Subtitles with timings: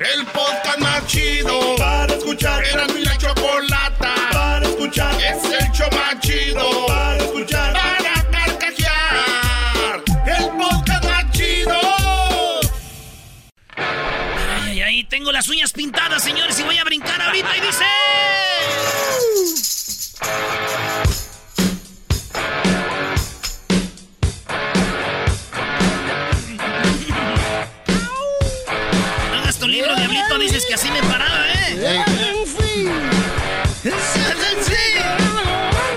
[0.00, 2.64] El podcast más chido para escuchar.
[2.64, 5.14] Era mi la chocolata para escuchar.
[5.22, 7.72] Es el show más chido para escuchar.
[7.72, 10.02] Para carcajear.
[10.26, 11.80] El podcast más chido.
[13.76, 17.84] Ay, ay, ay, tengo las uñas pintadas, señores, y voy a brincar ahorita y dice...
[30.54, 32.04] dices que así me paraba, ¿eh?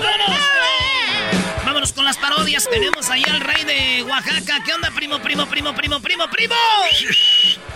[0.02, 1.64] Vámonos.
[1.64, 2.64] Vámonos con las parodias.
[2.68, 4.62] Tenemos ahí al rey de Oaxaca.
[4.64, 6.54] ¿Qué onda, primo, primo, primo, primo, primo, primo?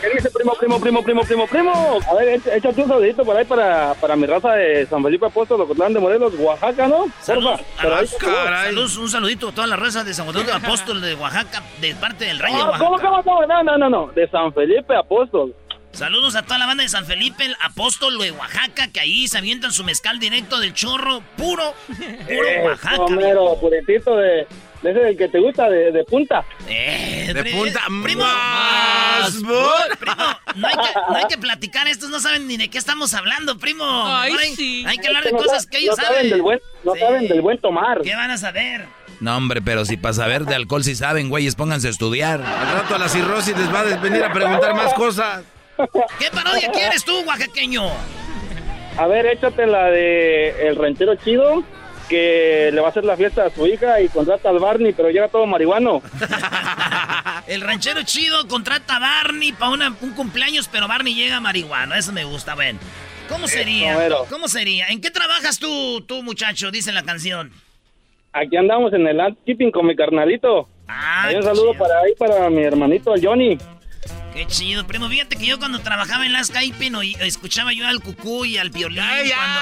[0.01, 1.99] ¿Qué dice primo, primo, primo, primo, primo, primo?
[2.11, 5.27] A ver, éch- échate un saludito por ahí para, para mi raza de San Felipe
[5.27, 7.07] Apóstol, Ocotlán de Morelos, Oaxaca, ¿no?
[7.21, 8.65] Saludos, Porfa.
[8.65, 12.25] Saludos, un saludito a toda la raza de San de Apóstol de Oaxaca, de parte
[12.25, 12.85] del rey de Ah, Oaxaca.
[12.85, 13.47] ¿Cómo, cómo, cómo?
[13.47, 15.55] No, no, no, no, de San Felipe Apóstol.
[15.93, 19.39] Saludos a toda la banda de San Felipe, el apóstol de Oaxaca, que ahí se
[19.39, 22.97] avientan su mezcal directo del chorro, puro, puro Eh, Oaxaca.
[23.03, 24.47] Homero, puritito de,
[24.83, 26.45] de ese del que te gusta, de, de punta.
[26.67, 29.33] Eh, De pri- punta primo, más.
[29.33, 29.53] primo,
[30.57, 33.59] no hay, que, no hay que platicar, estos no saben ni de qué estamos hablando,
[33.59, 33.85] primo.
[33.87, 34.85] Ay, No hay, sí.
[34.89, 36.17] hay que hablar de No cosas sa- que ellos no saben.
[36.17, 36.31] saben.
[36.31, 37.01] Del buen, no Sí.
[37.01, 38.01] saben del buen tomar.
[38.01, 38.87] ¿Qué van a saber?
[39.21, 42.41] No, hombre, pero si para saber de alcohol si saben, güeyes, pónganse a estudiar.
[42.43, 45.45] Al rato a la cirrosis les va a venir a preguntar más cosas.
[46.19, 47.85] ¿Qué parodia quieres tú, oaxaqueño?
[48.99, 51.63] A ver, échate la de El Ranchero Chido,
[52.09, 55.11] que le va a hacer la fiesta a su hija y contrata al Barney, pero
[55.11, 56.03] llega todo marihuano.
[57.47, 61.99] El ranchero chido contrata a Barney para un cumpleaños, pero Barney llega marihuana.
[61.99, 62.79] Eso me gusta, ven.
[63.29, 63.97] ¿Cómo sería?
[64.31, 64.87] ¿Cómo sería?
[64.89, 66.71] ¿En qué trabajas tú, tú, muchacho?
[66.71, 67.51] Dice la canción.
[68.33, 70.69] Aquí andamos en el landscaping con mi carnalito.
[70.87, 71.83] Ah, Hay un saludo chido.
[71.85, 73.59] para ahí, para mi hermanito Johnny.
[74.35, 75.09] Qué chido, primo.
[75.11, 78.57] Fíjate que yo cuando trabajaba en la Skype no, y- escuchaba yo al cucú y
[78.57, 78.99] al violín.
[79.01, 79.61] Ay, ya, cuando-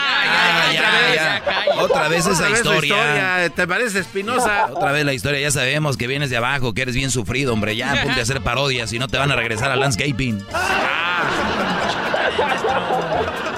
[0.72, 1.42] ya, ya, otra vez, ya.
[1.74, 1.82] ya.
[1.82, 3.50] Otra vez esa Otra vez la historia.
[3.54, 4.66] ¿Te parece espinosa?
[4.72, 5.40] Otra vez la historia.
[5.40, 7.74] Ya sabemos que vienes de abajo, que eres bien sufrido, hombre.
[7.74, 10.44] Ya ponte a hacer parodias y no te van a regresar al landscaping.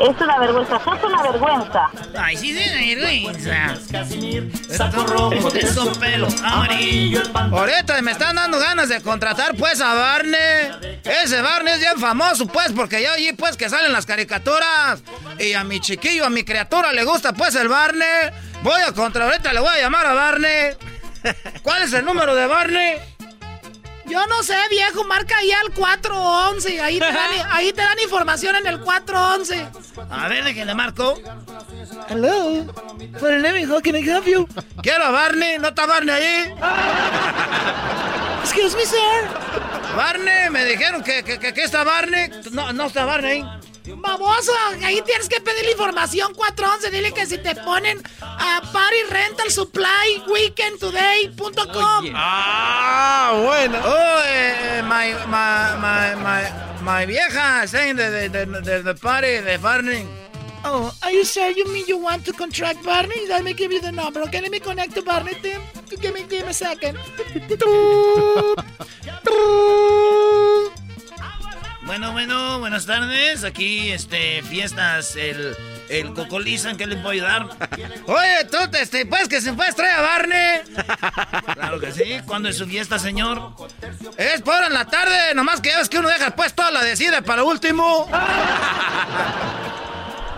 [0.02, 1.90] Es una vergüenza, sos una vergüenza.
[2.18, 3.76] Ay, sí, sí, vergüenza.
[4.68, 7.22] Saco rojo de su pelo amarillo.
[7.32, 10.98] Ahorita me están dando ganas de contratar pues a Barney.
[11.04, 15.04] Ese Barney es bien famoso pues porque ya allí pues que salen las caricaturas.
[15.38, 18.30] Y a mi chiquillo, a mi criatura le gusta pues el Barney.
[18.64, 20.74] Voy a contra, ahorita le voy a llamar a Barney.
[21.62, 22.96] ¿Cuál es el número de Barney?
[24.06, 26.80] Yo no sé, viejo, marca ahí al 411.
[26.80, 29.68] Ahí te dan, ahí te dan información en el 411.
[30.10, 31.14] A ver, de que le marco.
[32.08, 32.66] Hello.
[33.18, 34.46] For the name, how can I help you?
[34.82, 36.54] Quiero a Barney, ¿no está Barney ahí?
[38.42, 38.98] Excuse me, sir.
[39.96, 42.30] Barney, me dijeron que, que, que, que está Barney.
[42.50, 43.44] No, no está Barney.
[43.84, 44.52] Baboso,
[44.84, 46.90] ahí tienes que pedir la información 411.
[46.90, 52.12] Dile que si te ponen a Party Rental Supply Weekendtoday.com.
[52.14, 53.78] Ah, bueno.
[53.84, 56.44] Oh, eh, eh, my, my, my, my,
[56.82, 60.06] my vieja saying the, the, the, the party de Barney.
[60.64, 63.26] Oh, are you sure you mean you want to contract Barney?
[63.28, 64.40] Let me give you the number, okay?
[64.40, 65.60] Let me connect to Barney, Tim.
[66.00, 66.98] Give me, give me a second.
[71.92, 73.44] Bueno, bueno, buenas tardes.
[73.44, 75.54] Aquí, este, fiestas, el,
[75.90, 77.46] el Cocolizan, ¿qué le puedo ayudar?
[78.06, 80.60] Oye, tú, este, pues que se puedes traer a Barney.
[81.52, 82.18] Claro que sí.
[82.24, 83.52] ¿Cuándo es su fiesta, señor?
[84.16, 86.82] Es por en la tarde, nomás que ya ves que uno deja pues toda la
[86.82, 88.08] decide para último.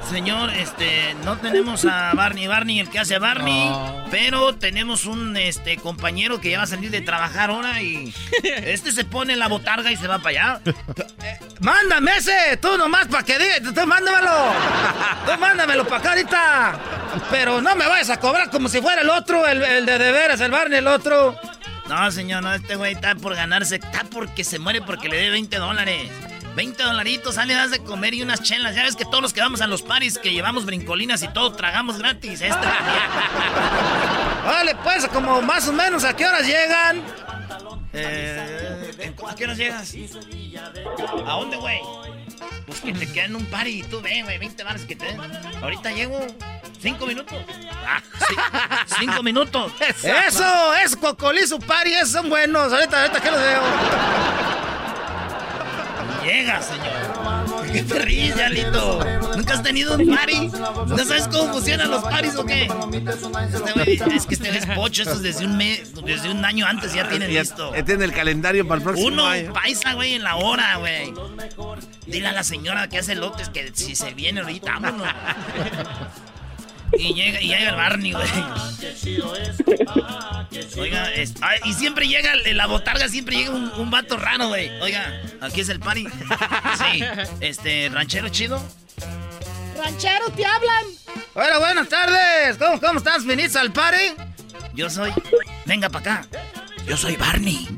[0.09, 3.71] Señor, este, no tenemos a Barney, Barney, el que hace Barney,
[4.11, 8.13] pero tenemos un este compañero que ya va a salir de trabajar ahora y
[8.43, 10.61] este se pone la botarga y se va para allá.
[10.67, 14.53] Eh, mándame ese, tú nomás para que diga, tú mándamelo.
[15.27, 16.79] Tú mándamelo para acá ahorita.
[17.31, 20.13] Pero no me vayas a cobrar como si fuera el otro, el, el de de
[20.13, 21.37] veras, el Barney, el otro.
[21.89, 25.31] No, señor, no, este güey está por ganarse, está porque se muere porque le dé
[25.31, 26.11] 20 dólares.
[26.55, 28.75] 20 dolaritos, sale, das de comer y unas chelas.
[28.75, 31.53] Ya ves que todos los que vamos a los paris, que llevamos brincolinas y todo,
[31.53, 32.41] tragamos gratis.
[32.41, 32.67] Este
[34.45, 37.03] Vale, pues, como más o menos, ¿a qué horas llegan?
[37.93, 39.95] Eh, ¿A qué horas llegas?
[41.27, 41.81] ¿A dónde, güey?
[42.67, 45.21] Pues que te quedan un party y tú ven, güey, 20 bares que te den.
[45.63, 46.27] Ahorita llego.
[46.81, 47.39] ¿Cinco minutos?
[47.87, 48.35] Ah, sí,
[49.01, 49.73] cinco minutos.
[50.03, 52.73] Eso, es Cocolizo Party, esos son buenos.
[52.73, 54.64] Ahorita, ahorita que los veo.
[56.25, 57.73] Llega, señor.
[57.73, 59.05] ¿Qué te ríes, Yalito?
[59.37, 60.51] ¿Nunca has tenido un party?
[60.87, 62.69] ¿No sabes cómo funcionan los paris o qué?
[63.87, 67.09] Este es que este es pocho, estos desde un mes, desde un año antes ya
[67.09, 67.75] tienen listo.
[67.75, 69.53] Ya tiene el calendario para el próximo Uno, año.
[69.53, 71.13] paisa, güey, en la hora, güey.
[72.07, 75.09] Dile a la señora que hace lotes que si se viene ahorita, vámonos.
[76.93, 78.29] Y llega, y llega el Barney, güey.
[80.79, 84.49] Oiga, es- ay, y siempre llega, en la botarga siempre llega un, un vato raro,
[84.49, 84.69] güey.
[84.81, 86.07] Oiga, aquí es el party.
[86.79, 87.05] Sí,
[87.41, 88.63] este, ranchero chido.
[89.79, 90.85] Ranchero, te hablan.
[91.35, 92.57] Hola, buenas tardes.
[92.59, 93.25] ¿Cómo, cómo estás?
[93.25, 94.15] ¿Viniste al party?
[94.75, 95.13] Yo soy.
[95.67, 96.29] Venga para acá.
[96.87, 97.69] Yo soy Barney.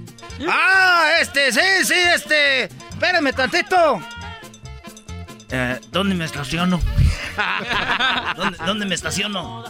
[0.49, 2.65] Ah, este, sí, sí, este.
[2.65, 4.01] Espérame tantito.
[5.51, 6.81] Eh, ¿Dónde me estaciono?
[8.37, 9.65] ¿Dónde, dónde me estaciono?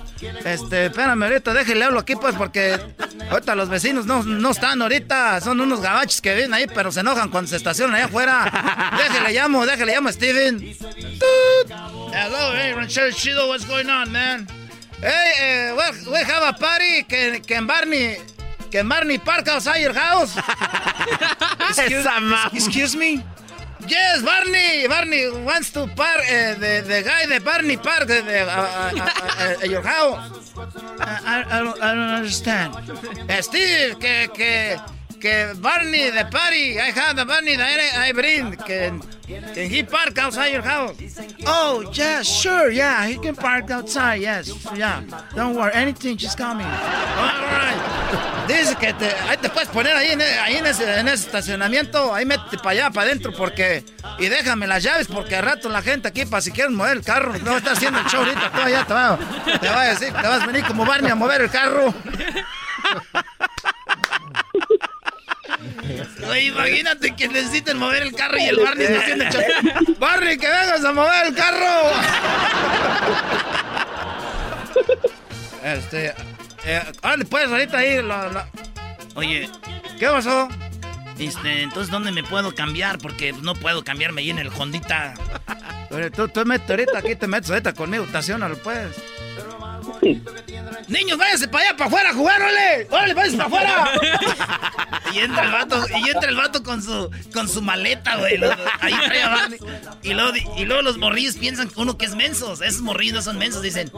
[0.44, 2.78] Este, espérame ahorita, déjale hablo aquí pues porque
[3.30, 7.00] ahorita los vecinos no, no están ahorita, son unos gabachos que vienen ahí, pero se
[7.00, 8.92] enojan cuando se estacionan allá afuera.
[8.96, 10.60] Déjale llamo, déjale llamo a Steven.
[12.12, 14.46] Hello, hey, Ranchero Chido, what's going on, man?
[15.00, 18.16] Hey, uh, we, we have a party can, can Barney
[18.70, 20.36] can Barney park outside your house?
[21.70, 22.06] excuse,
[22.52, 23.22] excuse me?
[23.88, 24.88] Yes, Barney.
[24.88, 29.82] Barney wants to park uh, the the guy the Barney park uh, uh, uh, your
[29.82, 30.52] house.
[31.00, 32.74] I, I, don't, I don't understand.
[33.30, 34.76] Uh, Steve, que que
[35.20, 36.78] que Barney the party.
[36.78, 38.56] I have the Barney that I, bring.
[38.56, 40.96] Can can he park outside your house?
[41.46, 44.20] Oh yeah, sure, yeah, he can park outside.
[44.20, 45.02] Yes, yeah.
[45.34, 46.64] Don't worry, anything, just call me.
[46.64, 47.96] All right.
[48.46, 52.14] Dice que te, ahí te puedes poner ahí, en, ahí en, ese, en ese estacionamiento,
[52.14, 53.84] ahí métete para allá, para adentro, porque...
[54.20, 57.02] Y déjame las llaves, porque al rato la gente aquí, para si quieres mover el
[57.02, 59.18] carro, no está haciendo el show ahorita, tú allá te va,
[59.60, 61.92] te va a decir, te vas a venir como Barney a mover el carro.
[66.28, 69.94] Oye, imagínate que necesiten mover el carro y el Barney está haciendo el.
[69.98, 71.90] Barney, que vengas a mover el carro.
[75.62, 76.14] Este,
[76.64, 78.02] eh, órale, pues ahorita ahí.
[78.02, 78.48] la- la-
[79.14, 79.48] Oye,
[79.98, 80.48] ¿qué pasó?
[81.18, 82.98] Este, entonces, ¿dónde me puedo cambiar?
[82.98, 85.14] Porque no puedo cambiarme ahí en el Hondita.
[85.90, 88.88] Oye, tú, tú mete ahorita, aquí te metes ahorita conmigo, estacionalo, pues.
[90.88, 92.86] Niños, váyanse para allá, para afuera a jugar, órale.
[92.90, 93.90] Órale, váyanse para afuera.
[95.14, 98.38] y entra el vato, y entra el vato con su, con su maleta, güey.
[98.80, 99.58] Ahí trae a Barney.
[100.02, 102.60] Y luego, di- y luego los morrillos piensan que uno que es mensos.
[102.60, 103.90] Esos morrillos no son mensos, dicen.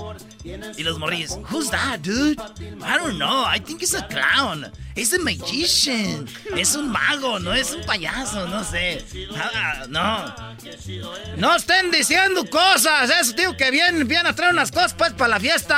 [0.77, 2.41] Y los morrillos, who's that, dude?
[2.61, 4.71] I don't know, I think it's a clown.
[4.95, 6.27] It's a magician.
[6.57, 9.05] Es un mago, no es un payaso, no sé.
[9.37, 10.35] Ah, no.
[11.37, 13.09] No estén diciendo cosas.
[13.11, 15.78] Eso, tío, que vienen, vienen a traer unas cosas, pues, para la fiesta.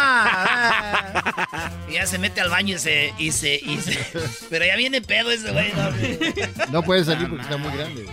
[1.88, 3.98] Y ya se mete al baño y se, y se, y se...
[4.50, 5.72] Pero ya viene pedo ese güey.
[5.72, 5.90] No,
[6.70, 8.06] No puede salir porque está muy grande.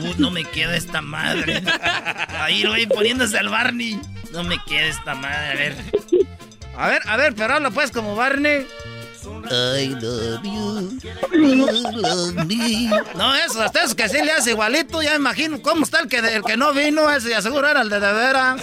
[0.00, 1.62] Uh, no me queda esta madre.
[2.40, 4.00] Ahí, güey, poniéndose al Barney.
[4.32, 5.50] No me queda esta madre.
[5.50, 5.76] A ver.
[6.76, 8.66] A ver, a ver, pero habla pues como Barney.
[9.50, 10.98] I love you.
[11.32, 11.66] You
[12.00, 12.90] love me.
[13.14, 15.02] No, eso, hasta eso que sí le hace igualito.
[15.02, 17.10] Ya me imagino cómo está el que, el que no vino.
[17.10, 18.62] Ese de seguro era el de de veras.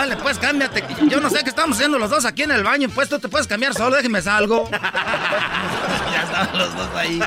[0.00, 0.82] Vale, pues cámbiate.
[1.10, 2.88] Yo no sé qué estamos haciendo los dos aquí en el baño.
[2.88, 4.66] Pues tú te puedes cambiar solo, déjeme salgo.
[4.70, 7.20] ya estaban los dos ahí.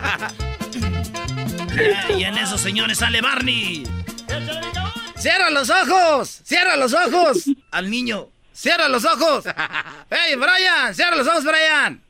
[2.18, 3.84] Y en eso, señores, sale Barney.
[5.16, 6.42] ¡Cierra los ojos!
[6.44, 7.44] ¡Cierra los ojos!
[7.70, 8.30] Al niño.
[8.52, 9.46] ¡Cierra los ojos!
[10.10, 10.96] ¡Hey, Brian!
[10.96, 12.02] ¡Cierra los ojos, Brian!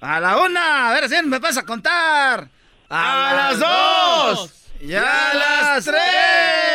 [0.00, 2.48] A la una, a ver si me vas a contar.
[2.88, 4.52] ¡A las dos!
[4.80, 6.70] ¡Y a las tres!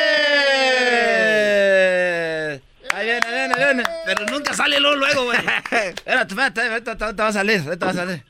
[2.95, 3.83] Ahí viene, viene, viene.
[4.15, 5.37] Pero nunca sale luego, luego, güey.
[5.71, 8.23] Espérate, espérate, ahorita te, te va a salir, ahorita va a salir.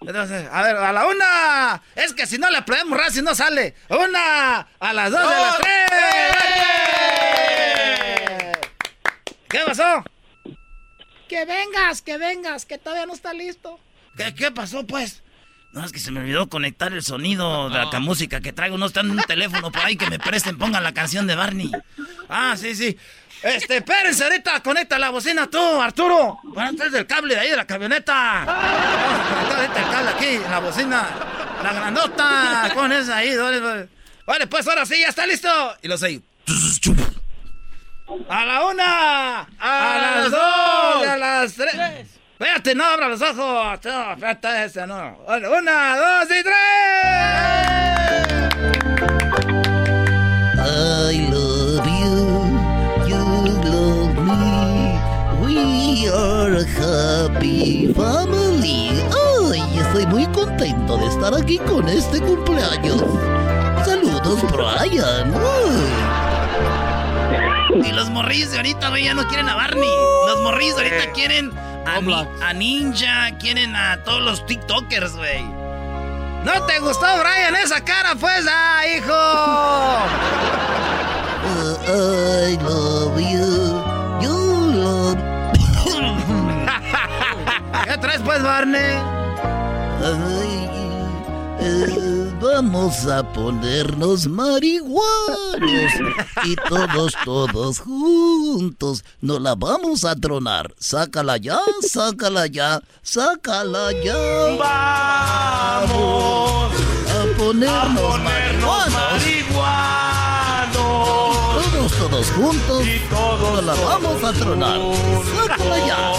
[0.00, 1.82] Entonces, a ver, a la una.
[1.94, 3.74] Es que si no le podemos si no sale.
[3.88, 5.90] Una, a las dos, a las tres.
[9.48, 10.04] ¿Qué pasó?
[11.28, 13.78] Que vengas, que vengas, que todavía no está listo.
[14.16, 15.22] ¿Qué, qué pasó, pues?
[15.72, 18.76] No, es que se me olvidó conectar el sonido de la música que traigo.
[18.76, 21.70] No está en un teléfono por ahí que me presten, pongan la canción de Barney.
[22.28, 22.96] Ah, sí, sí.
[23.42, 26.38] Este, espérense ahorita, conecta la bocina tú, Arturo.
[26.42, 28.44] Bueno, traes el cable de ahí de la camioneta.
[28.44, 31.08] Vamos a conectar el cable aquí, en la bocina.
[31.62, 32.70] La grandota.
[32.74, 33.88] Con esa ahí, vale,
[34.26, 34.46] vale.
[34.48, 35.48] pues ahora sí, ya está listo.
[35.82, 36.20] Y los seis.
[38.28, 42.09] A la una, a, las dos, a las tres.
[42.40, 43.36] Espérate, no abra los ojos.
[43.84, 45.18] No, espérate, esa no.
[45.28, 46.56] Una, dos y tres.
[50.56, 52.48] I love you,
[53.06, 53.22] you
[53.70, 54.98] love me.
[55.42, 59.04] We are a happy family.
[59.52, 63.04] Ay, estoy muy contento de estar aquí con este cumpleaños.
[63.84, 65.34] Saludos, Brian.
[67.84, 69.90] Y los morrillos de ahorita, güey, ya no quieren a Barney.
[70.26, 71.52] Los morrillos de ahorita quieren
[71.86, 75.42] a, Ninja, quieren a todos los TikTokers, güey.
[76.44, 78.46] ¿No te gustó, Brian, esa cara, pues?
[78.48, 79.12] ¡Ah, hijo!
[81.46, 83.82] Uh, I love you.
[84.22, 85.18] You love...
[87.84, 88.96] ¿Qué traes, pues, Barney?
[91.62, 95.92] Eh, vamos a ponernos marihuanos
[96.44, 100.72] y todos, todos juntos nos la vamos a tronar.
[100.78, 104.16] Sácala ya, sácala ya, sácala ya.
[104.58, 105.92] Vamos
[107.10, 109.22] a ponernos, marihuanos.
[110.72, 114.78] Todos, todos juntos nos la vamos a tronar.
[115.36, 116.12] Sácala ya.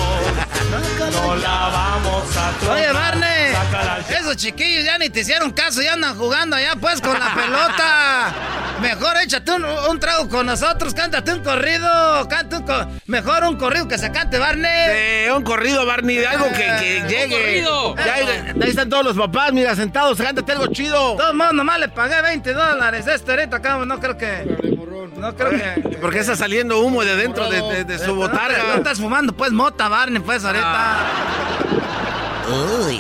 [1.12, 2.78] No la vamos a tronar.
[2.78, 3.41] Oye, Barney,
[4.10, 8.34] esos chiquillos ya ni te hicieron caso, ya andan jugando allá pues con la pelota.
[8.82, 14.00] Mejor échate un, trago con nosotros, cántate un corrido, canta un mejor un corrido que
[14.00, 15.26] se cante, Barney.
[15.26, 17.64] Sí, un corrido, Barney, de algo que, que eh, llegue.
[17.98, 21.16] Ya, ahí están todos los papás, mira, sentados, cántate algo chido.
[21.16, 23.06] Todo nomás le pagué 20 dólares.
[23.06, 24.72] Este ahorita acá, no creo que.
[25.18, 25.98] No creo que.
[26.02, 28.64] Porque está saliendo humo de dentro de, su botarga.
[28.64, 30.66] No, estás fumando, pues, mota, Barney, pues, ahorita.
[30.66, 31.52] Ah.
[32.88, 33.00] Uy.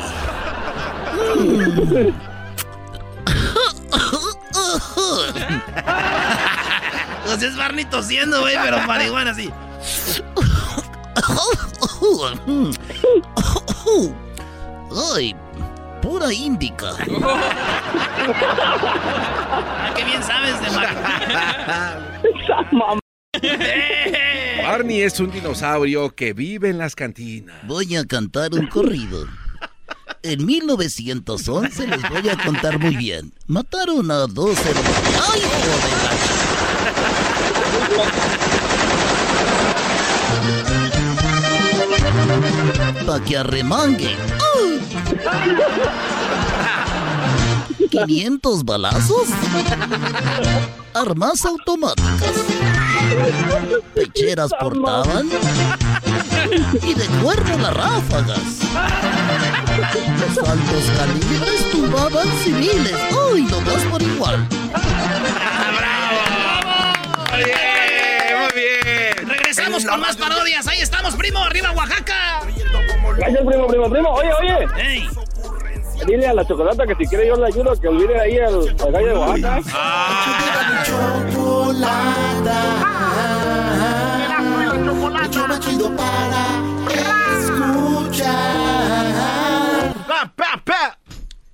[7.26, 9.50] Pues es Barney tosiendo, güey, pero marihuana así.
[15.14, 15.36] Ay,
[16.02, 16.90] pura índica.
[19.50, 20.68] ah, qué bien sabes de
[24.64, 27.56] Barney es un dinosaurio que vive en las cantinas.
[27.64, 29.26] Voy a cantar un corrido.
[30.24, 33.34] En 1911 les voy a contar muy bien.
[33.48, 35.32] Mataron a dos hermanos.
[35.34, 35.92] ¡Ay, joder!
[43.08, 44.16] Pa' que arremangue.
[47.90, 49.28] 500 balazos.
[50.94, 52.36] Armas automáticas.
[53.96, 55.30] Pecheras portaban.
[56.84, 58.40] Y de cuerno las ráfagas.
[60.20, 62.94] Los altos calibres tumbaban civiles.
[63.32, 64.48] ¡Uy, no más por igual!
[65.78, 66.18] ¡Bravo!
[67.32, 69.30] Muy bien, muy bien.
[69.30, 70.68] Regresamos con más parodias.
[70.68, 71.40] Ahí estamos, primo.
[71.40, 72.42] Arriba, Oaxaca.
[73.18, 74.10] Gracias, primo, primo, primo.
[74.10, 74.68] Oye, oye.
[74.78, 75.10] Hey.
[76.08, 78.92] Dile a la chocolata que si quiere yo le ayudo que olvide ahí al, al
[78.92, 79.62] gallo de Oaxaca.
[79.74, 80.84] Ah.
[80.86, 81.32] Chocolata.
[81.34, 82.92] chocolata.
[85.62, 86.61] chido para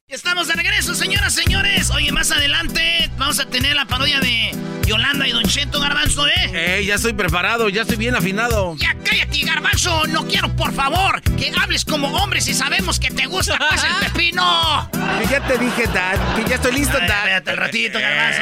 [0.09, 1.89] Estamos de regreso, señoras, señores.
[1.91, 6.31] Oye, más adelante vamos a tener la parodia de Yolanda y Don Cheto Garbanzo, ¿eh?
[6.53, 8.77] Eh, ya estoy preparado, ya estoy bien afinado.
[8.77, 10.07] Ya cállate, Garbanzo.
[10.07, 13.95] No quiero, por favor, que hables como hombre si sabemos que te gusta más el
[14.13, 14.89] pepino.
[15.29, 17.27] Ya te dije, Dad, que ya estoy listo, Dad.
[17.27, 18.41] Espérate el ratito, Garbanzo.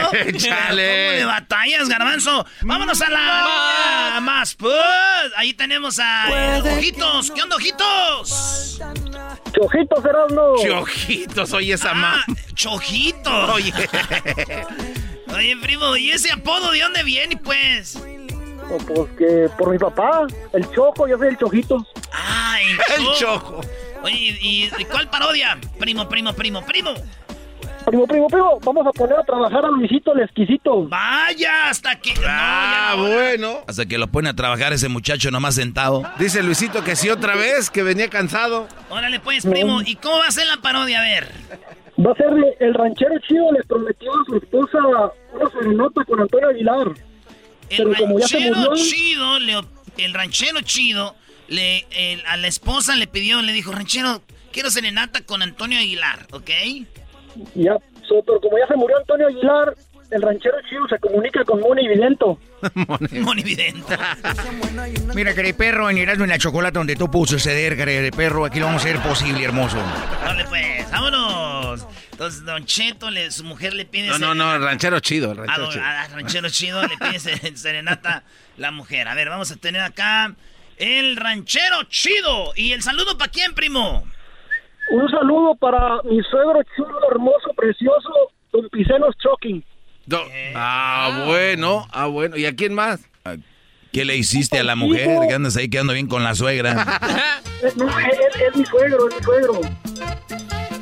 [0.00, 1.06] No, hombre, Chale.
[1.08, 2.46] ¿Cómo de batallas, Garbanzo?
[2.60, 4.72] Vámonos a la más, pues.
[5.36, 7.32] Ahí tenemos a Ojitos.
[7.32, 8.78] ¿Qué onda, Ojitos?
[9.58, 10.35] Chojitos, Erasmo.
[10.62, 12.24] Chojitos, oye esa ah,
[12.54, 13.50] Chojitos.
[13.50, 13.72] Oye.
[15.34, 17.98] oye, primo, ¿y ese apodo de dónde viene, pues?
[18.70, 21.86] Oh, pues que por mi papá, el Choco, yo soy el Chojito.
[22.12, 23.60] Ah, el, el Choco.
[24.02, 25.58] Oye, ¿y, cuál parodia?
[25.78, 26.94] Primo, primo, primo, primo.
[27.86, 30.88] Primo, primo, primo, vamos a poner a trabajar a Luisito el exquisito.
[30.88, 32.14] Vaya, hasta que...
[32.26, 33.60] Ah, bueno.
[33.68, 36.02] Hasta que lo pone a trabajar ese muchacho nomás sentado.
[36.18, 38.66] Dice Luisito que sí otra vez, que venía cansado.
[38.90, 39.82] Órale pues, primo.
[39.82, 40.98] ¿Y cómo va a ser la parodia?
[40.98, 41.30] A ver.
[42.04, 42.26] Va a ser
[42.60, 44.78] el ranchero chido le prometió a su esposa
[45.32, 46.88] una serenata con Antonio Aguilar.
[47.70, 51.14] El Pero como ya se ranchero murió, chido, le- el ranchero chido,
[51.48, 56.26] le, el- a la esposa le pidió, le dijo, ranchero, quiero serenata con Antonio Aguilar,
[56.32, 56.50] ¿ok?
[57.54, 57.76] Ya,
[58.08, 59.74] so- pero como ya se murió Antonio Aguilar,
[60.10, 62.38] el ranchero chido se comunica con Moni Vilento.
[63.12, 64.16] Monividenta.
[65.14, 67.76] Mira, perro en Erasmo en la chocolate donde tú pudo suceder,
[68.12, 69.78] perro, aquí lo vamos a hacer posible, hermoso.
[70.24, 71.86] Dale pues, vámonos.
[72.12, 74.08] Entonces, Don Cheto, le- su mujer le pide...
[74.08, 75.84] No, no, no, el ranchero chido, el A, ranchero don- chido.
[75.84, 78.22] a ranchero chido le pide se- serenata
[78.56, 79.08] la mujer.
[79.08, 80.34] A ver, vamos a tener acá
[80.78, 82.52] el ranchero chido.
[82.56, 84.06] ¿Y el saludo para quién, primo?
[84.90, 88.08] Un saludo para mi suegro chulo, hermoso, precioso,
[88.52, 89.64] don Picenos Choking.
[90.06, 90.22] Do-
[90.54, 92.36] ah, bueno, ah, bueno.
[92.36, 93.00] ¿Y a quién más?
[93.92, 95.08] ¿Qué le hiciste a la mujer?
[95.28, 96.74] Que andas ahí quedando bien con la suegra.
[97.76, 99.60] No, es, es- es mi suegro, es mi suegro.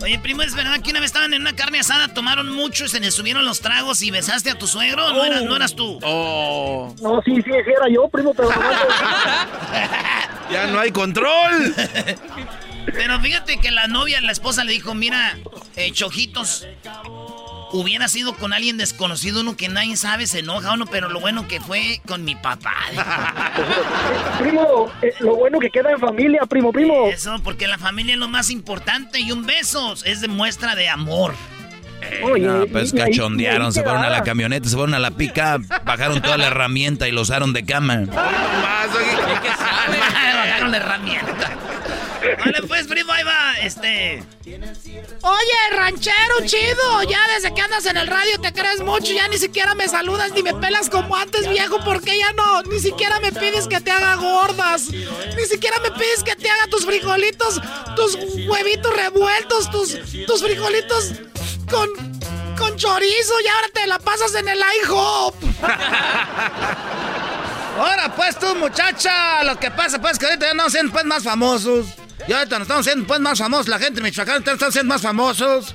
[0.02, 2.88] Oye, primo, ¿es verdad que una vez estaban en una carne asada, tomaron mucho y
[2.88, 5.10] se les subieron los tragos y besaste a tu suegro?
[5.14, 5.98] ¿No, eras, no eras tú?
[6.02, 8.50] Oh, No, sí, sí, sí era yo, primo, pero
[10.52, 11.74] ya no hay control.
[12.92, 15.36] Pero fíjate que la novia, la esposa le dijo, mira,
[15.76, 16.66] eh, Chojitos,
[17.72, 21.48] hubiera sido con alguien desconocido, uno que nadie sabe, se enoja uno, pero lo bueno
[21.48, 22.74] que fue con mi papá.
[24.38, 27.08] primo, eh, lo bueno que queda en familia, primo, primo.
[27.08, 30.88] Eso, porque la familia es lo más importante y un beso es de muestra de
[30.88, 31.34] amor.
[32.22, 35.12] Oye, No, pues y cachondearon, y se fueron a la camioneta, se fueron a la
[35.12, 37.94] pica, bajaron toda la herramienta y lo usaron de cama.
[37.94, 38.08] Oye,
[39.42, 39.98] ¿qué sale?
[39.98, 41.56] Bajaron la herramienta.
[42.38, 44.22] Vale, pues, primo, ahí va, este...
[44.46, 49.38] Oye, ranchero chido, ya desde que andas en el radio te crees mucho, ya ni
[49.38, 53.32] siquiera me saludas ni me pelas como antes, viejo, porque ya no, ni siquiera me
[53.32, 57.60] pides que te haga gordas, ni siquiera me pides que te haga tus frijolitos,
[57.96, 58.16] tus
[58.46, 61.12] huevitos revueltos, tus, tus frijolitos
[61.70, 61.88] con,
[62.56, 65.34] con chorizo y ahora te la pasas en el IHOP.
[67.76, 71.22] Ahora pues tú, muchacha, lo que pasa pues que ahorita ya no siendo pues más
[71.24, 71.86] famosos.
[72.28, 75.02] Y ahorita nos estamos siendo pues más famosos, la gente de Michoacán está siendo más
[75.02, 75.74] famosos.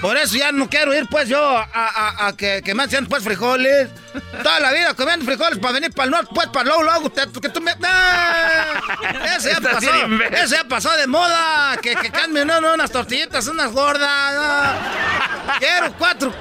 [0.00, 3.06] Por eso ya no quiero ir pues yo a, a- a que, que me hacen
[3.06, 3.88] pues frijoles.
[4.42, 7.40] Toda la vida comiendo frijoles para venir para el norte, pues para luego, luego, te-
[7.40, 7.72] que tú me...
[7.84, 8.80] ¡Ah!
[9.36, 9.90] Eso ya pasó,
[10.32, 11.76] eso ya pasó de moda.
[11.80, 14.76] Que, que cambien unas tortillitas, unas gordas.
[15.60, 16.34] Quiero cuatro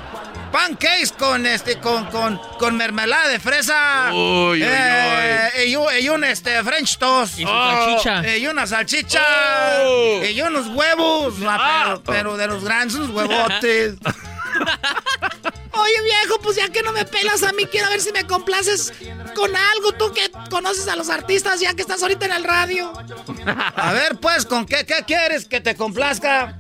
[0.52, 4.10] pancakes con este con, con, con mermelada de fresa.
[4.12, 7.40] Uy, uy, Eh, Y, un- y un este French toast.
[7.40, 8.38] Y su salchicha.
[8.38, 9.24] Y una salchicha.
[9.86, 10.24] Oh.
[10.24, 11.36] Y unos huevos.
[11.48, 13.96] ah, pero, pero de los grandes, unos huevotes.
[15.74, 18.94] Oye, viejo, pues ya que no me pelas a mí, quiero ver si me complaces
[19.34, 22.92] con algo, tú que conoces a los artistas ya que estás ahorita en el radio.
[23.76, 26.60] A ver, pues, ¿con qué, qué quieres que te complazca?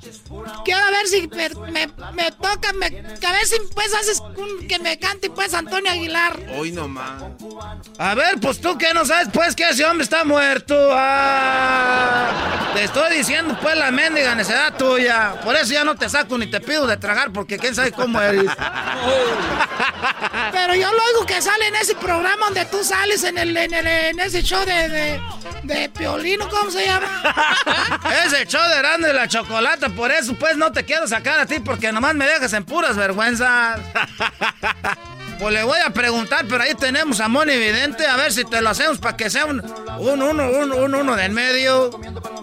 [0.65, 4.67] Quiero ver si me, me, me toca, me, que a ver si pues haces un-
[4.67, 6.39] que me cante pues Antonio Aguilar.
[6.55, 7.23] Hoy nomás.
[7.97, 10.75] A ver, pues tú que no sabes, pues, que ese hombre está muerto.
[10.93, 15.33] Ah, te estoy diciendo, pues, la mendiga necedad tuya.
[15.43, 18.19] Por eso ya no te saco ni te pido de tragar, porque quién sabe cómo
[18.21, 18.49] eres.
[20.51, 23.73] Pero yo lo oigo que sale en ese programa donde tú sales en el, en
[23.73, 25.21] el- en ese show de, de,
[25.63, 27.07] de Piolino, ¿cómo se llama?
[28.25, 31.45] Ese show de grande de la chocolata, por eso, pues, no te quiero sacar a
[31.45, 33.79] ti, porque nomás me dejas en puras vergüenzas.
[35.41, 38.61] Pues le voy a preguntar, pero ahí tenemos a Moni Vidente, a ver si te
[38.61, 39.59] lo hacemos para que sea un,
[39.97, 41.89] un uno, un, un uno del medio.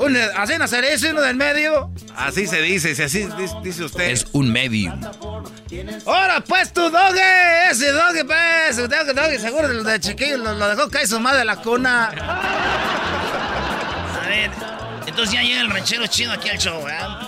[0.00, 1.92] Un, así nacer ese uno del medio.
[2.16, 3.28] Así se dice, si así
[3.62, 4.10] dice, usted.
[4.10, 5.00] Es un medium.
[6.06, 10.68] Ahora pues tu doge, ese doge pues, doge, doge, seguro de, de chiquillo lo, lo
[10.68, 12.06] dejó caer su madre de la cuna.
[14.24, 14.50] A ver,
[15.06, 17.27] entonces ya llega el ranchero chido aquí al show, ¿verdad?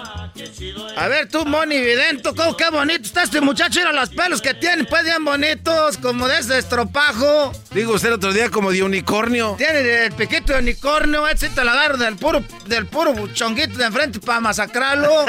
[0.96, 3.80] A ver tú, Moni Vidento, ¿cómo qué bonito está este muchacho?
[3.80, 7.52] Mira los pelos que tiene, pues bien bonitos, como de ese estropajo.
[7.72, 9.54] Digo usted el otro día como de unicornio.
[9.56, 13.84] Tiene el piquito de unicornio, ese te lo agarro del puro, del puro chonguito de
[13.84, 15.10] enfrente para masacrarlo.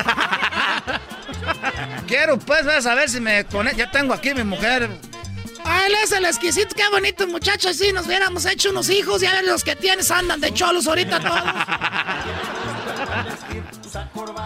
[2.07, 3.77] Quiero pues ver a ver si me conecto.
[3.77, 4.89] Ya tengo aquí mi mujer.
[5.63, 9.33] Ah, él es el exquisito, qué bonito muchacho, si nos hubiéramos hecho unos hijos, ya
[9.33, 11.43] ves los que tienes andan de cholos ahorita todos.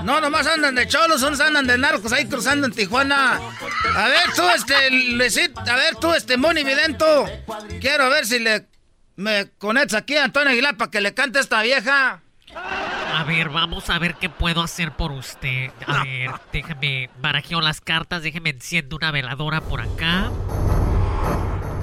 [0.03, 3.39] No, nomás andan de cholos, unos andan de narcos ahí cruzando en Tijuana.
[3.95, 7.25] A ver tú, este, Luisito, a ver tú, este, Moni Vidento.
[7.79, 8.67] Quiero ver si le
[9.15, 12.21] me conectas aquí a Antonio Aguilar para que le cante a esta vieja.
[12.55, 15.71] Ah, ver, vamos a ver qué puedo hacer por usted.
[15.87, 20.31] A ver, déjeme barajeo las cartas, déjeme enciendo una veladora por acá.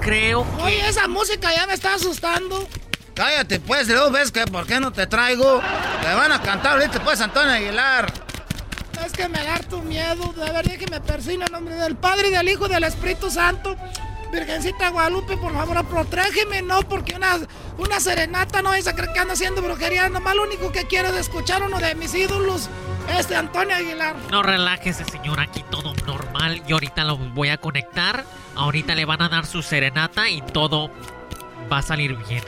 [0.01, 0.61] Creo que...
[0.63, 2.67] Oye, esa música ya me está asustando.
[3.15, 5.61] Cállate, pues, luego ves que por qué no te traigo.
[6.01, 8.11] Te van a cantar ahorita, pues, Antonio Aguilar.
[9.05, 10.33] Es que me da tu miedo.
[10.33, 13.29] De verdad que me persina en nombre del Padre y del Hijo y del Espíritu
[13.29, 13.75] Santo.
[14.31, 17.37] Virgencita Guadalupe, por favor, protégeme, no, porque una,
[17.77, 20.09] una serenata no es a creer que anda haciendo brujería.
[20.09, 22.67] Nomás lo único que quiero es escuchar uno de mis ídolos,
[23.15, 24.15] este Antonio Aguilar.
[24.31, 26.63] No relájese, señor, aquí todo normal.
[26.65, 28.25] Yo ahorita lo voy a conectar.
[28.55, 30.89] Ahorita le van a dar su serenata y todo
[31.71, 32.43] va a salir bien.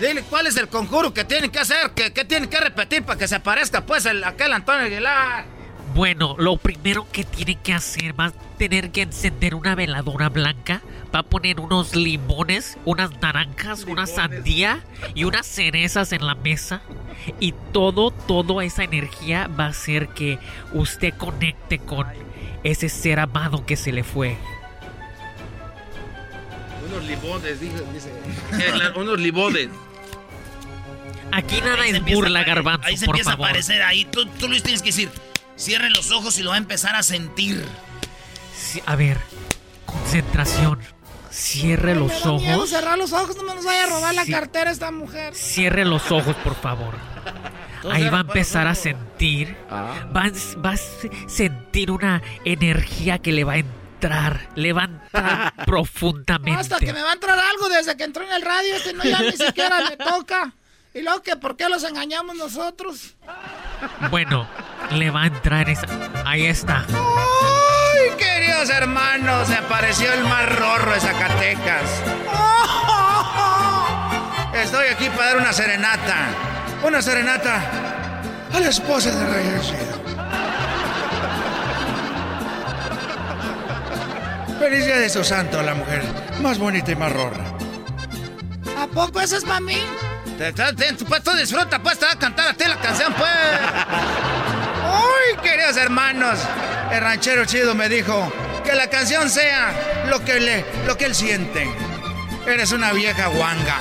[0.00, 3.18] Dile cuál es el conjuro que tienen que hacer, que, que tienen que repetir para
[3.18, 5.56] que se aparezca, pues, el, aquel Antonio Aguilar.
[5.94, 10.82] Bueno, lo primero que tiene que hacer va a tener que encender una veladora blanca,
[11.14, 16.82] va a poner unos limones, unas naranjas, una sandía y unas cerezas en la mesa
[17.40, 20.38] y todo, toda esa energía va a hacer que
[20.74, 22.06] usted conecte con
[22.62, 24.36] ese ser amado que se le fue.
[26.86, 27.82] Unos limones, dice.
[27.94, 28.10] dice.
[28.96, 29.70] unos limones.
[31.32, 33.46] Aquí nada es burla, garbanzo, Ahí se por empieza favor.
[33.46, 34.04] a aparecer ahí.
[34.06, 35.10] Tú, tú Luis tienes que decir,
[35.56, 37.64] cierre los ojos y lo va a empezar a sentir.
[38.56, 39.18] Sí, a ver,
[39.84, 40.80] concentración.
[41.30, 42.70] Cierre los Me da miedo ojos.
[42.70, 44.30] cerrar los ojos, no me nos vaya a robar Sí.
[44.30, 45.34] la cartera esta mujer.
[45.34, 46.94] Cierre los ojos, por favor.
[47.92, 49.54] Ahí va a empezar a sentir.
[49.70, 50.32] Va a,
[50.64, 54.48] va a se- sentir una energía que le va a entrar.
[54.54, 56.58] Le va a entrar profundamente.
[56.58, 59.04] Hasta que me va a entrar algo desde que entró en el radio, este no
[59.04, 60.54] ya ni siquiera me toca.
[60.96, 63.16] Y luego que por qué los engañamos nosotros.
[64.10, 64.48] Bueno,
[64.92, 65.86] le va a entrar esa.
[66.24, 66.86] Ahí está.
[66.88, 69.46] ¡Ay, queridos hermanos!
[69.46, 72.02] Se apareció el más rorro de Zacatecas.
[74.54, 76.28] Estoy aquí para dar una serenata.
[76.82, 77.60] Una serenata
[78.54, 79.96] a la esposa de Rey Chido.
[84.58, 86.02] Feliz día de su santo, la mujer
[86.40, 87.44] más bonita y más rorra.
[88.80, 89.76] ¿A poco eso es para mí?
[91.08, 93.30] Pues tú disfruta, pues te va a cantar a ti la canción, pues.
[94.84, 96.38] ¡Ay, queridos hermanos!
[96.92, 98.30] El ranchero chido me dijo
[98.62, 101.66] que la canción sea lo que, le, lo que él siente.
[102.46, 103.78] Eres una vieja guanga.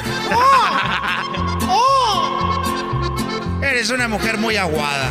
[3.61, 5.09] Eres una mujer muy aguada.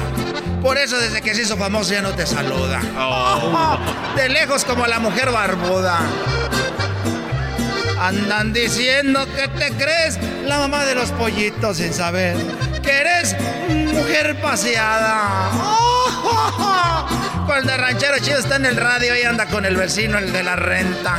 [0.62, 2.80] Por eso desde que se hizo famoso ya no te saluda.
[4.16, 6.00] De lejos como la mujer barbuda.
[8.04, 12.36] Andan diciendo que te crees la mamá de los pollitos sin saber
[12.82, 13.34] que eres
[13.94, 15.48] mujer paseada.
[17.46, 20.42] Cuando el ranchero chido está en el radio y anda con el vecino, el de
[20.42, 21.18] la renta.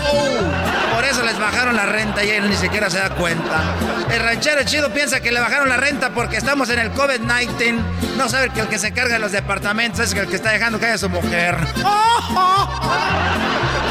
[0.93, 3.63] Por eso les bajaron la renta y él ni siquiera se da cuenta.
[4.11, 7.79] El ranchero chido piensa que le bajaron la renta porque estamos en el COVID-19.
[8.15, 10.79] No sabe que el que se carga de los departamentos es el que está dejando
[10.79, 11.57] que haya su mujer.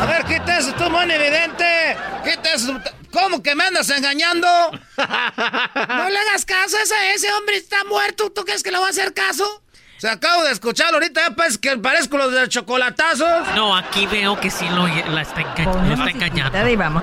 [0.00, 1.96] A ver, quita eso, tú, mon evidente.
[2.24, 2.78] Quita eso.
[3.12, 4.46] ¿Cómo que me andas engañando?
[4.68, 8.30] No le hagas caso a ese, ese hombre está muerto.
[8.30, 9.62] ¿Tú crees que le va a hacer caso?
[9.98, 13.48] Se acabo de escucharlo ahorita, ya pues que parezco los de chocolatazos.
[13.54, 17.02] No, aquí veo que sí lo, la está, enga- lo está engañando.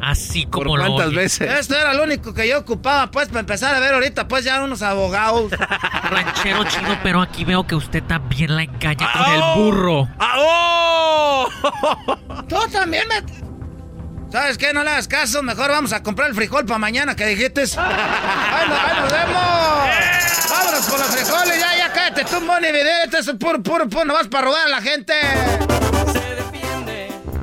[0.00, 1.24] Así como lo oye.
[1.24, 4.62] Esto era lo único que yo ocupaba, pues, para empezar a ver ahorita, pues, ya
[4.62, 5.52] unos abogados.
[6.10, 10.08] Ranchero chino, pero aquí veo que usted también la engaña con el burro.
[12.48, 13.22] Tú también me...
[14.30, 14.72] ¿Sabes qué?
[14.72, 15.42] No le hagas caso.
[15.42, 17.62] Mejor vamos a comprar el frijol para mañana que dijiste.
[17.78, 20.50] ¡Ay, nos, ahí nos vemos!
[20.50, 21.60] ¡Vámonos con los frijoles!
[21.60, 23.18] Ya, ya, cállate tú, Moni Vidente.
[23.18, 24.04] Eso es puro, puro, puro.
[24.04, 25.14] No vas para robar a la gente.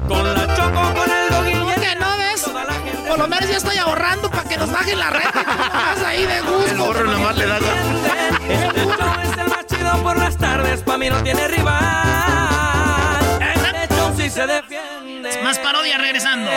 [0.08, 0.43] Con la
[3.14, 5.44] Por lo menos ya estoy ahorrando para que nos bajen la renta.
[5.44, 6.72] nomás ahí de gusto.
[6.72, 11.22] El burro nomás le da es el más chido por las tardes, pa' mí no
[11.22, 11.80] tiene rival.
[13.40, 15.44] Este show sí se defiende.
[15.44, 16.50] Más parodia regresando.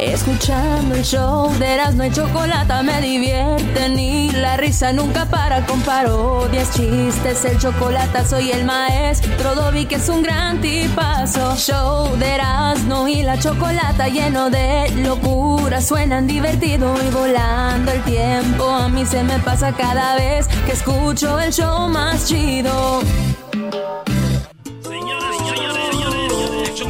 [0.00, 5.80] Escuchando el show de Erasmo y Chocolata me divierte ni la risa nunca para con
[5.82, 11.56] parodias, chistes, el chocolate soy el maestro Dobby que es un gran tipazo.
[11.56, 18.68] Show de Erasmo y la Chocolata lleno de locura, suenan divertido y volando el tiempo.
[18.68, 23.00] A mí se me pasa cada vez que escucho el show más chido.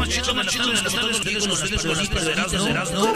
[0.03, 3.07] Hecho más chido de las tardes, las tardes, con ustedes, con ustedes, Erasmo.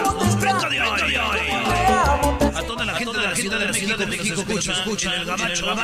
[2.55, 5.25] A toda la gente de la ciudad de la Ciudad de México que escucha el
[5.25, 5.75] gabacho, a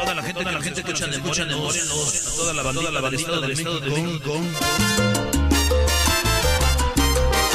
[0.00, 3.80] toda la gente, la gente que escucha de Morelos, a toda la bandita del estado
[3.80, 4.40] de México.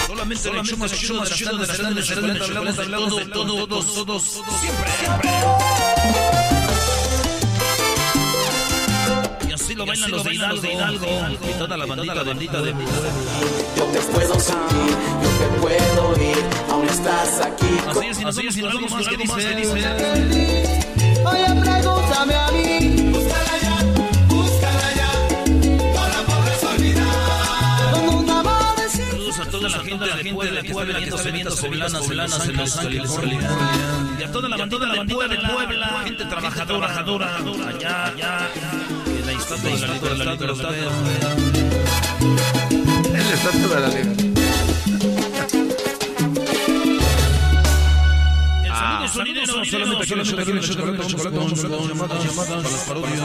[0.08, 4.92] Solamente el hecho más chido de las tardes, hablamos de todo, todo, todos, todos, siempre,
[5.00, 6.65] siempre.
[9.66, 10.34] Así lo bailan los de
[10.74, 11.08] Hidalgo,
[11.42, 16.44] y toda la bandita, la bandita de Yo te puedo sentir, yo te puedo ir,
[16.70, 17.66] aún estás aquí.
[17.88, 18.08] Así
[18.48, 19.74] es, y nos vamos con algo más que dice.
[21.26, 23.10] Oye, pregúntame a mí.
[23.12, 23.78] Búscala ya,
[24.28, 25.10] búscala ya.
[25.96, 27.16] No la podrás olvidar.
[28.92, 33.12] Saludos a toda la gente de Puebla, que está viendo poblanas, poblanas en Los Ángeles,
[33.12, 33.50] California.
[34.20, 34.86] Y a toda la bandita
[35.28, 38.50] de Puebla, gente trabajadora, trabajadora, allá, allá.
[39.26, 41.38] La estatua de la libertad, de la libertad.
[43.14, 44.26] El estatua de la libertad.
[49.02, 52.48] El sonido sonidero, solamente solamente aquí en el chocolate, con chocolate, con chocolate, llamadas, llamadas,
[52.48, 53.22] para las parodias.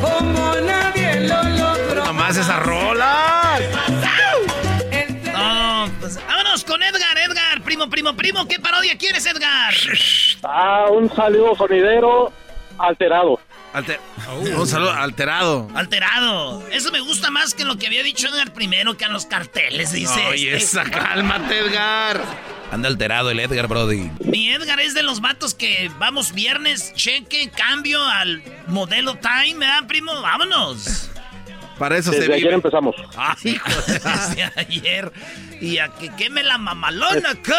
[0.00, 2.04] Como nadie lo logró.
[2.06, 3.83] Nomás esas rolas.
[7.74, 9.74] Primo, primo, primo, ¿qué parodia quieres, Edgar?
[10.44, 12.32] Ah, un saludo sonidero
[12.78, 13.40] alterado.
[13.72, 13.98] Alter-
[14.56, 15.68] Un saludo alterado.
[15.74, 16.62] Alterado.
[16.70, 19.90] Eso me gusta más que lo que había dicho Edgar primero, que a los carteles,
[19.92, 20.24] dice.
[20.28, 20.80] Oye, este.
[20.80, 22.20] esa, cálmate, Edgar.
[22.70, 24.10] Anda alterado el Edgar, Brody.
[24.20, 29.86] Mi Edgar es de los vatos que vamos viernes, cheque, cambio al modelo time, ¿verdad,
[29.88, 30.12] primo?
[30.22, 31.10] Vámonos.
[31.78, 32.54] Para eso Desde se ayer vive.
[32.54, 32.94] empezamos.
[33.16, 35.12] Ay, hijo, desde ayer.
[35.60, 37.52] Y a que queme la mamalona, ¿qué?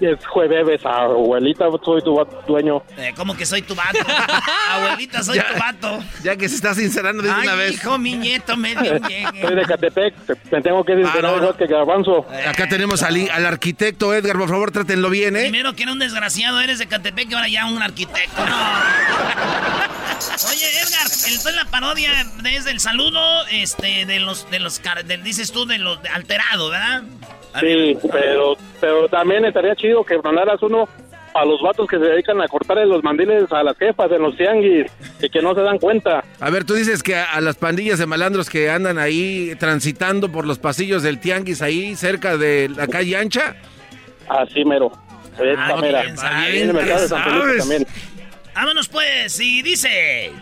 [0.00, 2.18] Es jueves, abuelita, soy tu
[2.48, 2.82] dueño.
[2.96, 3.98] Eh, ¿Cómo que soy tu vato?
[4.70, 5.52] Abuelita, soy Ya.
[5.52, 6.02] tu vato.
[6.22, 7.74] Ya que se está sincerando de Ay, una vez.
[7.74, 8.74] hijo, mi nieto me.
[8.74, 11.42] Soy de Catepec, te- me tengo que sincerar Ah, no, no.
[11.42, 12.26] igual que Garbanzo.
[12.48, 15.40] Acá tenemos al, al arquitecto Edgar, por favor, trátenlo bien, ¿eh?
[15.42, 18.42] Primero que era un desgraciado, eres de Catepec y ahora ya un arquitecto.
[18.46, 19.99] No.
[20.48, 22.10] Oye, Edgar, entonces la parodia
[22.42, 24.80] desde el saludo, este, de los, de los,
[25.22, 27.02] dices tú, de los de alterado, ¿verdad?
[27.58, 30.88] Sí, pero, pero también estaría chido que mandaras uno
[31.34, 34.36] a los vatos que se dedican a cortarle los mandiles a las jefas en los
[34.36, 34.86] tianguis
[35.20, 36.24] y que no se dan cuenta.
[36.40, 40.30] A ver, tú dices que a, a las pandillas de malandros que andan ahí transitando
[40.30, 43.56] por los pasillos del tianguis ahí cerca de la calle ancha.
[44.28, 44.92] Así mero.
[45.56, 46.02] Ah, mera.
[46.02, 47.86] bien, Ahí bien,
[48.54, 50.32] Vámonos pues, y dice...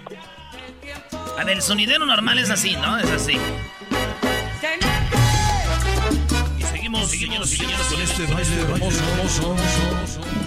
[1.38, 2.98] A ver, el sonidero normal es así, ¿no?
[2.98, 3.38] Es así.
[6.58, 9.56] Y seguimos, seguimos, seguimos con este baile hermoso.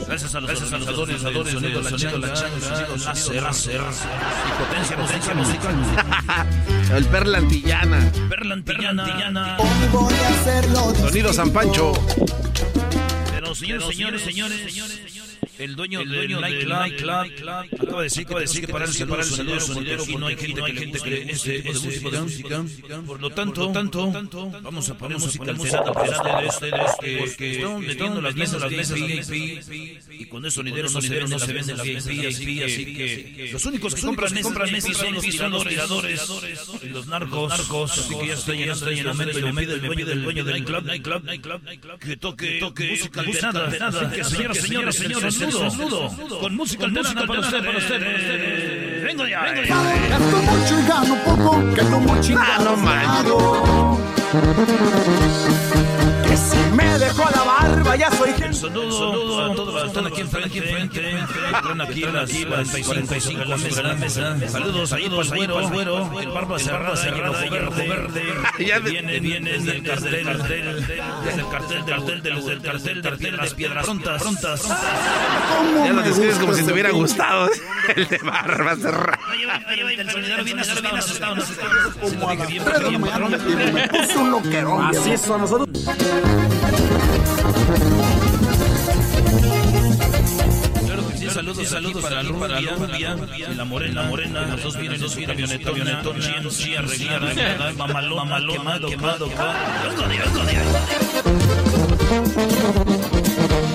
[0.06, 2.34] Gracias a los organizadores, organizadores, sonido, la changa, la y
[4.60, 5.76] potencia, potencia musical.
[6.94, 8.12] El Perla Antillana.
[8.28, 9.58] Perla antillana.
[9.94, 10.94] Voy a hacerlo.
[10.96, 11.94] Sonido San Pancho.
[13.32, 14.60] Pero señores, señores, señores,
[15.64, 20.18] el dueño del nightclub acaba de decir que tenemos que parar el el sonidero, porque
[20.18, 20.62] no hay gente,
[21.02, 22.66] que le guste tipo de música.
[23.06, 23.72] Por lo tanto,
[24.62, 30.12] vamos a poner música alterada para ustedes, porque estamos metiendo las mesas, las mesas VIP,
[30.20, 34.98] y con sonidero no se venden, las VIP, así que los únicos que compran mesas
[34.98, 35.24] son los
[35.68, 36.32] tiradores,
[36.82, 40.64] y los narcos, así que ya está llegando el momento, el momento, el dueño del
[40.64, 41.22] nightclub,
[42.00, 46.10] que toque, música alterada, alterada, que señoras, señores, señores, el saludo,
[46.40, 49.04] con música alterada para ustedes, para ustedes.
[49.04, 49.76] Vengo ya, vengo ya.
[50.10, 53.98] Gasto mucho y gano poco, que no mucho y Ah, no gano
[54.32, 54.40] Que
[55.30, 55.71] si
[57.22, 58.54] dejó la barba ya soy gente.
[58.54, 61.20] Saludo a todos los que están aquí enfrente, aquí enfrente,
[61.56, 62.32] están aquí en las
[62.86, 64.50] 45 la mesa, la mesa.
[64.50, 68.24] Saludos ahí para el güero, güero, el barba cerrada, cerrada, verde, verde.
[68.84, 73.32] Viene, viene desde el cartel, desde el cartel, desde el cartel, del del cartel, de
[73.32, 74.68] las piedras prontas, prontas.
[75.86, 77.50] Ya lo describes como si te hubiera gustado.
[77.96, 79.20] El de barba cerrada.
[79.98, 81.36] El sonidero bien asustado, bien asustado.
[82.00, 82.30] Como
[91.32, 96.18] saludos, saludos para Rubia, y la morena, morena, los dos vienen en su camioneta, camionetón,
[96.18, 99.30] GMC, arreglada, mamalón, mamalón, quemado, quemado.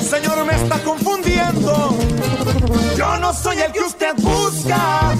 [0.00, 1.98] Señor, me está confundiendo.
[2.96, 5.14] Yo no soy el que usted busca.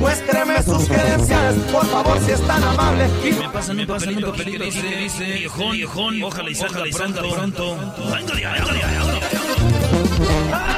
[0.00, 3.08] Muéstreme sus credenciales, por favor, si es tan amable.
[3.24, 7.76] Y Me pasan un papelito, papelito, dice, dice, viejón, viejón, ojalá y salga pronto, pronto.
[7.76, 10.71] Vengo de, vengo de, vengo de.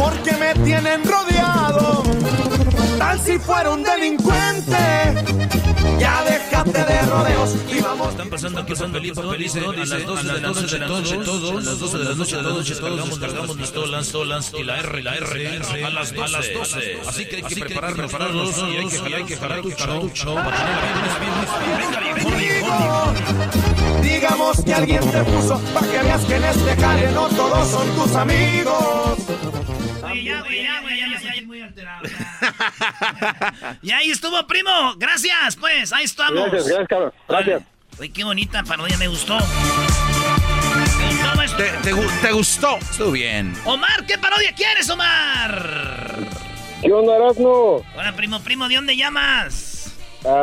[0.00, 2.02] Porque me tienen rodeado.
[2.98, 4.76] Tal si fuera un delincuente,
[5.98, 8.10] ya déjate de rodeos y vamos.
[8.10, 11.54] Están pasando aquí son felices, felices, a las 12 de la noche, todos, todos, a
[11.54, 15.44] las 12 de la noche, todos descargamos, cargamos pistolas, pistolas, y la R, la R,
[15.44, 17.00] la R, a las 12.
[17.06, 20.34] Así que hay que preparar, prepararnos, y hay que jalar, hay que jalar tu cartucho,
[20.34, 22.60] para tener bien,
[24.02, 27.88] Digamos que alguien te puso, para que veas que en este jale no todos son
[27.96, 29.69] tus amigos.
[30.14, 32.02] Ya, güey, ya, güey, ya, ya, ya, muy alterado.
[33.82, 34.70] Y ahí estuvo, primo.
[34.96, 35.92] Gracias, pues.
[35.92, 36.34] Ahí estamos.
[36.50, 37.12] Gracias, gracias, cabrón.
[37.28, 37.62] Gracias.
[37.98, 39.38] Uy, qué bonita parodia, me gustó.
[41.56, 42.76] ¿Te, te, gu- te gustó?
[42.78, 43.54] Estuvo bien.
[43.64, 46.16] Omar, ¿qué parodia quieres, Omar?
[46.82, 47.82] ¿Qué onda, Erasmo?
[47.96, 49.94] Hola, primo, primo, ¿de dónde llamas?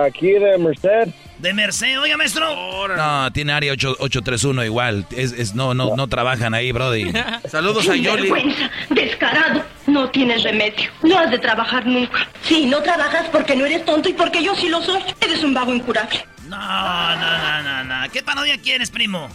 [0.06, 1.10] Aquí de Merced.
[1.39, 2.47] De Merced, oiga, maestro.
[2.95, 5.06] No, tiene área 8, 831 igual.
[5.12, 7.12] Es, es, no, no, no trabajan ahí, Brody.
[7.47, 8.23] Saludos a Yoli.
[8.23, 9.63] Vergüenza, descarado.
[9.86, 10.89] No tienes remedio.
[11.04, 12.28] No has de trabajar nunca.
[12.41, 15.02] Sí, no trabajas porque no eres tonto y porque yo sí lo soy.
[15.21, 16.26] Eres un vago incurable.
[16.47, 18.12] No, no, no, no, no.
[18.12, 19.30] ¿Qué parodia quieres, primo?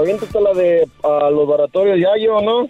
[0.00, 2.68] Aviéntate la de ah, los laboratorios Yayo, ¿no?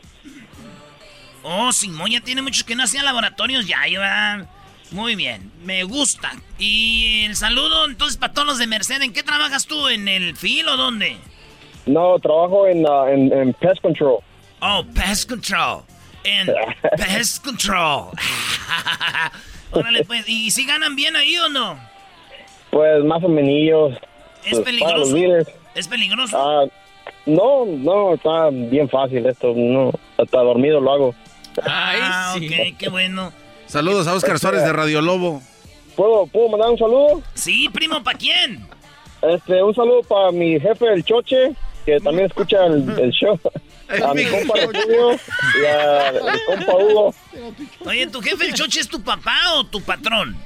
[1.42, 4.46] Oh, Simón ya tiene muchos que no hacían laboratorios ya, ¿verdad?
[4.92, 6.32] Muy bien, me gusta.
[6.58, 9.00] Y el saludo entonces para todos los de Merced.
[9.02, 9.88] ¿En qué trabajas tú?
[9.88, 11.16] ¿En el fil o dónde?
[11.86, 14.18] No, trabajo en, ah, en, en Pest Control.
[14.60, 15.82] Oh, Pest Control.
[16.24, 16.48] En
[16.96, 18.10] Pest Control.
[19.70, 20.28] Órale, pues.
[20.28, 21.78] ¿Y si ganan bien ahí o no?
[22.70, 23.92] Pues más o menos.
[24.44, 25.50] ¿Es pues, para peligroso?
[25.74, 26.36] ¿Es peligroso?
[26.38, 26.66] Ah,
[27.26, 29.52] no, no, está bien fácil esto.
[29.54, 31.14] No, hasta dormido lo hago.
[31.62, 33.32] ah, ok, qué bueno.
[33.70, 35.40] Saludos a Oscar Suárez de Radio Lobo.
[35.94, 37.22] ¿Puedo, ¿Puedo mandar un saludo?
[37.34, 38.66] Sí, primo, ¿para quién?
[39.22, 41.54] Este, un saludo para mi jefe, el Choche,
[41.86, 43.38] que también escucha el, el show.
[44.04, 45.12] A mi compa Refugio
[45.62, 47.14] y a el compa Hugo.
[47.86, 50.36] Oye, ¿tu jefe el choche es tu papá o tu patrón?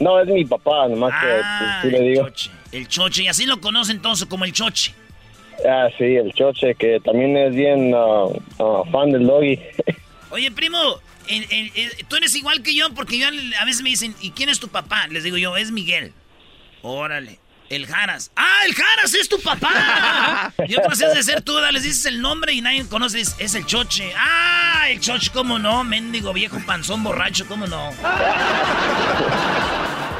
[0.00, 2.28] No, es mi papá, nomás Ah, que pues, sí le digo.
[2.72, 4.92] El choche, y así lo conoce entonces como el choche.
[5.68, 8.26] Ah, sí, el Choche, que también es bien ah,
[8.58, 9.58] ah, fan del doggy.
[10.30, 10.78] Oye, primo,
[12.08, 14.68] tú eres igual que yo porque yo a veces me dicen, ¿y quién es tu
[14.68, 15.06] papá?
[15.08, 16.12] Les digo yo, es Miguel.
[16.82, 17.40] Órale.
[17.68, 18.30] El Jaras.
[18.36, 20.52] ¡Ah, el Jaras es tu papá!
[20.68, 23.56] Yo no sé de ser tú, les dices el nombre y nadie conoce, es, es
[23.56, 24.12] el Choche.
[24.16, 25.82] ¡Ah, el Choche, cómo no!
[25.82, 27.92] Mendigo viejo panzón borracho, cómo no.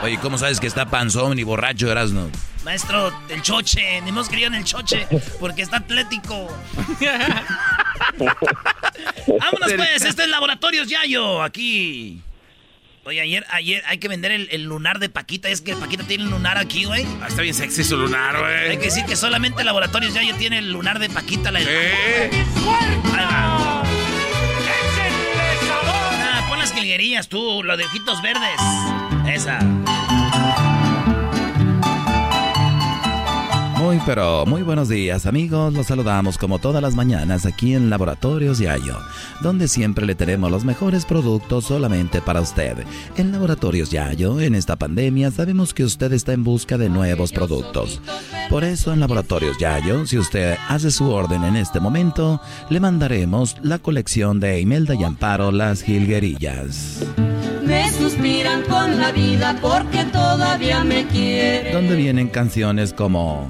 [0.02, 2.30] Oye, ¿cómo sabes que está panzón y borracho, Erasno?
[2.64, 5.06] Maestro, el Choche, ni hemos querido en el Choche
[5.40, 6.48] porque está atlético.
[8.18, 12.20] Vámonos pues, este es Laboratorios Yayo, aquí.
[13.04, 15.48] Oye, ayer, ayer hay que vender el, el lunar de Paquita.
[15.48, 17.06] Es que Paquita tiene el lunar aquí, güey.
[17.22, 18.70] Ah, está bien sexy su lunar, güey.
[18.70, 21.52] Hay que decir que solamente Laboratorios Yayo tiene el lunar de Paquita.
[21.52, 22.30] La ¿Eh?
[23.14, 23.84] Ah,
[26.48, 28.60] pon las jilguerillas tú, los de ojitos verdes.
[33.78, 38.58] Muy pero muy buenos días amigos, los saludamos como todas las mañanas aquí en Laboratorios
[38.58, 38.96] Yayo,
[39.42, 42.84] donde siempre le tenemos los mejores productos solamente para usted.
[43.16, 48.00] En Laboratorios Yayo, en esta pandemia, sabemos que usted está en busca de nuevos productos.
[48.48, 53.56] Por eso en Laboratorios Yayo, si usted hace su orden en este momento, le mandaremos
[53.62, 57.04] la colección de Imelda y Amparo Las Jilguerillas.
[57.66, 61.72] Me suspiran con la vida porque todavía me quieren.
[61.72, 63.48] donde vienen canciones como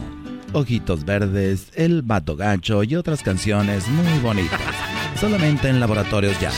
[0.52, 4.61] Ojitos Verdes, El Vato Gacho y otras canciones muy bonitas.
[5.20, 6.50] Solamente en Laboratorios Ya.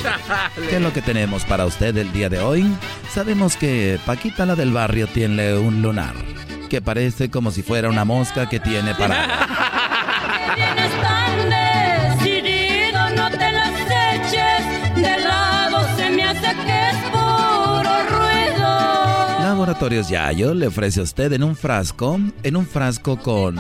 [0.69, 2.65] ¿Qué es lo que tenemos para usted el día de hoy?
[3.13, 6.15] Sabemos que Paquita la del barrio tiene un lunar,
[6.69, 9.47] que parece como si fuera una mosca que tiene parada.
[19.69, 23.55] Laboratorios Yayo le ofrece a usted en un frasco, en un frasco con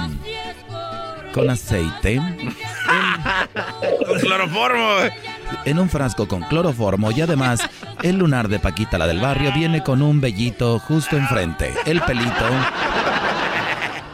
[1.34, 2.16] con aceite,
[4.06, 5.10] Con cloroformo, güey.
[5.66, 7.60] en un frasco con cloroformo y además
[8.02, 12.46] el lunar de Paquita la del barrio viene con un vellito justo enfrente, el pelito.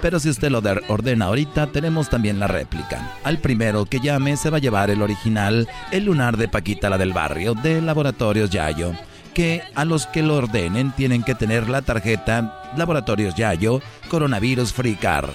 [0.03, 3.13] Pero si usted lo de- ordena ahorita, tenemos también la réplica.
[3.23, 6.99] Al primero que llame se va a llevar el original, el lunar de Paquita la
[6.99, 8.95] del barrio, de Laboratorios Yayo.
[9.35, 14.95] Que a los que lo ordenen tienen que tener la tarjeta Laboratorios Yayo Coronavirus Free
[14.95, 15.31] Card.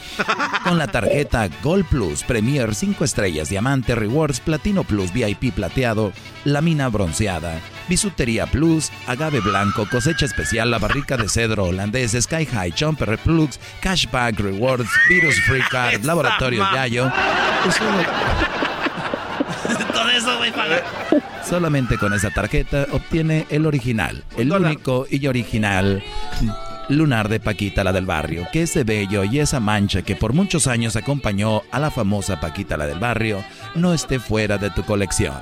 [0.64, 6.14] Con la tarjeta Gold Plus, Premier 5 estrellas, Diamante Rewards, Platino Plus, VIP plateado,
[6.46, 12.74] Lamina bronceada, Bisutería Plus, Agave Blanco, Cosecha Especial, La Barrica de Cedro Holandés, Sky High,
[12.78, 17.12] Jumper Plus, Cashback Rewards, Virus Free Card, Laboratorios Yayo.
[17.66, 17.86] Usted
[20.06, 20.84] de eso, güey, para...
[21.48, 26.04] Solamente con esa tarjeta obtiene el original, el único y original
[26.90, 30.68] lunar de Paquita la del barrio, que ese bello y esa mancha que por muchos
[30.68, 33.44] años acompañó a la famosa Paquita la del barrio
[33.76, 35.36] no esté fuera de tu colección.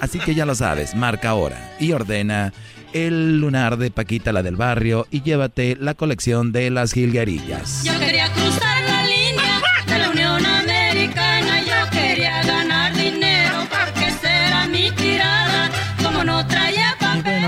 [0.00, 2.52] Así que ya lo sabes, marca ahora y ordena
[2.94, 7.84] el lunar de Paquita la del barrio y llévate la colección de las jilguerillas.
[7.84, 8.63] Yo quería cruzar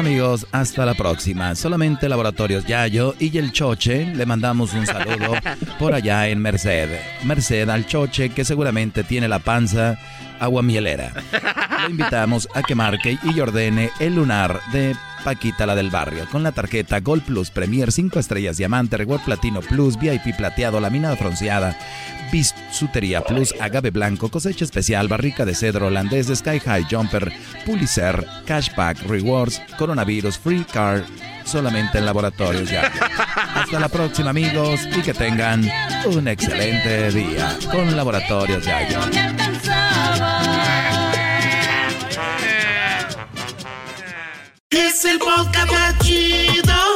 [0.06, 1.56] amigos, hasta la próxima.
[1.56, 5.34] Solamente Laboratorios Yayo y el Choche le mandamos un saludo
[5.80, 6.88] por allá en Merced.
[7.24, 9.98] Merced al Choche que seguramente tiene la panza
[10.38, 11.12] aguamielera.
[11.82, 14.94] Lo invitamos a que marque y ordene el lunar de
[15.26, 19.60] Paquita la del barrio con la tarjeta Gold Plus Premier 5 estrellas diamante Reward Platino
[19.60, 21.76] Plus VIP plateado laminada bronceada
[22.30, 27.32] Bisutería Plus agave blanco cosecha especial barrica de cedro holandés Sky High Jumper
[27.64, 31.04] Pulitzer Cashback Rewards Coronavirus Free Car
[31.44, 32.92] solamente en laboratorios ya.
[33.56, 35.68] Hasta la próxima amigos y que tengan
[36.06, 38.86] un excelente día con laboratorios ya.
[44.78, 46.95] Es el podcast más chido.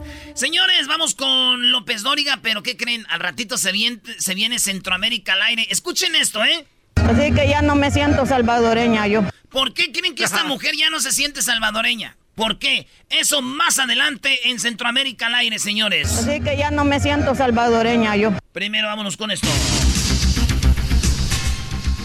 [0.41, 3.05] Señores, vamos con López Dóriga, pero ¿qué creen?
[3.11, 5.67] Al ratito se viene, se viene Centroamérica al aire.
[5.69, 6.65] Escuchen esto, ¿eh?
[6.95, 9.21] Así que ya no me siento salvadoreña yo.
[9.51, 12.17] ¿Por qué creen que esta mujer ya no se siente salvadoreña?
[12.33, 12.87] ¿Por qué?
[13.11, 16.11] Eso más adelante en Centroamérica al aire, señores.
[16.11, 18.31] Así que ya no me siento salvadoreña yo.
[18.51, 19.47] Primero vámonos con esto.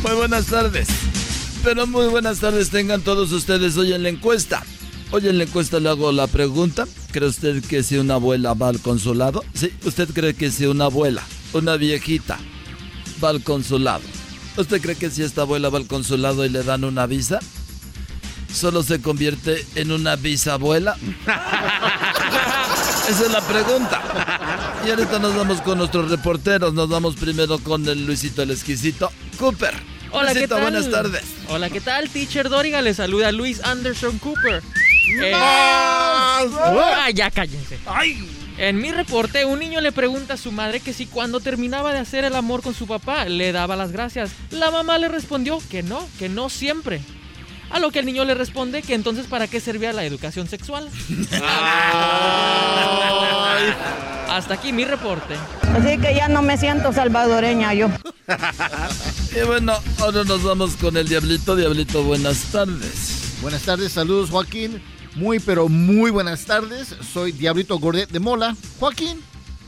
[0.03, 0.89] Muy buenas tardes.
[1.65, 4.63] Pero muy buenas tardes tengan todos ustedes hoy en la encuesta.
[5.17, 6.85] Hoy en la encuesta le hago la pregunta.
[7.11, 9.43] ¿Cree usted que si una abuela va al consulado?
[9.55, 11.23] Sí, ¿usted cree que si una abuela,
[11.55, 12.37] una viejita,
[13.25, 14.03] va al consulado?
[14.59, 17.41] ¿Usted cree que si esta abuela va al consulado y le dan una visa?
[18.53, 20.99] ¿Solo se convierte en una bisabuela?
[23.09, 24.03] Esa es la pregunta.
[24.87, 26.75] Y ahorita nos vamos con nuestros reporteros.
[26.75, 29.11] Nos vamos primero con el Luisito el Exquisito.
[29.39, 29.73] Cooper.
[30.11, 30.63] Hola, ¿qué Luisito, tal?
[30.63, 31.23] buenas tardes.
[31.49, 32.11] Hola, ¿qué tal?
[32.11, 34.63] Teacher Doriga le saluda Luis Anderson Cooper.
[35.09, 36.47] Eh, ¡Más!
[36.53, 37.79] ah, ya cállense.
[38.59, 41.99] En mi reporte, un niño le pregunta a su madre que si cuando terminaba de
[41.99, 44.31] hacer el amor con su papá le daba las gracias.
[44.51, 47.01] La mamá le respondió que no, que no siempre.
[47.71, 50.89] A lo que el niño le responde que entonces para qué servía la educación sexual.
[54.29, 55.35] Hasta aquí mi reporte.
[55.75, 57.89] Así que ya no me siento salvadoreña yo.
[59.37, 61.57] Y bueno, ahora nos vamos con el Diablito.
[61.57, 63.39] Diablito, buenas tardes.
[63.43, 64.81] Buenas tardes, saludos Joaquín.
[65.17, 66.95] Muy pero muy buenas tardes.
[67.13, 68.55] Soy Diablito Gordet de Mola.
[68.79, 69.19] Joaquín,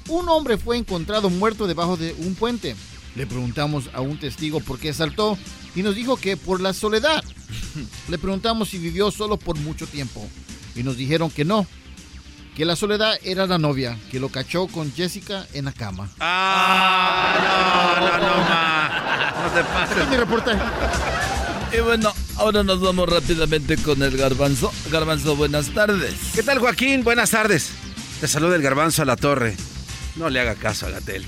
[0.09, 2.77] un hombre fue encontrado muerto debajo de un puente.
[3.17, 5.39] Le preguntamos a un testigo por qué saltó
[5.75, 7.25] y nos dijo que por la soledad.
[8.09, 10.29] Le preguntamos si vivió solo por mucho tiempo
[10.77, 11.67] y nos dijeron que no,
[12.55, 16.11] que la soledad era la novia que lo cachó con Jessica en la cama.
[16.21, 19.45] Ah, no, no, no, ma.
[19.45, 20.09] No te pases.
[20.11, 20.61] mi reportaje.
[21.77, 24.73] Y bueno, ahora nos vamos rápidamente con el Garbanzo.
[24.91, 26.15] Garbanzo, buenas tardes.
[26.35, 27.05] ¿Qué tal, Joaquín?
[27.05, 27.71] Buenas tardes.
[28.21, 29.55] Te saluda el garbanzo a la torre.
[30.17, 31.25] No le haga caso a Gatel.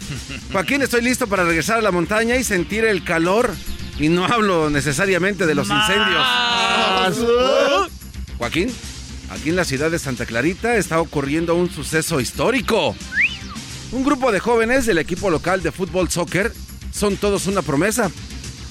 [0.52, 3.54] Joaquín, estoy listo para regresar a la montaña y sentir el calor.
[3.98, 6.26] Y no hablo necesariamente de los incendios.
[8.38, 8.74] Joaquín,
[9.30, 12.96] aquí en la ciudad de Santa Clarita está ocurriendo un suceso histórico.
[13.92, 16.52] Un grupo de jóvenes del equipo local de fútbol soccer
[16.92, 18.10] son todos una promesa.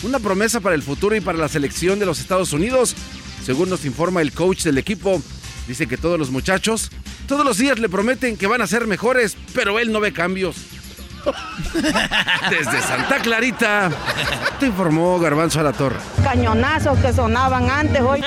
[0.04, 2.96] Una promesa para el futuro y para la selección de los Estados Unidos.
[3.46, 5.22] Según nos informa el coach del equipo,
[5.68, 6.92] dice que todos los muchachos
[7.32, 10.58] todos los días le prometen que van a ser mejores, pero él no ve cambios.
[12.50, 13.90] Desde Santa Clarita,
[14.60, 15.96] te informó Garbanzo a la Torre.
[16.26, 18.22] Cañonazos que sonaban antes hoy.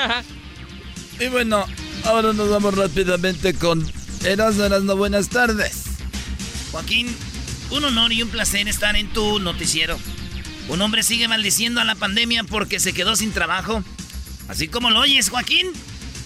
[1.21, 1.67] Y bueno,
[2.05, 3.87] ahora nos vamos rápidamente con
[4.25, 5.85] Erasmo, Erasmo, buenas tardes.
[6.73, 7.15] Joaquín,
[7.71, 9.99] un honor y un placer estar en tu noticiero.
[10.69, 13.85] Un hombre sigue maldiciendo a la pandemia porque se quedó sin trabajo.
[14.49, 15.69] Así como lo oyes, Joaquín.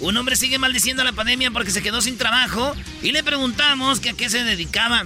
[0.01, 3.99] Un hombre sigue maldiciendo a la pandemia porque se quedó sin trabajo y le preguntamos
[3.99, 5.05] a qué se dedicaba.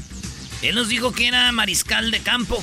[0.61, 2.63] Él nos dijo que era mariscal de campo.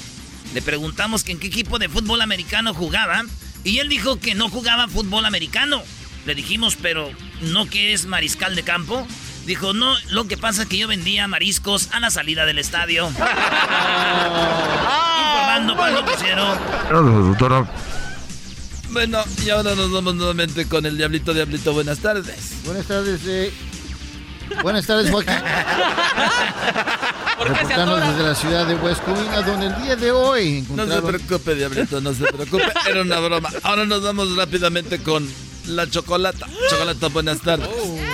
[0.54, 3.24] Le preguntamos en qué equipo de fútbol americano jugaba
[3.64, 5.84] y él dijo que no jugaba fútbol americano.
[6.26, 7.10] Le dijimos, pero
[7.42, 9.08] ¿no que es mariscal de campo?
[9.50, 13.08] Dijo, no, lo que pasa es que yo vendía mariscos a la salida del estadio.
[15.18, 16.56] Informando para el noticiero.
[18.92, 21.74] Bueno, y ahora nos vamos nuevamente con el Diablito Diablito.
[21.74, 22.64] Buenas tardes.
[22.64, 23.52] Buenas tardes, eh.
[24.62, 25.34] Buenas tardes, Joaquín.
[27.40, 30.90] Reportando desde la ciudad de West Covina, donde el día de hoy encontraron...
[30.90, 32.72] No se preocupe, Diablito, no se preocupe.
[32.88, 33.50] Era una broma.
[33.64, 35.28] Ahora nos vamos rápidamente con
[35.66, 36.46] la chocolata.
[36.70, 37.68] Chocolata, buenas tardes.
[37.68, 38.09] Oh.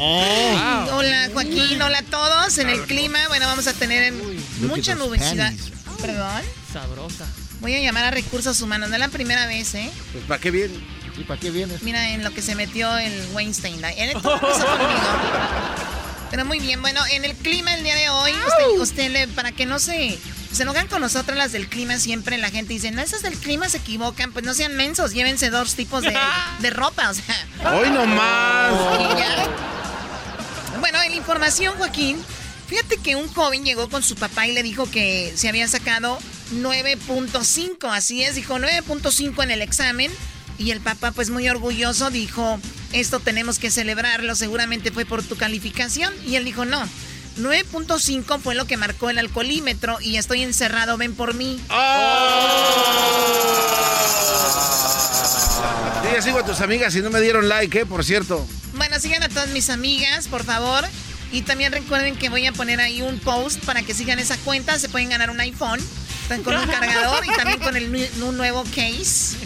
[0.00, 2.58] Hola Joaquín, hola a todos.
[2.58, 4.12] En el clima, bueno, vamos a tener
[4.60, 5.52] mucha nubosidad.
[6.00, 6.42] Perdón.
[6.72, 7.26] Sabrosa.
[7.60, 9.90] Voy a llamar a recursos humanos, no es la primera vez, ¿eh?
[10.12, 10.74] Pues ¿para qué viene?
[11.16, 11.82] ¿Y para qué vienes?
[11.82, 13.82] Mira en lo que se metió el Weinstein.
[13.96, 14.16] Él
[16.30, 19.50] Pero muy bien, bueno, en el clima el día de hoy, usted, usted le, para
[19.50, 20.16] que no se,
[20.52, 23.68] se enojan con nosotras las del clima, siempre la gente dice, no, esas del clima
[23.68, 26.16] se equivocan, pues no sean mensos, llévense dos tipos de,
[26.60, 27.74] de ropa, o sea.
[27.74, 28.72] ¡Hoy nomás!
[30.80, 32.18] Bueno, en la información, Joaquín,
[32.66, 36.18] fíjate que un joven llegó con su papá y le dijo que se había sacado
[36.54, 40.10] 9.5, así es, dijo 9.5 en el examen.
[40.58, 42.58] Y el papá, pues muy orgulloso, dijo,
[42.92, 46.12] esto tenemos que celebrarlo, seguramente fue por tu calificación.
[46.26, 46.82] Y él dijo, no,
[47.38, 51.60] 9.5 fue lo que marcó el alcoholímetro y estoy encerrado, ven por mí.
[56.02, 57.86] Sí, sigo a tus amigas y no me dieron like, ¿eh?
[57.86, 58.46] Por cierto.
[58.74, 60.84] Bueno, sigan a todas mis amigas, por favor.
[61.30, 64.78] Y también recuerden que voy a poner ahí un post para que sigan esa cuenta.
[64.78, 65.80] Se pueden ganar un iPhone
[66.44, 69.36] con un cargador y también con el, un nuevo case.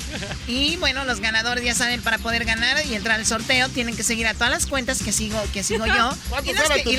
[0.47, 4.03] Y bueno, los ganadores ya saben, para poder ganar y entrar al sorteo, tienen que
[4.03, 6.13] seguir a todas las cuentas que sigo, que sigo yo.
[6.45, 6.91] Y, las que,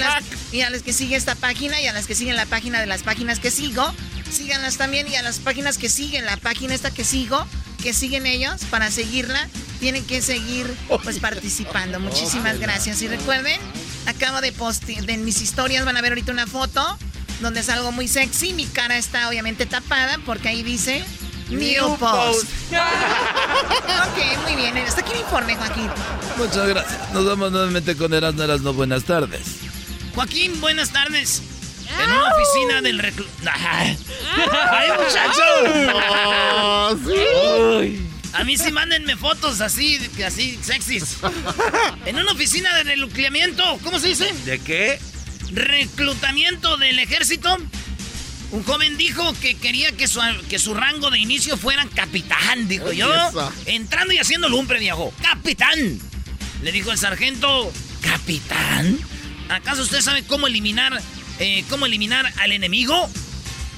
[0.52, 2.86] y, a las que sigue esta página y a las que siguen la página de
[2.86, 3.94] las páginas que sigo,
[4.32, 5.08] síganlas también.
[5.08, 7.46] Y a las páginas que siguen la página esta que sigo,
[7.82, 10.74] que siguen ellos, para seguirla, tienen que seguir
[11.04, 12.00] pues participando.
[12.00, 13.02] Muchísimas gracias.
[13.02, 13.60] Y recuerden,
[14.06, 16.98] acabo de postear, en mis historias van a ver ahorita una foto
[17.42, 18.54] donde es algo muy sexy.
[18.54, 21.04] Mi cara está obviamente tapada porque ahí dice
[21.50, 22.48] New Post.
[22.72, 24.78] ok, muy bien.
[24.78, 25.90] Hasta aquí el informe, Joaquín.
[26.38, 27.14] Muchas gracias.
[27.14, 28.74] Nos vamos nuevamente con Erasmo Erasmo.
[28.74, 29.42] Buenas tardes.
[30.16, 31.42] Joaquín, buenas tardes.
[32.02, 33.26] En una oficina del reclu...
[34.72, 35.44] ¡Ay, muchachos!
[38.34, 41.18] A mí sí mándenme fotos así, así sexys.
[42.06, 44.34] En una oficina de reclutamiento, ¿cómo se dice?
[44.46, 45.00] ¿De qué?
[45.56, 47.58] Reclutamiento del ejército,
[48.52, 52.92] un joven dijo que quería que su, que su rango de inicio fuera capitán, dijo
[52.92, 53.10] yo.
[53.66, 56.00] Entrando y haciendo lumbre, dijo, capitán.
[56.62, 59.00] Le dijo el sargento, capitán.
[59.50, 61.02] ¿Acaso usted sabe cómo eliminar,
[61.40, 63.10] eh, cómo eliminar al enemigo?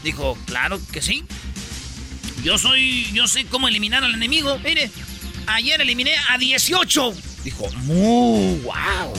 [0.04, 1.24] Dijo, claro que sí.
[2.44, 4.60] Yo soy, yo sé cómo eliminar al enemigo.
[4.60, 4.92] Mire,
[5.48, 7.14] ayer eliminé a 18.
[7.44, 8.58] Dijo, ¡mu!
[8.58, 9.14] ¡Wow!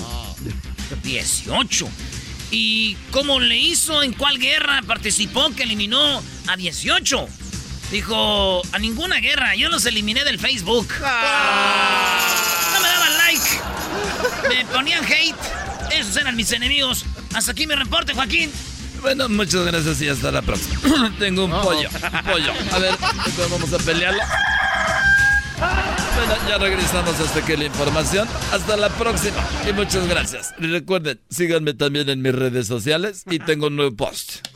[1.02, 1.88] 18.
[2.50, 4.02] ¿Y cómo le hizo?
[4.02, 7.28] ¿En cuál guerra participó que eliminó a 18?
[7.90, 10.88] Dijo, a ninguna guerra, yo los eliminé del Facebook.
[11.02, 12.18] Ah.
[12.74, 13.44] No me daban like.
[14.48, 15.36] Me ponían hate.
[15.92, 17.04] Esos eran mis enemigos.
[17.34, 18.50] Hasta aquí mi reporte, Joaquín.
[19.00, 21.14] Bueno, muchas gracias y hasta la próxima.
[21.18, 22.52] Tengo un pollo, un pollo.
[22.72, 22.94] A ver,
[23.50, 24.22] vamos a pelearlo.
[26.16, 28.26] Bueno, ya regresamos hasta que la información.
[28.50, 29.36] Hasta la próxima
[29.68, 30.54] y muchas gracias.
[30.58, 34.46] Recuerden, síganme también en mis redes sociales y tengo un nuevo post.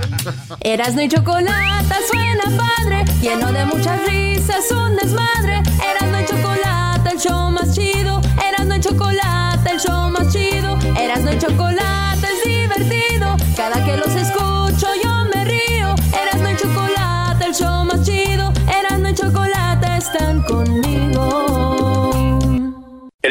[0.60, 5.62] Erasno y chocolate suena padre, lleno de muchas risas, un desmadre.
[5.90, 8.20] Erasno y chocolate, el show más chido.
[8.48, 10.78] Erasno y chocolate, el show más chido.
[10.96, 13.36] Erasno y chocolate es divertido.
[13.56, 14.49] Cada que los escucho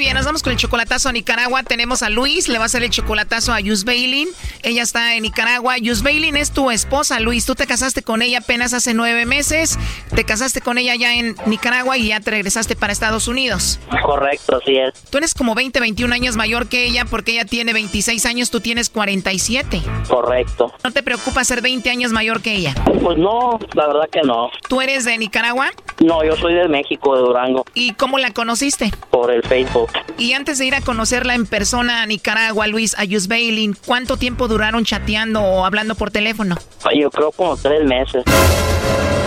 [0.00, 1.62] bien, nos vamos con el chocolatazo a Nicaragua.
[1.62, 4.28] Tenemos a Luis, le va a hacer el chocolatazo a Yus Bailin.
[4.62, 5.76] Ella está en Nicaragua.
[5.76, 7.44] Yus Bailin es tu esposa, Luis.
[7.44, 9.78] Tú te casaste con ella apenas hace nueve meses.
[10.14, 13.78] Te casaste con ella ya en Nicaragua y ya te regresaste para Estados Unidos.
[14.02, 14.94] Correcto, así es.
[15.10, 18.60] Tú eres como 20, 21 años mayor que ella porque ella tiene 26 años, tú
[18.60, 19.82] tienes 47.
[20.08, 20.72] Correcto.
[20.82, 22.74] ¿No te preocupa ser 20 años mayor que ella?
[23.02, 24.48] Pues no, la verdad que no.
[24.66, 25.70] ¿Tú eres de Nicaragua?
[26.00, 27.64] No, yo soy de México, de Durango.
[27.74, 28.90] ¿Y cómo la conociste?
[29.10, 29.90] Por el Facebook.
[30.16, 34.48] Y antes de ir a conocerla en persona a Nicaragua, Luis, a Bailin, ¿cuánto tiempo
[34.48, 36.56] duraron chateando o hablando por teléfono?
[36.98, 38.24] Yo creo como tres meses.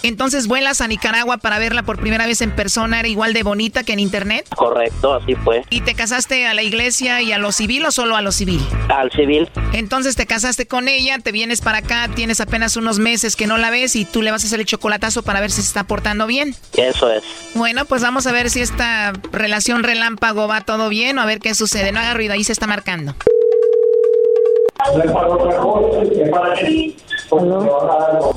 [0.04, 3.84] Entonces vuelas a Nicaragua para verla por primera vez en persona, ¿era igual de bonita
[3.84, 4.46] que en internet?
[4.54, 5.64] Correcto, así fue.
[5.70, 8.62] ¿Y te casaste a la iglesia y a lo civil o solo a lo civil?
[8.90, 9.50] Al civil.
[9.72, 13.58] Entonces te casaste con ella, te vienes para acá, tienes apenas unos meses que no
[13.58, 15.86] la ves y tú le vas a hacer el chocolatazo para ver si se está
[15.86, 16.54] portando bien.
[16.76, 17.24] Eso es.
[17.56, 21.40] Bueno, pues vamos a ver si esta relación relámpago va todo bien o a ver
[21.40, 21.94] qué sucede.
[21.94, 23.16] No haga ruido, ahí se está marcando.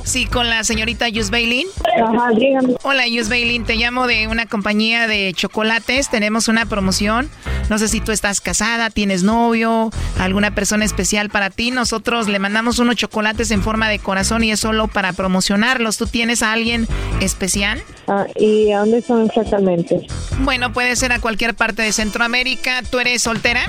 [0.04, 1.66] Sí, con la señorita Yus Bailin.
[2.02, 2.74] Ajá, dígame.
[2.82, 3.64] Hola, Yus Bailin.
[3.64, 6.08] Te llamo de una compañía de chocolates.
[6.08, 7.28] Tenemos una promoción.
[7.68, 9.90] No sé si tú estás casada, tienes novio,
[10.20, 11.72] alguna persona especial para ti.
[11.72, 15.96] Nosotros le mandamos unos chocolates en forma de corazón y es solo para promocionarlos.
[15.96, 16.86] ¿Tú tienes a alguien
[17.20, 17.82] especial?
[18.06, 20.06] Ah, ¿Y a dónde son exactamente?
[20.40, 22.82] Bueno, puede ser a cualquier parte de Centroamérica.
[22.88, 23.62] ¿Tú eres soltera?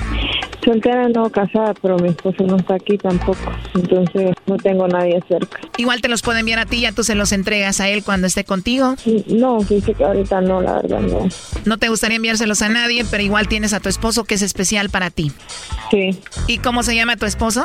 [0.68, 3.40] Soltera no, casada, pero mi esposo no está aquí tampoco.
[3.74, 5.60] Entonces no tengo nadie cerca.
[5.78, 8.26] Igual te los puedo enviar a ti, ya tú se los entregas a él cuando
[8.26, 8.94] esté contigo.
[9.28, 11.26] No, dice que ahorita no, la verdad no.
[11.64, 14.90] No te gustaría enviárselos a nadie, pero igual tienes a tu esposo que es especial
[14.90, 15.32] para ti.
[15.90, 16.10] Sí.
[16.46, 17.64] ¿Y cómo se llama tu esposo?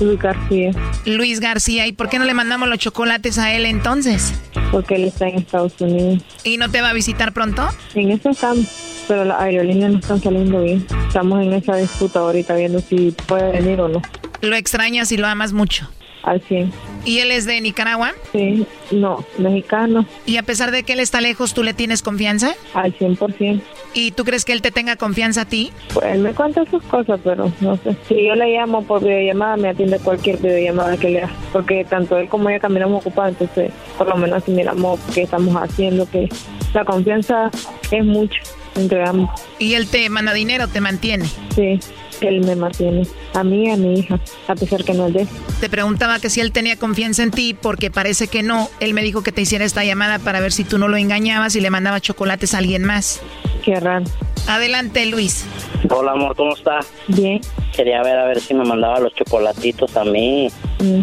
[0.00, 0.70] Luis García.
[1.04, 1.88] Luis García.
[1.88, 4.34] ¿Y por qué no le mandamos los chocolates a él entonces?
[4.70, 6.22] Porque él está en Estados Unidos.
[6.44, 7.66] ¿Y no te va a visitar pronto?
[7.94, 8.66] En eso estamos,
[9.06, 10.86] pero las aerolíneas no están saliendo bien.
[11.06, 14.02] Estamos en esa disputa ahorita viendo si puede venir o no.
[14.40, 15.88] Lo extrañas y lo amas mucho.
[16.22, 16.72] Al 100.
[17.04, 18.12] ¿Y él es de Nicaragua?
[18.32, 20.04] Sí, no, mexicano.
[20.26, 22.54] ¿Y a pesar de que él está lejos, tú le tienes confianza?
[22.74, 23.62] Al 100%.
[23.94, 25.70] ¿Y tú crees que él te tenga confianza a ti?
[25.94, 27.96] Pues él me cuenta sus cosas, pero no sé.
[28.08, 31.32] Si yo le llamo por videollamada, me atiende cualquier videollamada que le haga.
[31.52, 35.54] Porque tanto él como ella caminamos ocupados, entonces por lo menos si miramos qué estamos
[35.54, 36.28] haciendo, que
[36.74, 37.52] la confianza
[37.92, 38.42] es mucho
[38.76, 39.30] entre ambos.
[39.58, 41.26] ¿Y él te manda dinero, te mantiene?
[41.54, 41.78] Sí,
[42.20, 43.06] él me mantiene.
[43.34, 45.28] A mí y a mi hija, a pesar que no es de él.
[45.60, 48.68] Te preguntaba que si él tenía confianza en ti, porque parece que no.
[48.80, 51.56] Él me dijo que te hiciera esta llamada para ver si tú no lo engañabas
[51.56, 53.20] y le mandaba chocolates a alguien más.
[53.64, 54.04] Qué raro.
[54.48, 55.44] Adelante, Luis.
[55.90, 56.78] Hola, amor, ¿cómo está?
[57.08, 57.40] Bien.
[57.74, 60.48] Quería ver a ver si me mandaba los chocolatitos a mí.
[60.78, 61.00] Mm.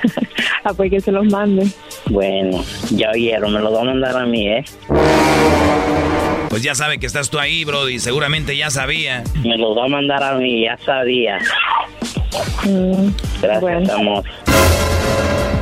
[0.64, 1.68] ah, pues que se los mande.
[2.10, 4.64] Bueno, ya oyeron, me los va a mandar a mí, ¿eh?
[6.52, 7.98] Pues ya sabe que estás tú ahí, Brody.
[7.98, 9.24] Seguramente ya sabía.
[9.42, 11.38] Me los va a mandar a mí, ya sabía.
[12.64, 13.08] Mm,
[13.40, 13.94] Gracias, bueno.
[13.94, 14.24] amor.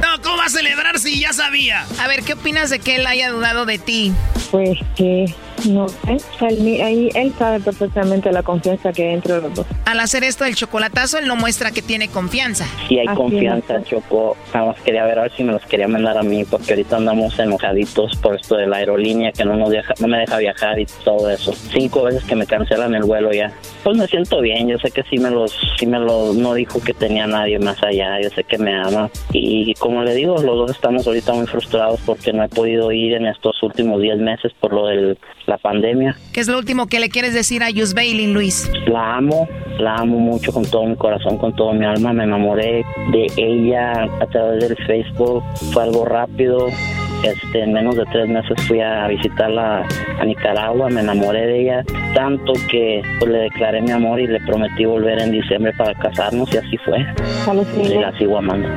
[0.03, 1.87] No, ¿cómo va a celebrar si ya sabía?
[2.01, 4.13] A ver, ¿qué opinas de que él haya dudado de ti?
[4.51, 5.33] Pues que
[5.69, 6.17] no sé.
[6.49, 9.67] Él, mi- ahí, él sabe perfectamente la confianza que hay entre los dos.
[9.85, 12.67] Al hacer esto del chocolatazo, él no muestra que tiene confianza.
[12.89, 13.85] Sí hay Así confianza, es.
[13.85, 14.37] Choco.
[14.55, 16.97] Nada más quería ver a ver si me los quería mandar a mí, porque ahorita
[16.97, 20.79] andamos enojaditos por esto de la aerolínea que no nos deja, no me deja viajar
[20.79, 21.53] y todo eso.
[21.73, 23.53] Cinco veces que me cancelan el vuelo ya.
[23.85, 26.81] Pues me siento bien, yo sé que sí me los, sí me lo, no dijo
[26.81, 29.11] que tenía nadie más allá, yo sé que me ama.
[29.33, 33.15] Y como le digo, los dos estamos ahorita muy frustrados porque no he podido ir
[33.15, 35.17] en estos últimos 10 meses por lo de
[35.51, 36.17] la pandemia.
[36.33, 38.71] ¿Qué es lo último que le quieres decir a Yus Bailin, Luis?
[38.87, 39.49] La amo,
[39.79, 42.13] la amo mucho con todo mi corazón, con todo mi alma.
[42.13, 45.43] Me enamoré de ella a través del Facebook.
[45.73, 46.69] Fue algo rápido.
[47.23, 49.87] Este, en menos de tres meses fui a visitarla
[50.19, 50.89] a Nicaragua.
[50.89, 55.21] Me enamoré de ella tanto que pues, le declaré mi amor y le prometí volver
[55.21, 56.99] en diciembre para casarnos y así fue.
[57.83, 58.69] Y la sigo amando.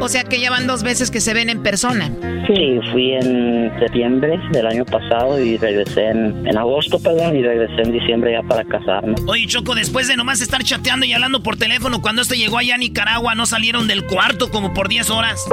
[0.00, 2.10] O sea que ya van dos veces que se ven en persona.
[2.46, 7.82] Sí, fui en septiembre del año pasado y regresé en, en agosto, perdón, y regresé
[7.82, 9.20] en diciembre ya para casarnos.
[9.26, 12.76] Oye, Choco, después de nomás estar chateando y hablando por teléfono, cuando este llegó allá
[12.76, 15.48] a Nicaragua, ¿no salieron del cuarto como por 10 horas?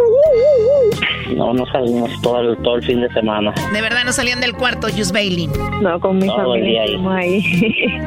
[1.35, 3.53] No, no salimos todo el, todo el fin de semana.
[3.73, 5.51] De verdad no salían del cuarto, Yus Bailin.
[5.81, 7.41] No, con mi Todo el familia día ahí.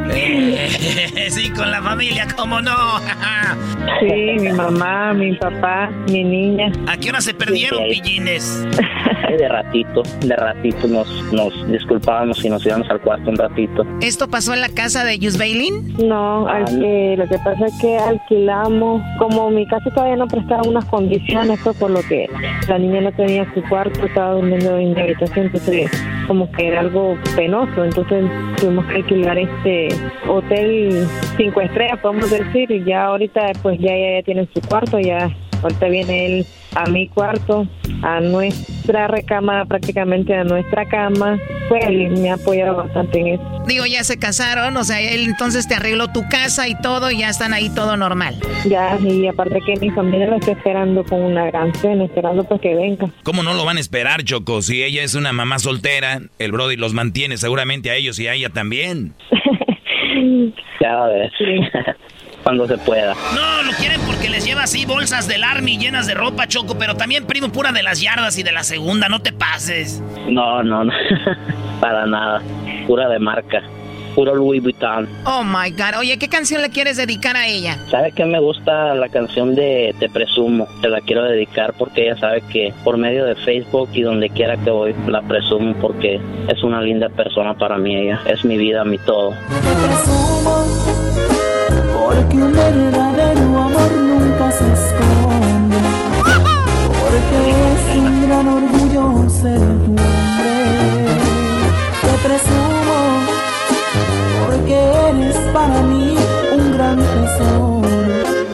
[0.09, 1.29] ahí.
[1.31, 2.73] sí, con la familia, ¿cómo no?
[4.01, 6.71] sí, mi mamá, mi papá, mi niña.
[6.87, 8.67] ¿A qué hora se perdieron, Sí, pillines?
[9.39, 13.85] De ratito, de ratito nos, nos disculpábamos y nos íbamos al cuarto un ratito.
[14.01, 15.95] ¿Esto pasó en la casa de Yus Bailin?
[15.99, 20.63] No, al que- lo que pasa es que alquilamos, como mi casa todavía no prestaba
[20.63, 22.27] unas condiciones, fue por lo que
[22.69, 25.91] la niña no tenía su cuarto, estaba durmiendo en mi habitación, entonces
[26.27, 28.25] como que era algo penoso, entonces
[28.57, 29.89] tuvimos que alquilar este
[30.27, 34.99] hotel cinco estrellas, podemos decir, y ya ahorita pues ya ella ya tiene su cuarto,
[34.99, 35.31] ya
[35.63, 37.67] ahorita viene él a mi cuarto,
[38.03, 41.39] a nuestra recámara, prácticamente a nuestra cama,
[41.69, 43.63] pues él me ha apoyado bastante en eso.
[43.67, 47.19] Digo, ya se casaron, o sea, él entonces te arregló tu casa y todo, y
[47.19, 48.37] ya están ahí todo normal.
[48.67, 52.61] Ya, y aparte que mi familia lo está esperando con una gran cena, esperando pues
[52.61, 53.09] que venga.
[53.23, 54.63] ¿Cómo no lo van a esperar, Choco?
[54.63, 58.35] Si ella es una mamá soltera, el Brody los mantiene seguramente a ellos y a
[58.35, 59.15] ella también.
[60.81, 61.31] Ya a ver.
[62.49, 63.15] Cuando se pueda.
[63.35, 66.95] No, lo quieren porque les lleva así bolsas del Army llenas de ropa, Choco, pero
[66.95, 70.03] también primo pura de las yardas y de la segunda, no te pases.
[70.31, 70.93] No, no, no.
[71.83, 72.41] Para nada.
[72.87, 73.63] Pura de marca.
[74.15, 75.07] Puro Louis Vuitton.
[75.27, 75.99] Oh my God.
[75.99, 77.77] Oye, ¿qué canción le quieres dedicar a ella?
[77.91, 80.67] ¿Sabe que me gusta la canción de Te Presumo?
[80.81, 84.57] Te la quiero dedicar porque ella sabe que por medio de Facebook y donde quiera
[84.57, 86.19] que voy la presumo porque
[86.49, 88.23] es una linda persona para mí ella.
[88.25, 89.35] Es mi vida, mi todo.
[91.99, 95.79] Porque un verdadero amor nunca se esconde.
[97.01, 97.39] Porque
[97.73, 100.53] es un gran orgullo ser tu hombre.
[102.03, 102.99] Te presumo
[104.47, 104.77] porque
[105.09, 106.28] eres para mí.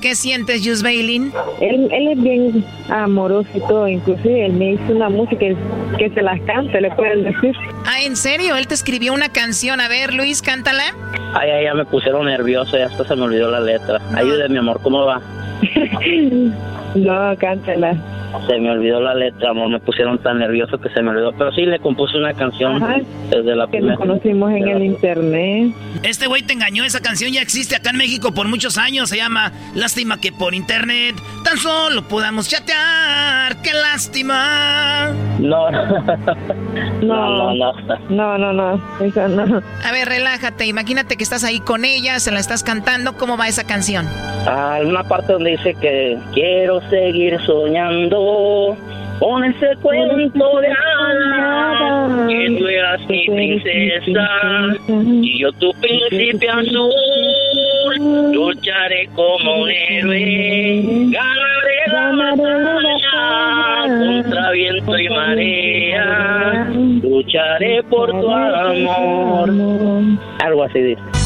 [0.05, 1.33] ¿Qué sientes, Jus Bailin?
[1.63, 5.47] Él, él es bien amoroso y todo, inclusive él me hizo una música
[5.97, 7.57] que se las cante, le pueden decir.
[7.87, 8.55] Ah, ¿en serio?
[8.57, 9.81] Él te escribió una canción.
[9.81, 10.83] A ver, Luis, cántala.
[11.33, 13.99] Ay, ay, ya me pusieron nervioso y hasta se me olvidó la letra.
[14.15, 15.23] Ayúdeme, amor, ¿cómo va?
[16.95, 17.97] no, cántala.
[18.49, 21.33] Se me olvidó la letra, amor, me pusieron tan nervioso que se me olvidó.
[21.39, 22.97] Pero sí, le compuse una canción Ajá.
[23.31, 23.93] desde la Que primera.
[23.95, 25.73] nos conocimos en el internet.
[26.03, 29.19] Este güey te engañó, esa canción ya existe acá en México por muchos años, se
[29.19, 35.11] llama Lástima que por internet tan solo podamos chatear, qué lástima.
[35.39, 35.71] No,
[37.03, 37.73] No, no, no.
[38.11, 38.83] no, no, no.
[39.85, 40.67] A ver, relájate.
[40.67, 43.17] Imagínate que estás ahí con ella, se la estás cantando.
[43.17, 44.07] ¿Cómo va esa canción?
[44.47, 48.77] Ah, una parte donde dice que quiero seguir soñando
[49.21, 54.29] con ese cuento de hadas que tú eras mi princesa
[54.97, 56.91] y yo tu príncipe azul.
[58.33, 66.67] Lucharé como un héroe ganaré la batalla contra viento y marea.
[67.03, 69.51] lucharé por tu amor.
[70.41, 71.25] Algo así dice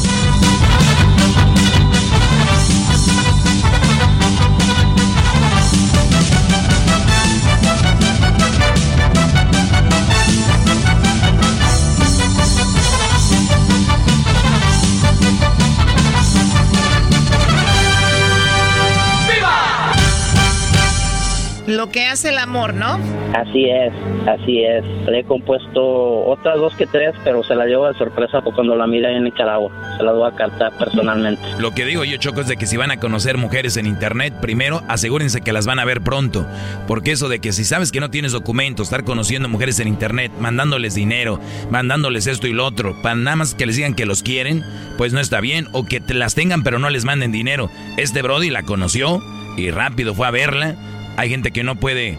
[21.69, 22.99] Lo que hace el amor, ¿no?
[23.35, 23.93] Así es,
[24.27, 24.83] así es.
[25.07, 28.75] Le he compuesto otras dos que tres, pero se la llevo de sorpresa por cuando
[28.75, 29.71] la mira en Nicaragua.
[29.97, 31.39] Se la voy a cantar personalmente.
[31.59, 34.33] Lo que digo yo, Choco, es de que si van a conocer mujeres en internet,
[34.41, 36.43] primero asegúrense que las van a ver pronto.
[36.87, 40.31] Porque eso de que si sabes que no tienes documentos, estar conociendo mujeres en internet,
[40.39, 41.39] mandándoles dinero,
[41.69, 44.63] mandándoles esto y lo otro, para nada más que les digan que los quieren,
[44.97, 45.67] pues no está bien.
[45.73, 47.69] O que te las tengan pero no les manden dinero.
[47.97, 49.21] Este Brody la conoció
[49.55, 50.75] y rápido fue a verla.
[51.19, 52.17] Hay gente que no puede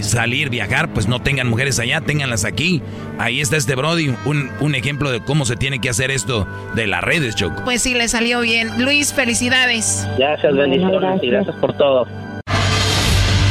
[0.00, 2.80] salir, viajar, pues no tengan mujeres allá, ténganlas aquí.
[3.18, 6.86] Ahí está este Brody, un, un ejemplo de cómo se tiene que hacer esto de
[6.86, 7.60] las redes, Choco.
[7.66, 8.82] Pues sí, le salió bien.
[8.82, 10.08] Luis, felicidades.
[10.16, 12.06] Gracias, bendiciones y gracias por todo.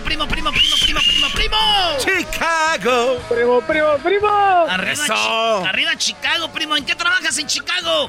[0.00, 1.56] Primo, primo, primo, primo, primo, primo, primo.
[1.98, 3.18] Chicago.
[3.28, 4.26] Primo, primo, primo.
[4.28, 6.76] Arriba, Chi- arriba Chicago, primo.
[6.78, 8.08] ¿En qué trabajas en Chicago?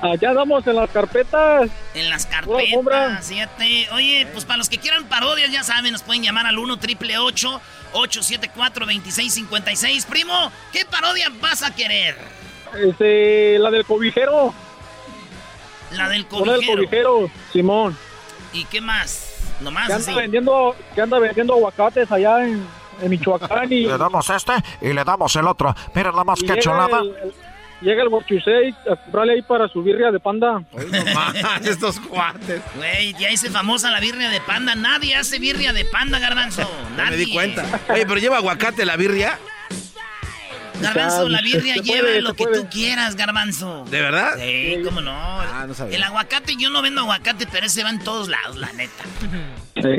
[0.00, 1.68] Allá andamos en las carpetas.
[1.94, 3.88] En las carpetas, fíjate.
[3.92, 7.18] Oye, pues para los que quieran parodias, ya saben, nos pueden llamar al 1 triple
[7.18, 12.16] 874 2656 Primo, ¿qué parodia vas a querer?
[12.80, 14.54] Este, la del cobijero.
[15.92, 16.76] La del Una del cobijero.
[16.76, 17.98] cobijero, Simón.
[18.52, 19.27] ¿Y qué más?
[19.60, 20.10] Nomás Que así.
[20.10, 22.64] anda vendiendo, que anda vendiendo aguacates allá en,
[23.02, 25.74] en Michoacán y Le damos este y le damos el otro.
[25.94, 27.32] Mira nada más que llega el- el-
[27.80, 30.62] llega el Huachusei a comprarle ahí para su birria de panda.
[31.64, 32.60] estos cuates.
[32.76, 34.74] Güey, ya hice famosa la birria de panda.
[34.74, 36.68] Nadie hace birria de panda, garbanzo.
[36.96, 37.10] Nadie.
[37.10, 37.80] me di cuenta.
[37.90, 39.38] Oye, pero lleva aguacate la birria.
[40.80, 42.60] Garbanzo, la birria lleva puede, lo que puede.
[42.62, 43.84] tú quieras, garbanzo.
[43.90, 44.36] ¿De verdad?
[44.38, 45.10] Sí, cómo no.
[45.12, 45.96] Ah, no sabía.
[45.96, 49.04] El aguacate, yo no vendo aguacate, pero ese va en todos lados, la neta.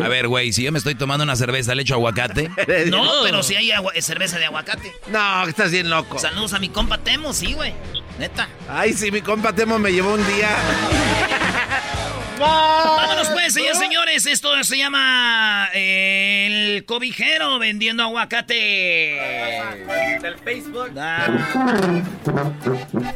[0.04, 2.50] A ver, güey, si yo me estoy tomando una cerveza, ¿le echo aguacate?
[2.90, 4.92] No, pero si hay agua- cerveza de aguacate.
[5.08, 6.20] No, estás bien loco.
[6.20, 7.74] Saludos a mi compa Temo, sí, güey.
[8.18, 8.48] Neta.
[8.70, 10.50] Ay, sí, mi compa Temo me llevó un día.
[12.40, 14.26] Vámonos pues, señores, señores.
[14.26, 18.56] Esto se llama eh, el cobijero vendiendo aguacate.
[20.22, 20.92] Del Facebook.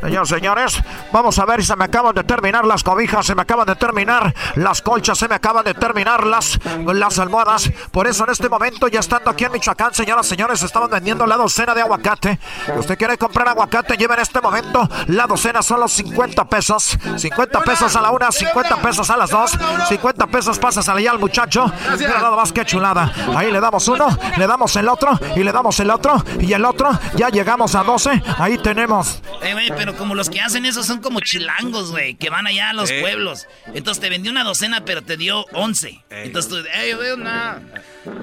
[0.01, 3.65] Señores, señores, vamos a ver, se me acaban de terminar las cobijas, se me acaban
[3.65, 7.71] de terminar las colchas, se me acaban de terminar las, las almohadas.
[7.91, 11.37] Por eso en este momento, ya estando aquí en Michoacán, señoras, señores, estamos vendiendo la
[11.37, 12.39] docena de aguacate.
[12.77, 16.97] Usted quiere comprar aguacate, lleve en este momento la docena, son los 50 pesos.
[17.17, 19.51] 50 pesos a la una, 50 pesos a las dos,
[19.89, 21.71] 50 pesos pasas allá al muchacho.
[21.97, 23.11] Mira nada más que chulada.
[23.35, 24.07] Ahí le damos uno,
[24.37, 26.89] le damos el otro, y le damos el otro, y el otro.
[27.15, 29.21] Ya llegamos a 12, ahí tenemos.
[29.41, 32.69] Eh, güey, pero como los que hacen eso son como chilangos, güey, que van allá
[32.69, 33.01] a los Eh.
[33.01, 33.47] pueblos.
[33.73, 36.03] Entonces te vendió una docena, pero te dio 11.
[36.09, 37.61] Entonces tú, ey, güey, una.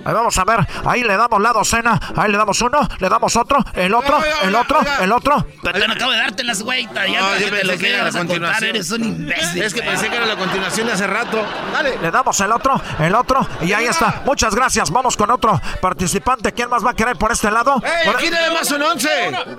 [0.04, 3.34] Ahí vamos a ver, ahí le damos la docena, ahí le damos uno, le damos
[3.36, 5.46] otro, el otro, el otro, el otro.
[5.62, 6.86] Pero no acabo de dártelas, güey.
[6.94, 8.70] Ya No, te lo que era quieras la a contar, continuación.
[8.70, 9.62] eres un imbécil.
[9.62, 11.42] Es que pensé que era la continuación de hace rato.
[11.72, 11.98] Dale.
[11.98, 14.22] Le damos el otro, el otro, y ahí está.
[14.24, 14.90] Muchas gracias.
[14.90, 16.52] Vamos con otro participante.
[16.52, 17.82] ¿Quién más va a querer por este lado?
[17.84, 19.08] ¡Ey, Por- aquí nada más son 11!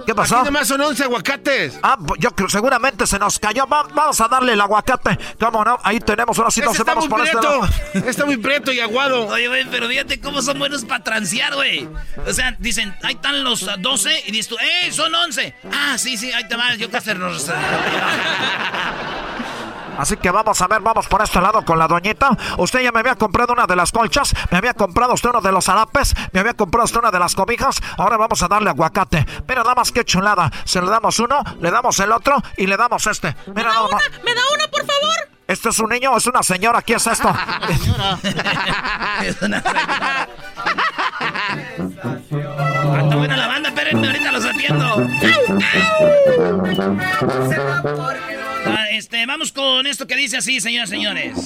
[0.06, 0.36] ¿Qué pasó?
[0.36, 1.80] Aquí nada más son 11 aguacates.
[1.84, 3.66] Ah, pues yo creo seguramente se nos cayó.
[3.68, 5.18] Va- vamos a darle el aguacate.
[5.40, 5.78] ¿Cómo no?
[5.84, 6.82] Ahí tenemos una Ese situación.
[6.82, 7.68] está Vamos muy por este lado.
[8.08, 9.28] Está muy prieto y aguado.
[9.28, 11.88] Oye, güey, pero fíjate cómo son buenos para transear, güey.
[12.28, 15.56] O sea, dicen, ahí están los ah, 12 y dices tú, ¡eh, son 11!
[15.72, 17.52] Ah, sí, sí, ahí te vas, yo que nos...
[19.98, 22.30] Así que vamos a ver, vamos por este lado con la doñita.
[22.58, 25.52] Usted ya me había comprado una de las colchas, me había comprado usted uno de
[25.52, 27.80] los harapes, me había comprado usted una de las cobijas.
[27.98, 29.26] Ahora vamos a darle aguacate.
[29.48, 30.52] Mira, nada más que chulada.
[30.64, 33.36] Se le damos uno, le damos el otro y le damos este.
[33.54, 34.02] Mira, nada más.
[34.24, 35.31] ¿Me da una, por favor?
[35.52, 36.82] ¿Este es un niño o es una señora?
[36.82, 37.30] ¿Qué es esto?
[39.22, 40.28] es una señora.
[42.98, 45.10] Anda buena la banda, espérenme, ahorita los atiendo.
[48.66, 51.38] Ah, este, vamos con esto que dice así, señoras y señores.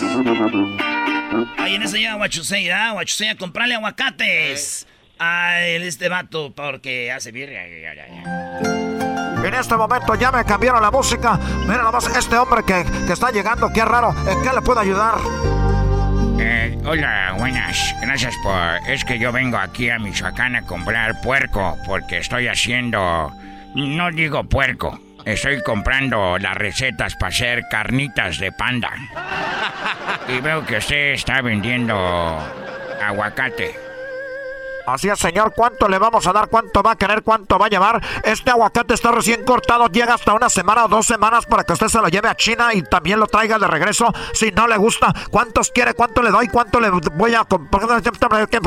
[1.58, 2.94] Ahí en ese llega Huachusei, ¿ah?
[2.94, 4.86] Huachusei comprarle aguacates
[5.18, 7.64] a este vato porque hace birria.
[9.56, 11.40] En este momento ya me cambiaron la música.
[11.62, 14.14] Mira nada más este hombre que, que está llegando, qué raro.
[14.28, 15.16] ¿En qué le puedo ayudar?
[16.38, 17.96] Eh, hola, buenas.
[18.02, 18.54] Gracias por...
[18.86, 23.32] Es que yo vengo aquí a Michoacán a comprar puerco porque estoy haciendo...
[23.76, 25.00] No digo puerco.
[25.24, 28.92] Estoy comprando las recetas para hacer carnitas de panda.
[30.28, 31.96] Y veo que usted está vendiendo
[33.02, 33.85] aguacate.
[34.88, 35.54] Así es, señor.
[35.56, 36.48] ¿Cuánto le vamos a dar?
[36.48, 37.24] ¿Cuánto va a querer?
[37.24, 38.02] ¿Cuánto va a llevar?
[38.24, 39.88] Este aguacate está recién cortado.
[39.88, 42.74] Llega hasta una semana o dos semanas para que usted se lo lleve a China
[42.74, 44.14] y también lo traiga de regreso.
[44.34, 45.94] Si no le gusta, ¿cuántos quiere?
[45.94, 46.48] ¿Cuánto le doy?
[46.48, 47.88] ¿Cuánto le voy a comprar?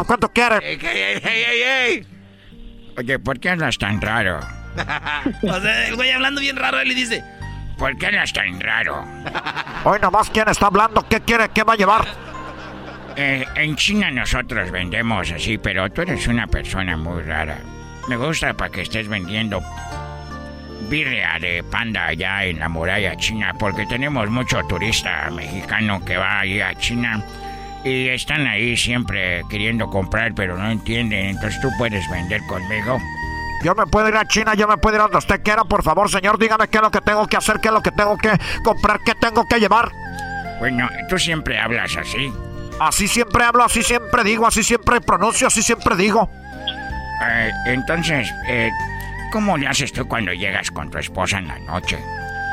[0.07, 0.59] ¿Cuánto quiere?
[0.62, 2.07] ¡Ey, ey, ey, ey!
[2.97, 4.41] Oye, ¿por qué hablas tan raro?
[5.43, 7.25] O sea, el güey hablando bien raro, él le dice...
[7.79, 9.05] ¿Por qué hablas tan raro?
[9.85, 11.07] Hoy nomás, ¿quién está hablando?
[11.09, 11.49] ¿Qué quiere?
[11.51, 12.07] ¿Qué va a llevar?
[13.21, 17.59] Eh, en China nosotros vendemos así, pero tú eres una persona muy rara.
[18.09, 19.61] Me gusta para que estés vendiendo
[20.89, 26.39] birria de panda allá en la muralla china, porque tenemos mucho turista mexicano que va
[26.39, 27.21] ahí a China
[27.85, 31.31] y están ahí siempre queriendo comprar, pero no entienden.
[31.31, 33.01] Entonces tú puedes vender conmigo.
[33.64, 35.64] Yo me puedo ir a China, yo me puedo ir a donde usted quiera.
[35.64, 37.91] Por favor, señor, dígame qué es lo que tengo que hacer, qué es lo que
[37.91, 38.31] tengo que
[38.62, 39.91] comprar, qué tengo que llevar.
[40.61, 42.33] Bueno, tú siempre hablas así.
[42.81, 46.31] Así siempre hablo, así siempre digo, así siempre pronuncio, así siempre digo.
[47.24, 48.70] Eh, entonces, eh,
[49.33, 51.99] ¿cómo le haces tú cuando llegas con tu esposa en la noche?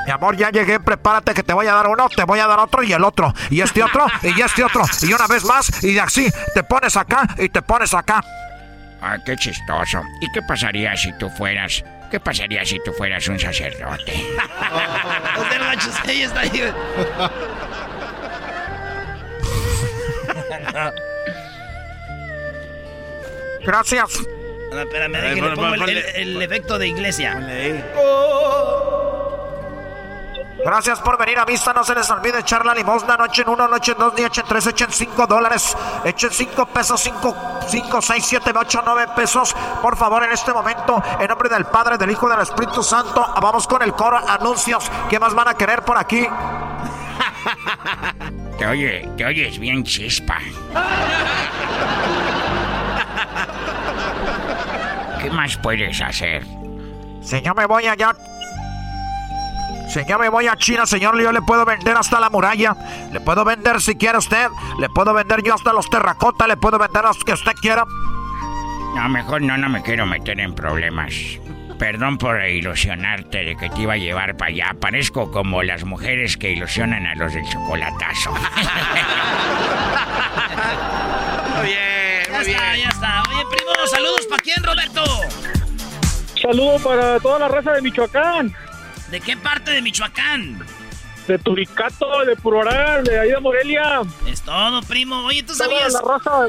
[0.05, 2.59] Mi amor, ya llegué, prepárate que te voy a dar uno, te voy a dar
[2.59, 5.97] otro y el otro, y este otro, y este otro, y una vez más, y
[5.97, 8.23] así, te pones acá y te pones acá.
[9.01, 10.01] Ah, qué chistoso.
[10.21, 11.84] ¿Y qué pasaría si tú fueras...
[12.09, 14.13] ¿Qué pasaría si tú fueras un sacerdote?
[15.38, 16.73] O sea, el Huachusei está ahí.
[23.65, 24.19] Gracias.
[24.71, 27.39] No, espérame, déjale, pon- pongo pon- el, ponle- el- el efecto de iglesia.
[30.65, 31.73] Gracias por venir a vista.
[31.73, 33.15] No se les olvide echar la limosna.
[33.17, 35.77] No echen uno, no echen dos, ni echen tres, echen cinco dólares.
[36.03, 37.35] Echen cinco pesos, cinco,
[37.67, 39.55] cinco, seis, siete, ocho, nueve pesos.
[39.81, 43.23] Por favor, en este momento, en nombre del Padre, del Hijo y del Espíritu Santo,
[43.41, 44.89] vamos con el coro anuncios.
[45.09, 46.27] ¿Qué más van a querer por aquí?
[48.57, 50.39] Te oye, te oyes bien chispa.
[55.21, 56.45] ¿Qué más puedes hacer?
[57.21, 58.15] Si yo me voy allá.
[59.89, 62.75] Si yo me voy a China, señor, yo le puedo vender hasta la muralla.
[63.11, 64.47] Le puedo vender si quiere usted.
[64.79, 66.47] Le puedo vender yo hasta los terracotas.
[66.47, 67.85] Le puedo vender los que usted quiera.
[68.95, 71.13] No, mejor no, no me quiero meter en problemas.
[71.80, 74.76] Perdón por ilusionarte de que te iba a llevar para allá.
[74.80, 78.32] Parezco como las mujeres que ilusionan a los del chocolatazo.
[81.57, 83.23] Muy bien, ya está, ya está.
[83.30, 85.03] Oye, primo, saludos para quién, Roberto.
[86.41, 88.53] Saludos para toda la raza de Michoacán.
[89.09, 90.59] ¿De qué parte de Michoacán?
[91.28, 94.01] De Turicato, de Puroral, de ahí de Morelia.
[94.28, 95.26] Es todo, primo.
[95.26, 95.93] Oye, ¿tú Toda sabías?
[95.93, 96.47] la raza,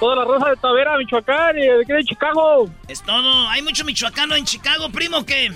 [0.00, 2.68] toda la raza de Tavera, Michoacán y de aquí de Chicago.
[2.88, 3.48] Es todo.
[3.48, 5.52] Hay mucho michoacano en Chicago, primo, que...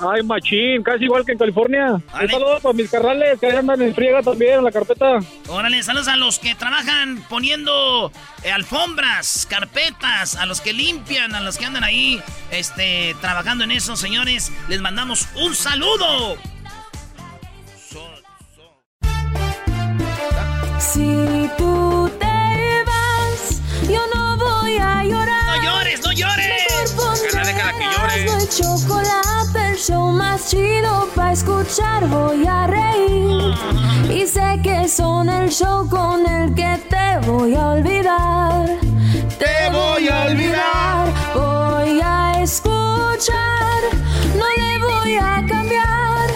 [0.00, 1.92] Ay, machín, casi igual que en California.
[1.92, 5.18] Un saludo para mis carnales que ahí andan en friega también en la carpeta.
[5.48, 8.10] Órale, saludos a los que trabajan poniendo
[8.42, 12.20] eh, alfombras, carpetas, a los que limpian, a los que andan ahí
[12.50, 14.50] este, trabajando en eso, señores.
[14.68, 16.36] Les mandamos un saludo.
[20.78, 22.31] Si tú te
[23.88, 25.56] yo no voy a llorar.
[25.56, 26.94] No llores, no llores.
[27.22, 28.24] Déjala, déjala que llore.
[28.26, 33.54] No chocolate, el show más chido para escuchar voy a reír.
[34.10, 38.66] Y sé que son el show con el que te voy a olvidar.
[39.38, 41.12] Te voy a olvidar.
[41.34, 43.80] Voy a escuchar,
[44.36, 46.30] no le voy a cambiar.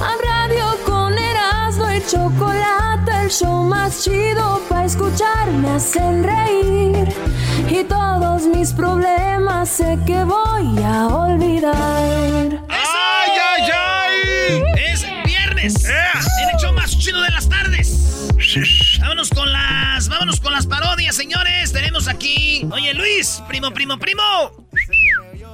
[0.00, 2.83] A radio con Erasmo y chocolate,
[3.24, 7.08] el show más chido para escuchar me hacen reír.
[7.70, 12.62] Y todos mis problemas sé que voy a olvidar.
[12.68, 14.62] ¡Ay, ay, ay!
[14.76, 15.84] Es viernes.
[15.86, 18.28] En el show más chido de las tardes.
[19.00, 20.08] Vámonos con las.
[20.08, 21.72] Vámonos con las parodias, señores.
[21.72, 22.68] Tenemos aquí.
[22.70, 24.22] Oye, Luis, primo, primo, primo.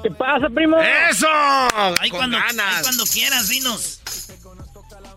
[0.02, 0.76] ¿Qué pasa, primo?
[0.78, 1.28] ¡Eso!
[2.00, 4.00] Ahí cuando, ahí cuando quieras, dinos.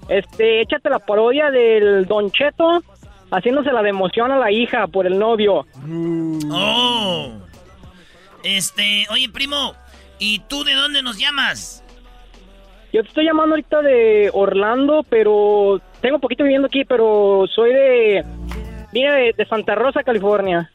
[0.09, 2.83] Este, échate la parodia del Don Cheto
[3.31, 5.65] haciéndose la de emoción a la hija por el novio.
[6.51, 7.31] Oh.
[8.43, 9.73] Este, oye, primo,
[10.19, 11.83] ¿y tú de dónde nos llamas?
[12.91, 18.25] Yo te estoy llamando ahorita de Orlando, pero tengo poquito viviendo aquí, pero soy de...
[18.91, 20.69] Vine de, de Santa Rosa, California.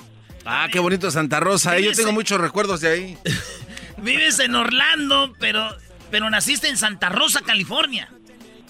[0.45, 1.77] Ah, qué bonito Santa Rosa.
[1.77, 1.85] eh.
[1.85, 3.19] Yo tengo muchos recuerdos de ahí.
[3.99, 5.69] Vives en Orlando, pero,
[6.11, 8.09] pero naciste en Santa Rosa, California.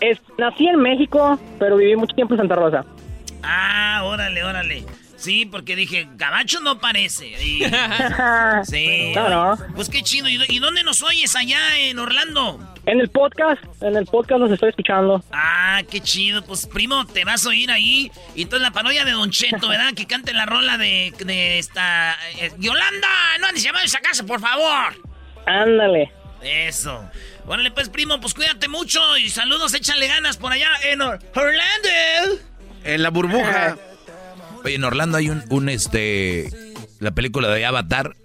[0.01, 2.85] Es, nací en México, pero viví mucho tiempo en Santa Rosa.
[3.43, 4.85] Ah, órale, órale.
[5.17, 7.27] Sí, porque dije, Gabacho no parece.
[7.43, 7.65] Y-
[8.65, 9.13] sí.
[9.17, 9.59] No, no.
[9.75, 10.29] Pues qué chido.
[10.29, 12.61] ¿Y, dónde nos oyes allá en Orlando?
[12.87, 15.23] En el podcast, en el podcast los estoy escuchando.
[15.33, 16.43] Ah, qué chido.
[16.45, 18.13] Pues primo, te vas a oír ahí.
[18.37, 19.93] Y entonces la parodia de Don Cheto, ¿verdad?
[19.95, 22.17] Que cante la rola de, de esta...
[22.39, 23.09] eh, Yolanda,
[23.41, 24.95] no andes llamando a esa casa, por favor.
[25.47, 26.13] Ándale.
[26.43, 27.03] Eso.
[27.49, 32.43] Órale, pues, primo, pues cuídate mucho y saludos, échale ganas por allá en Or- Orlando.
[32.85, 33.77] En la burbuja.
[34.65, 36.51] Oye, en Orlando hay un, un, este,
[37.01, 38.17] la película de Avatar,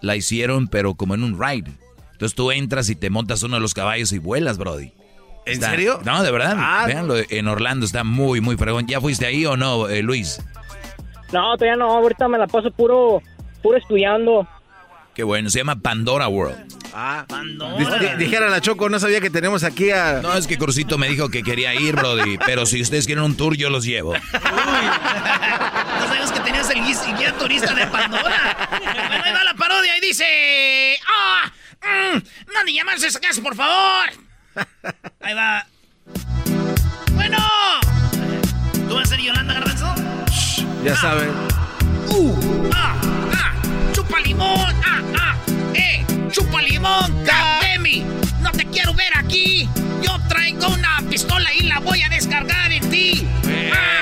[0.00, 1.70] la hicieron pero como en un ride.
[2.12, 4.92] Entonces tú entras y te montas uno de los caballos y vuelas, Brody.
[5.46, 6.00] ¿En Está- serio?
[6.04, 6.54] No, de verdad.
[6.58, 6.84] Ah.
[6.86, 8.86] Véanlo, en Orlando está muy, muy fregón.
[8.86, 10.40] ¿Ya fuiste ahí o no, eh, Luis?
[11.32, 13.22] No, todavía no, ahorita me la paso puro,
[13.62, 14.46] puro estudiando.
[15.20, 16.56] Qué bueno, se llama Pandora World.
[16.94, 20.20] Ah, di- dijera la Choco, no sabía que tenemos aquí a...
[20.22, 23.36] No, es que Crucito me dijo que quería ir, Brody, pero si ustedes quieren un
[23.36, 24.14] tour, yo los llevo.
[24.14, 28.68] No sabemos que tenías el guía turista de Pandora.
[28.80, 30.96] bueno, ahí va la parodia y dice...
[31.06, 31.52] ¡Ah!
[31.82, 32.16] mm,
[32.54, 34.08] ¡No ni llamarse a esa casa, por favor!
[35.20, 35.66] Ahí va.
[37.12, 37.36] Bueno.
[38.88, 39.94] ¿Tú vas a ser Yolanda Garbanzo?
[40.82, 41.28] Ya saben.
[42.08, 42.70] ¡Uh!
[42.74, 42.94] ¡Ah!
[44.40, 44.72] ¡Ah!
[44.84, 45.02] ¡Ah!
[45.18, 45.36] ¡Ah!
[45.74, 46.04] ¡Eh!
[46.30, 47.24] ¡Chupa limón!
[47.62, 48.04] ¡Demi!
[48.40, 49.68] ¡No te quiero ver aquí!
[50.02, 53.26] ¡Yo traigo una pistola y la voy a descargar en ti!
[53.72, 54.00] ¡Ah!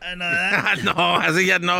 [0.00, 0.24] Ah, no.
[0.24, 1.74] Ah, no, así ya no.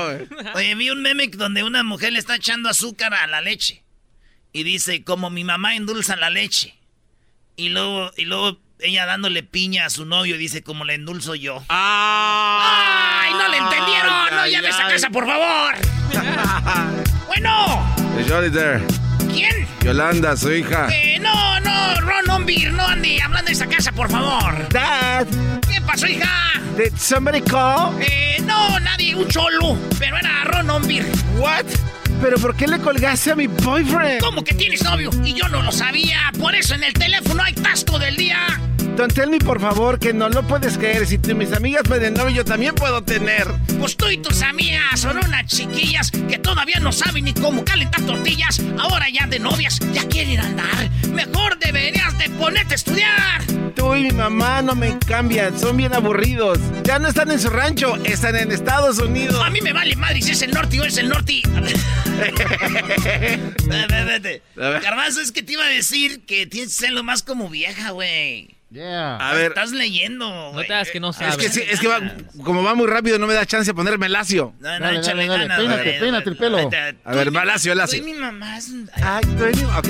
[0.54, 3.82] Oye, vi un meme donde una mujer le está echando azúcar a la leche.
[4.52, 6.74] Y dice, como mi mamá endulza la leche.
[7.56, 11.64] Y luego, y luego ella dándole piña a su novio dice, como le endulzo yo.
[13.32, 14.12] ¡Ay, no le entendieron!
[14.30, 14.92] ¡No Ay, llame a esa ay.
[14.92, 15.74] casa, por favor!
[17.26, 17.94] bueno,
[18.52, 18.82] there.
[19.32, 19.66] ¿quién?
[19.82, 20.88] Yolanda, su hija.
[20.92, 24.68] Eh, no, no, Ron, no Rombir, no ande hablando de esa casa, por favor.
[24.68, 25.26] Dad.
[25.70, 26.52] ¿Qué pasó, hija?
[26.76, 27.94] Did somebody call?
[28.00, 29.78] Eh, no, nadie, un cholo.
[29.98, 31.06] Pero era Ron Ombir.
[31.38, 31.64] What?
[32.20, 34.20] ¿Pero por qué le colgaste a mi boyfriend?
[34.20, 35.10] ¿Cómo que tienes novio?
[35.24, 36.30] Y yo no lo sabía.
[36.38, 38.60] Por eso en el teléfono hay tasto del día.
[38.97, 41.07] Don tell me, por favor, que no lo puedes creer.
[41.07, 43.47] Si tú, mis amigas pueden novio, yo también puedo tener.
[43.78, 48.03] Pues tú y tus amigas son unas chiquillas que todavía no saben ni cómo calentar
[48.03, 48.61] tortillas.
[48.78, 50.90] Ahora ya de novias ya quieren andar.
[51.09, 53.43] Mejor deberías de ponerte a estudiar.
[53.74, 56.59] Tú y mi mamá no me cambian, son bien aburridos.
[56.84, 59.43] Ya no están en su rancho, están en Estados Unidos.
[59.43, 61.43] A mí me vale madre si es el norte o es el norte.
[63.72, 64.43] Vete, vete.
[64.55, 67.90] Garbanzo, es que te iba a decir que tienes que ser lo más como vieja,
[67.90, 68.61] güey.
[68.72, 69.16] Yeah.
[69.16, 69.48] A ver.
[69.48, 71.36] Estás leyendo, No te hagas que no Es sabes.
[71.36, 72.00] que, sí, es que va-
[72.42, 74.54] como va muy rápido, no me da chance de ponerme lacio.
[74.60, 76.70] No, no, Dale, échale dale, dale, peínate, peínate el pelo.
[77.04, 78.04] A ver, va lacio, Tú y lacio.
[78.04, 78.56] mi mamá.
[78.56, 78.70] es-
[79.02, 79.64] Ay, tú y mi...
[79.64, 79.88] Ok.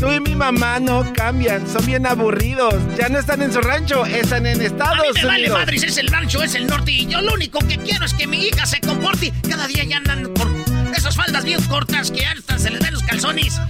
[0.00, 2.74] Tú y mi mamá no cambian, son bien aburridos.
[2.96, 5.58] Ya no están en su rancho, están en A Estados mí me vale Unidos.
[5.60, 6.90] madre si es el rancho es el norte.
[6.90, 9.32] Y yo lo único que quiero es que mi hija se comporte.
[9.48, 10.48] Cada día ya andan por
[10.96, 13.60] esas faldas bien cortas que hasta se les ven los calzones.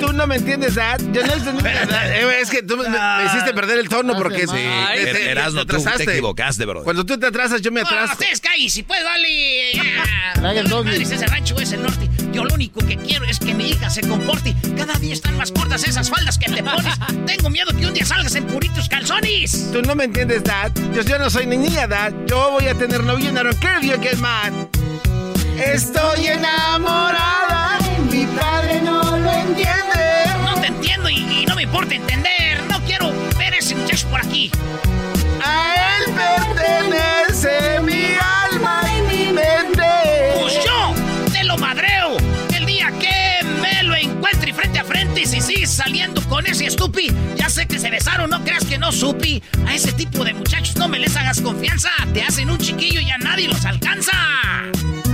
[0.00, 1.00] Tú no me entiendes, Dad.
[1.12, 1.64] Yo no entendí.
[2.10, 4.52] Eh, es que tú me, me hiciste perder el tono porque Sí,
[4.94, 6.12] te- te- te Erasmo, tú te atrasaste.
[6.12, 6.82] equivocaste, bro.
[6.84, 8.12] Cuando tú te atrasas, yo me atraso.
[8.12, 9.70] ustedes callen, si puede, vale.
[10.34, 10.90] Traigan Ya, doggy.
[10.90, 12.08] madre, si es el rancho es el norte.
[12.32, 14.54] Yo lo único que quiero es que mi hija se comporte.
[14.76, 16.94] Cada día están más cortas esas faldas que te pones.
[17.26, 19.70] Tengo miedo que un día salgas en puritos calzones.
[19.72, 20.72] Tú no me entiendes, Dad.
[20.94, 22.12] Yo, yo no soy ni niña, Dad.
[22.26, 24.52] Yo voy a tener novio and I don't care if you get mad.
[25.58, 27.78] Estoy enamorada.
[28.10, 29.89] Mi padre no lo entiende.
[31.70, 32.60] Importa entender.
[32.68, 34.50] No quiero ver ese muchacho por aquí.
[35.44, 38.16] A él pertenece mi
[38.50, 39.84] alma y mi mente.
[40.40, 40.94] Pues yo
[41.32, 42.16] te lo madreo.
[42.56, 46.66] El día que me lo encuentre frente a frente y si sigues saliendo con ese
[46.66, 49.40] estupi, ya sé que se besaron, no creas que no supi.
[49.68, 51.90] A ese tipo de muchachos no me les hagas confianza.
[52.12, 54.12] Te hacen un chiquillo y a nadie los alcanza.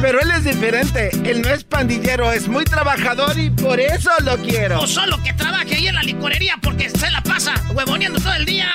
[0.01, 1.11] Pero él es diferente.
[1.25, 4.81] Él no es pandillero, es muy trabajador y por eso lo quiero.
[4.81, 8.45] O solo que trabaje ahí en la licorería porque se la pasa huevoneando todo el
[8.45, 8.69] día.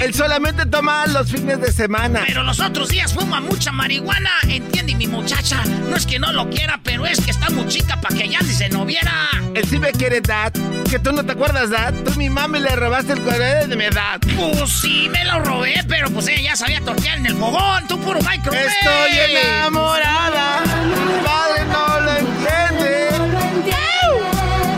[0.00, 2.22] Él solamente toma los fines de semana.
[2.26, 4.30] Pero los otros días fuma mucha marihuana.
[4.48, 5.62] Entiende mi muchacha.
[5.88, 8.40] No es que no lo quiera, pero es que está muy chica para que ya
[8.40, 9.28] ni se no viera.
[9.54, 10.54] Él sí me quiere, Dad.
[10.90, 11.92] Que tú no te acuerdas, Dad.
[12.02, 14.18] Tú mi mami le robaste el cuaderno de mi edad.
[14.20, 17.86] Pues sí, me lo robé, pero pues ella ya sabía tortear en el fogón.
[17.86, 18.54] Tú puro micro.
[18.54, 20.62] Estoy enamorada.
[20.86, 23.10] Mi padre no lo entiende.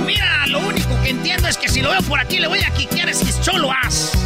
[0.04, 2.70] Mira, lo único que entiendo es que si lo veo por aquí le voy a
[2.70, 4.21] quiquear ese cholo as.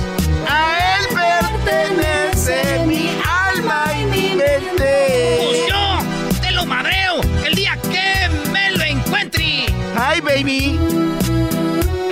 [1.66, 5.40] Pertenece mi alma y mi mente.
[5.42, 5.98] Pues yo
[6.40, 9.66] te lo madreo el día que me lo encuentre.
[9.96, 10.78] Hi, baby.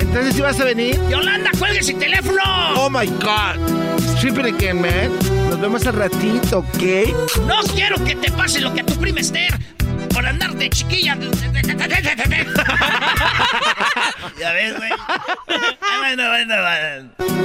[0.01, 0.99] Entonces, ¿sí vas a venir?
[1.09, 2.43] Yolanda, cuelgue ese teléfono.
[2.77, 3.61] Oh my God.
[4.17, 5.11] Stripping again, man.
[5.49, 6.83] Nos vemos al ratito, ¿ok?
[7.47, 9.57] No quiero que te pase lo que a tu prima Esther
[10.13, 11.17] por andar de chiquilla.
[14.39, 14.91] ya ves, güey.
[15.49, 17.45] Ay, bueno, bueno, bueno.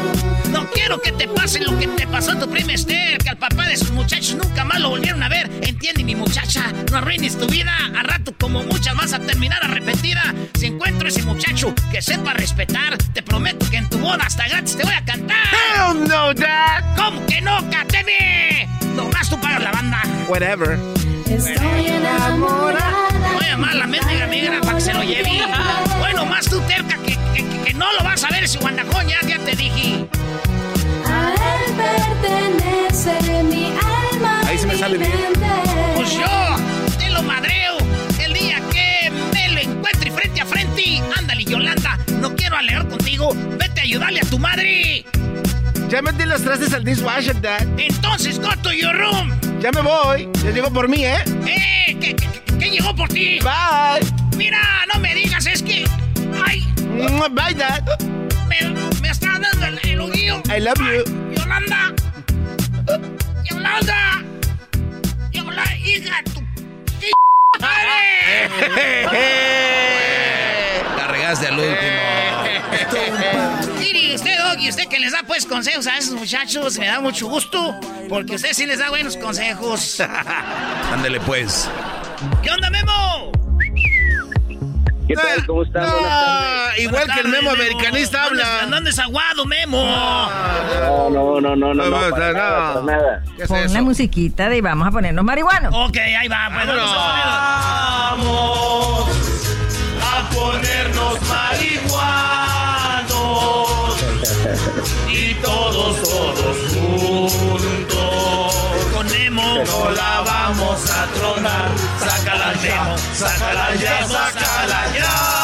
[0.52, 3.38] No quiero que te pase lo que te pasó a tu prima Esther, que al
[3.38, 5.50] papá de sus muchachos nunca más lo volvieron a ver.
[5.62, 7.74] Entiende, mi muchacha, no arruines tu vida.
[7.98, 10.34] A rato, como muchas, vas a terminar arrepentida.
[10.56, 14.76] Si encuentro ese muchacho que sepa respetar, te prometo que en tu boda hasta gratis
[14.76, 15.38] te voy a cantar.
[15.76, 16.96] Hell no, Dad.
[16.98, 18.68] ¿Cómo que no, Cateme?
[18.96, 20.02] Nomás tú pagas la banda.
[20.28, 20.80] Whatever.
[21.30, 23.34] Estoy enamorada.
[23.34, 25.30] Voy a llamar a la mendiga migra para que se lo lleve.
[26.00, 29.08] Bueno, más tú terca que, que, que- que no lo vas a ver ese guandajón,
[29.08, 30.06] ya, ya te dije.
[31.06, 34.42] A él pertenece mi alma.
[34.48, 35.20] Ahí se me sale mi bien.
[35.22, 35.48] mente.
[35.96, 37.78] Pues yo te lo madreo
[38.24, 41.02] el día que me lo encuentre frente a frente.
[41.18, 43.32] Ándale, Yolanda, no quiero alegar contigo.
[43.58, 45.06] Vete a ayudarle a tu madre.
[45.90, 47.66] Ya metí los trastes al dishwasher, Dad.
[47.80, 49.32] Entonces, go to your room.
[49.60, 50.30] Ya me voy.
[50.44, 51.18] Ya llegó por mí, ¿eh?
[51.48, 51.98] ¡Eh!
[52.00, 52.16] ¿Qué,
[52.60, 53.40] qué, llegó por ti?
[53.40, 54.06] Bye.
[54.38, 54.60] Mira,
[54.94, 55.86] no me digas, es que.
[56.46, 56.64] ¡Ay!
[57.32, 57.82] Bye, Dad.
[58.48, 58.62] Me,
[59.02, 60.00] me está dando el, el.
[60.56, 61.04] I love you.
[61.36, 61.92] ¡Yolanda!
[63.50, 64.24] ¡Yolanda!
[65.32, 66.40] ¡Yolanda, hija de tu...
[67.00, 67.10] ¡Qué
[67.60, 68.50] madre!
[70.98, 72.49] La regaste al último.
[73.92, 77.28] Mire, usted, Doggy, usted que les da pues consejos a esos muchachos, me da mucho
[77.28, 77.76] gusto,
[78.08, 80.00] porque usted sí les da buenos consejos.
[80.94, 81.68] Ándele pues.
[82.44, 83.32] ¿Qué onda, Memo?
[85.08, 85.44] ¿Qué tal?
[85.48, 85.90] ¿Cómo están?
[85.90, 86.84] Buenas Ah, tardes.
[86.84, 88.68] igual que el memo americanista ¿Dónde- habla.
[88.76, 89.84] ¿Dónde es aguado, Memo?
[89.84, 92.34] No, no, no, no, no, no, No, para no.
[92.38, 93.24] nada, para nada.
[93.36, 95.74] ¿Qué es Pon la musiquita de vamos a ponernos marihuanos.
[95.76, 96.96] Ok, ahí va, pues vamos a
[98.12, 99.10] Vamos
[100.04, 102.30] a poner volvernos marihuanos.
[105.12, 108.56] Y todos, todos juntos.
[108.94, 109.64] Con Nemo.
[109.66, 111.70] No la vamos a tronar.
[112.00, 115.40] Sácala Nemo, sácala ya, sácala ya.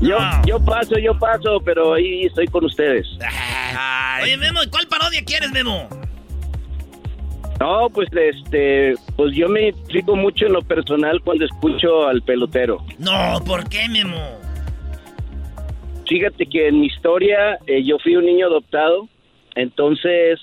[0.00, 3.06] Yo, yo paso, yo paso, pero ahí estoy con ustedes.
[4.22, 5.88] Oye, Memo, ¿y ¿cuál parodia quieres, Memo?
[7.60, 12.84] No, pues este, pues yo me fijo mucho en lo personal cuando escucho al pelotero.
[12.98, 14.41] No, ¿por qué, Memo?
[16.12, 19.08] Fíjate que en mi historia eh, yo fui un niño adoptado,
[19.54, 20.38] entonces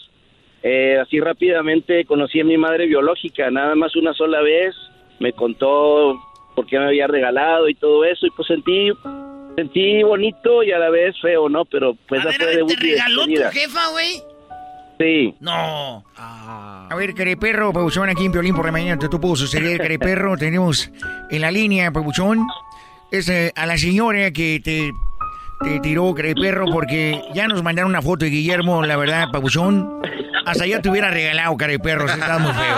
[0.64, 4.74] eh, así rápidamente conocí a mi madre biológica, nada más una sola vez,
[5.20, 6.20] me contó
[6.56, 8.90] por qué me había regalado y todo eso y pues sentí
[9.58, 11.66] sentí bonito y a la vez feo, ¿no?
[11.66, 14.24] Pero pues esa fue de ¿Te regaló tu jefa, güey?
[15.00, 15.36] Sí.
[15.40, 16.04] No.
[16.18, 20.36] A ver, careperro, Pabuchón, aquí en Piolín por la mañana, te puedo suceder, careperro.
[20.36, 20.92] Tenemos
[21.30, 22.48] en la línea, Pabuchón,
[23.12, 24.92] es eh, a la señora que te,
[25.62, 30.02] te tiró, careperro, porque ya nos mandaron una foto de Guillermo, la verdad, Pabuchón.
[30.46, 32.76] Hasta yo te hubiera regalado, careperro, si estás muy feo.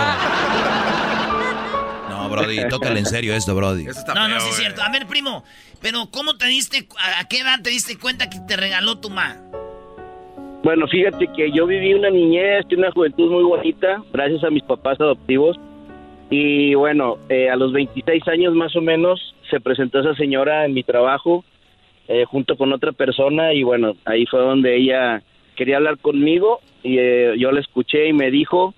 [2.10, 3.86] No, Brody, tócale en serio esto, Brody.
[4.14, 4.82] no, no, sí es cierto.
[4.82, 5.44] A ver, primo,
[5.80, 6.86] pero ¿cómo te diste,
[7.18, 9.36] a, qué edad te diste cuenta que te regaló tu ma?
[10.64, 14.62] Bueno, fíjate que yo viví una niñez y una juventud muy bonita, gracias a mis
[14.62, 15.56] papás adoptivos.
[16.30, 20.72] Y bueno, eh, a los 26 años más o menos se presentó esa señora en
[20.72, 21.44] mi trabajo
[22.08, 25.22] eh, junto con otra persona y bueno, ahí fue donde ella
[25.56, 28.74] quería hablar conmigo y eh, yo la escuché y me dijo,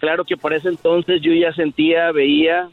[0.00, 2.68] claro que para ese entonces yo ya sentía, veía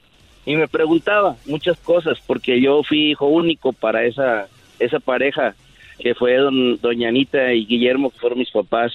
[0.46, 4.48] y me preguntaba muchas cosas porque yo fui hijo único para esa,
[4.80, 5.56] esa pareja
[6.00, 8.92] que fue don, doña Anita y Guillermo, que fueron mis papás,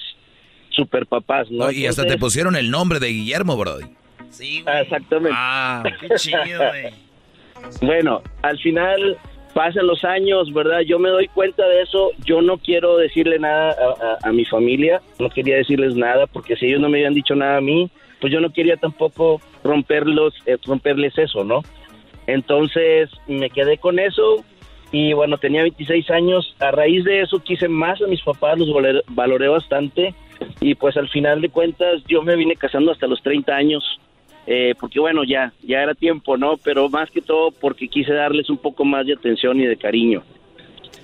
[0.69, 1.65] super papás, ¿no?
[1.65, 3.85] No, y hasta te pusieron el nombre de Guillermo, Brody.
[4.29, 5.35] Sí, Ah, Exactamente.
[5.35, 6.37] Ah, qué chido,
[6.69, 6.93] güey.
[7.81, 9.17] Bueno, al final
[9.53, 10.81] pasan los años, ¿verdad?
[10.81, 12.11] Yo me doy cuenta de eso.
[12.25, 13.75] Yo no quiero decirle nada
[14.23, 17.57] a, mi familia, no quería decirles nada, porque si ellos no me habían dicho nada
[17.57, 21.61] a mí, pues yo no quería tampoco romperlos, eh, romperles eso, ¿no?
[22.27, 24.43] Entonces me quedé con eso
[24.91, 26.55] y bueno, tenía 26 años.
[26.59, 30.13] A raíz de eso quise más a mis papás, los valoré, valoré bastante
[30.59, 33.99] y pues al final de cuentas yo me vine casando hasta los 30 años.
[34.47, 36.57] Eh, porque bueno, ya, ya era tiempo, ¿no?
[36.57, 40.23] Pero más que todo porque quise darles un poco más de atención y de cariño.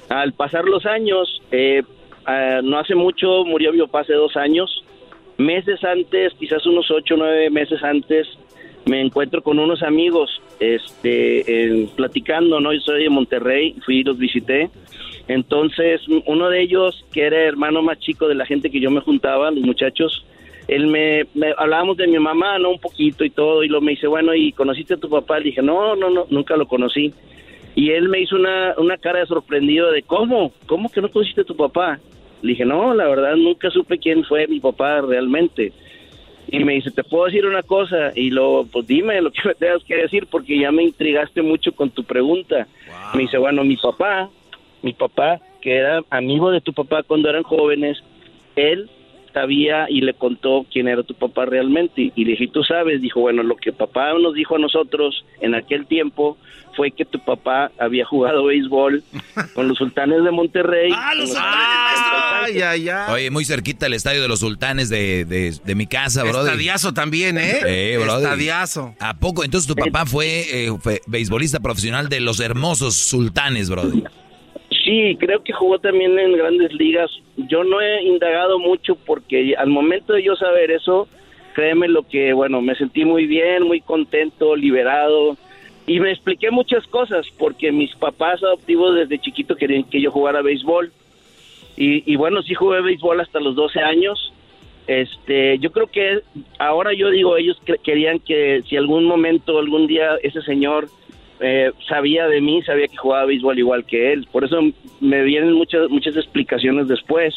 [0.09, 1.83] Al pasar los años, eh,
[2.25, 4.83] ah, no hace mucho murió mi papá hace dos años.
[5.37, 8.27] Meses antes, quizás unos ocho nueve meses antes,
[8.85, 12.73] me encuentro con unos amigos este, platicando, ¿no?
[12.73, 14.69] Yo soy de Monterrey, fui y los visité.
[15.27, 19.01] Entonces, uno de ellos, que era hermano más chico de la gente que yo me
[19.01, 20.25] juntaba, los muchachos,
[20.67, 22.71] él me, me- hablábamos de mi mamá, ¿no?
[22.71, 25.39] Un poquito y todo, y lo me dice, bueno, ¿y conociste a tu papá?
[25.39, 27.13] Le dije, no, no, no, nunca lo conocí.
[27.75, 30.51] Y él me hizo una, una cara de sorprendido de, ¿cómo?
[30.65, 31.99] ¿Cómo que no conociste a tu papá?
[32.41, 35.71] Le dije, no, la verdad nunca supe quién fue mi papá realmente.
[36.49, 38.11] Y me dice, ¿te puedo decir una cosa?
[38.15, 41.71] Y lo, pues dime lo que me tengas que decir porque ya me intrigaste mucho
[41.73, 42.67] con tu pregunta.
[43.13, 44.29] Me dice, bueno, mi papá,
[44.81, 48.01] mi papá, que era amigo de tu papá cuando eran jóvenes,
[48.55, 48.89] él
[49.37, 52.11] sabía y le contó quién era tu papá realmente.
[52.15, 53.01] Y le dije, ¿tú sabes?
[53.01, 56.37] Dijo, bueno, lo que papá nos dijo a nosotros en aquel tiempo
[56.75, 59.03] fue que tu papá había jugado béisbol
[59.55, 60.91] con los sultanes de Monterrey.
[60.93, 63.13] ¡Ah, con los- Ay, ay, ay.
[63.13, 66.45] Oye, muy cerquita el estadio de los sultanes de, de, de mi casa, Brody.
[66.49, 67.59] Estadiazo también, ¿eh?
[67.65, 67.97] Eh.
[67.99, 68.95] Estadiazo.
[68.99, 69.43] ¿A poco?
[69.43, 74.03] Entonces tu papá fue, eh, fue beisbolista profesional de los hermosos sultanes, Brody.
[74.87, 77.11] Sí, creo que jugó también en grandes ligas.
[77.35, 81.09] Yo no he indagado mucho porque al momento de yo saber eso,
[81.53, 85.35] créeme lo que, bueno, me sentí muy bien, muy contento, liberado.
[85.87, 90.41] Y me expliqué muchas cosas porque mis papás adoptivos desde chiquito querían que yo jugara
[90.41, 90.93] béisbol.
[91.75, 94.31] Y, y bueno, sí jugué béisbol hasta los 12 años.
[94.87, 96.21] Este, yo creo que
[96.59, 100.87] ahora yo digo, ellos querían que si algún momento, algún día ese señor
[101.39, 104.27] eh, sabía de mí, sabía que jugaba béisbol igual que él.
[104.31, 104.59] Por eso
[104.99, 107.35] me vienen muchas muchas explicaciones después.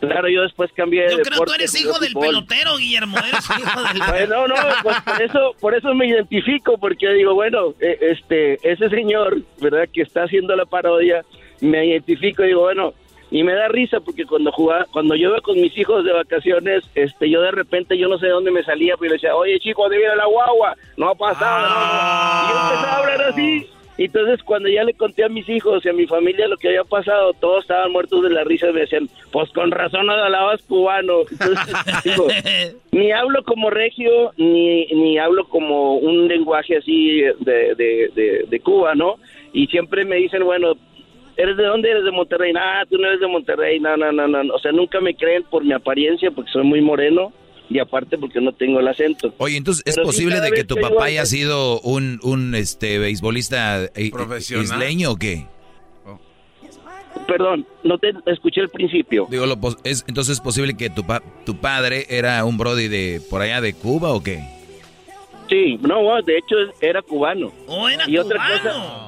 [0.00, 2.26] Claro, yo después cambié de Yo creo que tú eres hijo del fútbol.
[2.28, 3.16] pelotero, Guillermo.
[3.18, 7.74] Eres hijo del Bueno, no, pues por eso, por eso me identifico, porque digo, bueno,
[7.80, 9.88] eh, este, ese señor, ¿verdad?
[9.92, 11.24] Que está haciendo la parodia,
[11.60, 12.94] me identifico y digo, bueno,
[13.30, 16.84] y me da risa porque cuando jugaba, cuando yo iba con mis hijos de vacaciones,
[16.94, 19.60] este, yo de repente, yo no sé de dónde me salía, pero le decía, oye
[19.60, 20.74] chico, ¿dónde viene la guagua?
[20.96, 22.44] No ha pasado, no, no.
[22.44, 23.66] Y yo empezaba a hablar así,
[23.98, 26.84] Entonces, cuando ya le conté a mis hijos y a mi familia lo que había
[26.84, 30.62] pasado, todos estaban muertos de la risa y me decían, pues con razón no hablabas
[30.62, 31.22] cubano.
[31.30, 31.74] Entonces,
[32.04, 32.28] digo,
[32.92, 38.60] ni hablo como regio, ni, ni hablo como un lenguaje así de, de, de, de
[38.60, 39.16] Cuba, ¿no?
[39.52, 40.74] Y siempre me dicen, bueno,
[41.38, 41.90] ¿eres de dónde?
[41.90, 42.52] ¿Eres de Monterrey?
[42.54, 44.54] Ah, tú no eres de Monterrey, no, no, no, no.
[44.54, 47.32] O sea, nunca me creen por mi apariencia, porque soy muy moreno
[47.70, 49.32] y aparte porque no tengo el acento.
[49.38, 51.80] Oye, entonces, ¿es Pero sí, posible cada de que tu que papá haya algo- sido
[51.80, 54.64] un, un este, beisbolista eh, Profesional.
[54.64, 55.46] isleño o qué?
[57.26, 59.26] Perdón, no te escuché al principio.
[59.30, 63.20] Digo, lo es, entonces es posible que tu, pa- tu padre era un brody de
[63.28, 64.40] por allá de Cuba o qué?
[65.48, 67.52] Sí, no, de hecho era cubano.
[67.66, 69.07] Oh, era y otra cosa,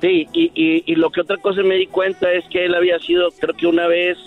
[0.00, 2.98] sí, y, y, y lo que otra cosa me di cuenta es que él había
[2.98, 4.18] sido, creo que una vez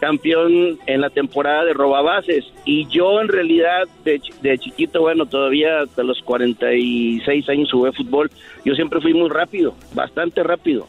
[0.00, 5.80] campeón en la temporada de robabases y yo en realidad de, de chiquito, bueno, todavía
[5.80, 8.30] hasta los 46 años jugué fútbol,
[8.64, 10.86] yo siempre fui muy rápido, bastante rápido.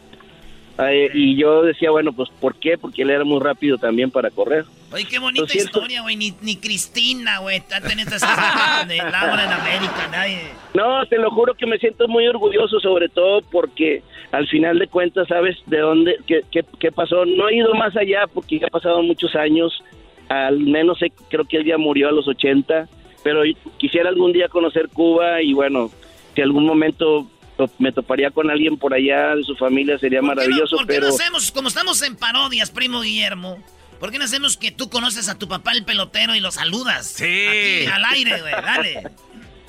[0.79, 2.77] Eh, y yo decía, bueno, pues ¿por qué?
[2.77, 4.65] Porque él era muy rápido también para correr.
[4.91, 6.15] Oye, qué bonita historia, güey.
[6.15, 7.57] Ni, ni Cristina, güey.
[7.57, 10.41] Está teniendo estas de Laura en América, nadie.
[10.73, 14.01] No, te lo juro que me siento muy orgulloso, sobre todo porque
[14.31, 17.25] al final de cuentas sabes de dónde, qué, qué, qué pasó.
[17.25, 19.83] No he ido más allá porque ya ha pasado muchos años,
[20.29, 22.87] al menos sé- creo que él ya murió a los 80,
[23.23, 23.41] pero
[23.77, 25.91] quisiera algún día conocer Cuba y bueno,
[26.35, 27.27] si algún momento
[27.57, 31.07] to- me toparía con alguien por allá de su familia sería maravilloso, ¿Por qué pero...
[31.09, 33.57] no hacemos, como estamos en parodias, primo Guillermo?
[33.99, 37.07] ¿Por qué no hacemos que tú conoces a tu papá el pelotero y lo saludas?
[37.07, 37.23] Sí.
[37.47, 38.53] Aquí, al aire, güey.
[38.53, 39.03] Dale.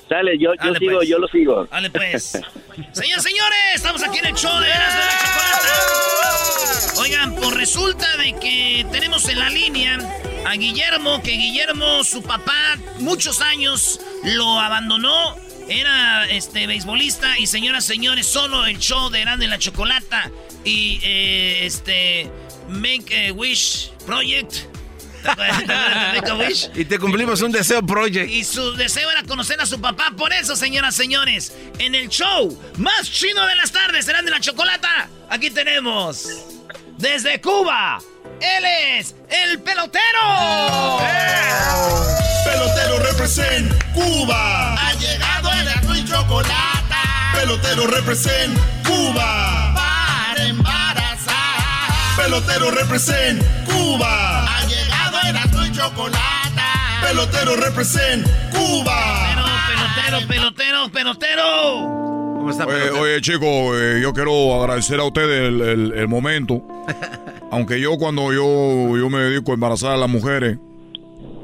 [0.09, 1.09] Dale, yo, yo Dale, sigo, pues.
[1.09, 1.65] yo lo sigo.
[1.65, 2.23] Dale, pues.
[2.93, 7.01] Señores, señores, estamos aquí en el show de Erasmo y la Chocolata.
[7.01, 9.99] Oigan, pues resulta de que tenemos en la línea
[10.45, 15.35] a Guillermo, que Guillermo, su papá, muchos años lo abandonó.
[15.67, 20.31] Era este beisbolista y señoras, señores, solo el show de Erasmo y la Chocolata
[20.65, 22.31] y eh, este
[22.69, 24.53] Make a Wish Project.
[26.75, 28.29] Y te cumplimos un deseo, Project.
[28.29, 30.13] Y su deseo era conocer a su papá.
[30.17, 34.39] Por eso, señoras, señores, en el show más chino de las tardes, serán de la
[34.39, 35.09] chocolata.
[35.29, 36.27] Aquí tenemos
[36.97, 37.99] desde Cuba.
[38.39, 38.65] Él
[38.97, 40.99] es el pelotero.
[42.45, 44.75] Pelotero represent Cuba.
[44.75, 46.95] Ha llegado el azul y chocolate.
[47.33, 49.68] Pelotero represent Cuba.
[52.29, 54.45] Pelotero represent Cuba.
[54.45, 56.61] Ha llegado el azul y chocolate.
[57.01, 59.35] Pelotero represent Cuba.
[59.67, 62.67] Pelotero, pelotero, pelotero.
[62.67, 66.61] Oye, oye, chicos, eh, yo quiero agradecer a ustedes el, el- el momento.
[67.51, 70.59] Aunque yo cuando yo, yo me dedico a embarazar a las mujeres,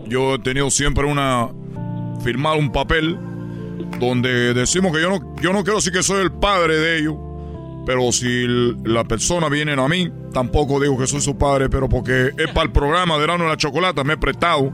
[0.06, 1.50] yo he tenido siempre una...
[2.24, 3.18] firmar un papel
[4.00, 7.16] donde decimos que yo no, yo no quiero decir que soy el padre de ellos,
[7.86, 8.46] pero si
[8.84, 12.64] la persona viene a mí, tampoco digo que soy su padre, pero porque es para
[12.66, 14.72] el programa de Rano de la Chocolata, me he prestado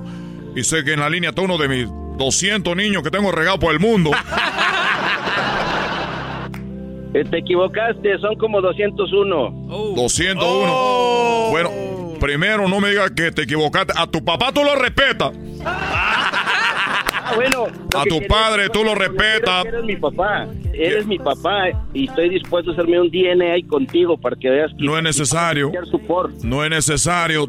[0.55, 3.59] y sé que en la línea está uno de mis 200 niños que tengo regados
[3.59, 4.11] por el mundo.
[7.13, 9.51] Eh, Te equivocaste, son como 201.
[9.95, 11.47] 201.
[11.51, 11.69] Bueno,
[12.21, 13.91] primero no me digas que te equivocaste.
[13.97, 15.31] A tu papá tú lo respetas.
[17.31, 17.65] Ah, bueno.
[17.95, 19.65] A tu padre tú lo respetas.
[19.65, 20.47] Eres mi papá.
[20.73, 24.83] Eres mi papá y estoy dispuesto a hacerme un DNA contigo para que veas que
[24.83, 25.71] No es necesario.
[26.43, 27.47] No es necesario.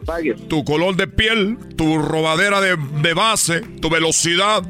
[0.48, 4.62] Tu color de piel, tu robadera de, de base, tu velocidad.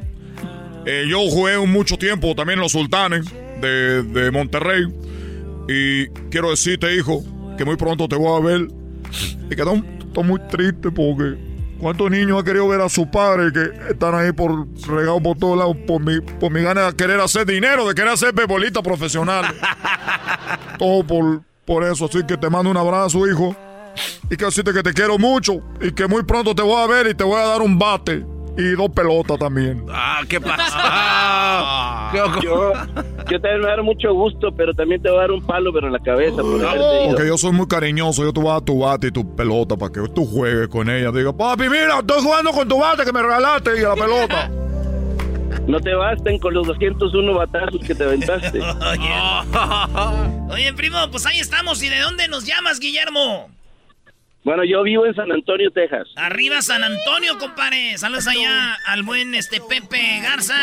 [0.84, 3.24] Eh, yo jugué mucho tiempo también en los sultanes
[3.60, 4.84] de, de Monterrey.
[5.68, 7.22] Y quiero decirte, hijo,
[7.56, 8.68] que muy pronto te voy a ver.
[9.50, 11.51] Y que estoy estoy muy triste porque
[11.82, 15.58] cuántos niños han querido ver a su padre que están ahí por regados por todos
[15.58, 19.52] lados por mi, por mi ganas de querer hacer dinero, de querer hacer bebolita profesional.
[20.78, 22.04] Todo por, por eso.
[22.04, 23.56] Así que te mando un abrazo, hijo.
[24.30, 25.60] Y que decirte que te quiero mucho.
[25.80, 28.24] Y que muy pronto te voy a ver y te voy a dar un bate.
[28.56, 29.84] Y dos pelotas también.
[29.90, 32.10] Ah, ¿qué pasa?
[32.42, 32.72] Yo,
[33.30, 35.42] yo también me voy a dar mucho gusto, pero también te voy a dar un
[35.42, 36.42] palo, pero en la cabeza.
[36.42, 36.60] Por.
[37.08, 38.22] Porque yo soy muy cariñoso.
[38.24, 40.90] Yo te voy a dar tu bate y tu pelota para que tú juegues con
[40.90, 41.10] ella.
[41.10, 44.50] Diga, papi, mira, estoy jugando con tu bate que me regalaste y la pelota.
[45.66, 48.60] No te basten con los 201 batazos que te aventaste.
[50.50, 51.82] Oye, primo, pues ahí estamos.
[51.82, 53.48] ¿Y de dónde nos llamas, Guillermo?
[54.44, 56.08] Bueno, yo vivo en San Antonio, Texas.
[56.16, 57.96] Arriba San Antonio, compadre.
[57.96, 60.56] Saludos allá al buen este Pepe Garza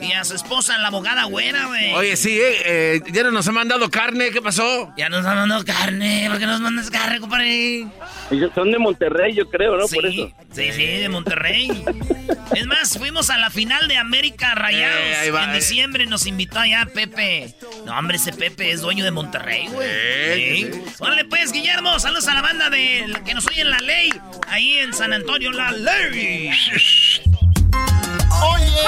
[0.00, 1.92] y a su esposa, la abogada güera, güey.
[1.94, 4.92] Oye, sí, eh, eh, ya no nos han mandado carne, ¿qué pasó?
[4.96, 7.88] Ya nos han mandado carne, ¿por qué nos mandas carne, compadre?
[8.30, 9.88] Ellos son de Monterrey, yo creo, ¿no?
[9.88, 10.32] Sí, Por eso.
[10.52, 11.68] sí, sí, de Monterrey.
[12.54, 14.98] es más, fuimos a la final de América Rayados.
[15.00, 15.54] Eh, ahí va, en eh.
[15.56, 17.54] diciembre nos invitó allá Pepe.
[17.86, 19.88] No, hombre, ese Pepe es dueño de Monterrey, güey.
[19.88, 20.94] Eh, Sí.
[20.98, 24.10] Órale, pues, Guillermo, saludos a la banda de la que nos oye en la ley.
[24.48, 26.50] Ahí en San Antonio, la ley.
[28.42, 28.82] Oye,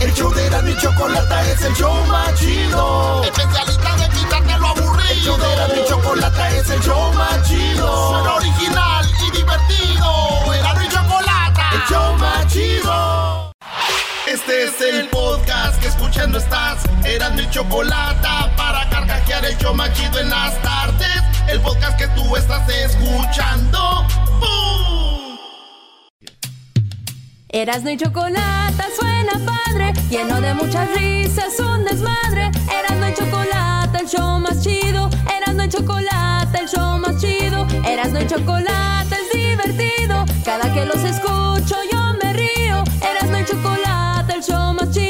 [0.00, 3.22] el show de Erasmo y Chocolata es el show más chido.
[3.24, 5.10] Especialista de quitarte lo aburrido.
[5.10, 8.08] El show de y Chocolata es el show más chido.
[8.10, 10.54] Suena original y divertido.
[10.54, 13.23] Erasmo y Chocolata, el show más chido.
[14.46, 16.84] Este es el podcast que escuchando estás.
[17.02, 21.22] Erasmo y Chocolata para carcajear el show más chido en las tardes.
[21.48, 24.06] El podcast que tú estás escuchando.
[24.40, 25.38] ¡Bum!
[27.48, 32.50] Erasno y chocolate suena padre, lleno de muchas risas, un desmadre.
[32.70, 35.08] Erasno y chocolate, el show más chido.
[35.34, 37.66] Erasno y chocolate, el show más chido.
[37.88, 40.26] Erasno y chocolate es divertido.
[40.44, 42.53] Cada que los escucho yo me río.
[44.46, 45.03] Erasno y chocolate, el show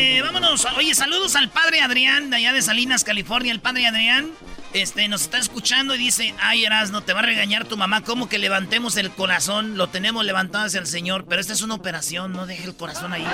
[0.00, 0.66] eh, vámonos.
[0.76, 3.52] Oye, saludos al padre Adrián de allá de Salinas, California.
[3.52, 4.30] El padre Adrián
[4.72, 8.02] este, nos está escuchando y dice: Ay, Erasno, te va a regañar tu mamá.
[8.02, 9.76] ¿Cómo que levantemos el corazón?
[9.76, 13.12] Lo tenemos levantado hacia el Señor, pero esta es una operación, no deje el corazón
[13.12, 13.26] ahí.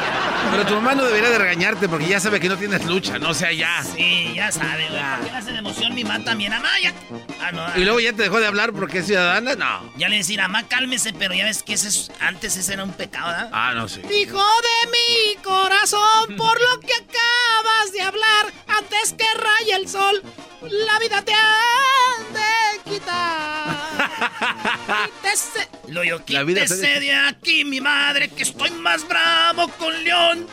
[0.50, 3.30] Pero tu mamá no debería de regañarte porque ya sabe que no tienes lucha, no
[3.30, 3.82] o sea ya.
[3.84, 5.02] Sí, ya sabe, güey.
[5.16, 6.52] ¿Por qué le hace de emoción mi mamá también?
[6.52, 6.92] Amá, ya.
[7.40, 7.66] Ah, no.
[7.80, 9.92] Y luego ya te dejó de hablar porque es ciudadana, no.
[9.96, 12.92] Ya le decir, amá, cálmese, pero ya ves que ese es- antes ese era un
[12.92, 13.50] pecado, ¿verdad?
[13.52, 14.00] Ah, no, sí.
[14.00, 20.22] Hijo de mi corazón, por lo que acabas de hablar, antes que raye el sol,
[20.62, 23.76] la vida te han de quitar.
[25.22, 30.02] Quítese- Lo yo La vida quítese de aquí, mi madre, que estoy más bravo con
[30.04, 30.46] León.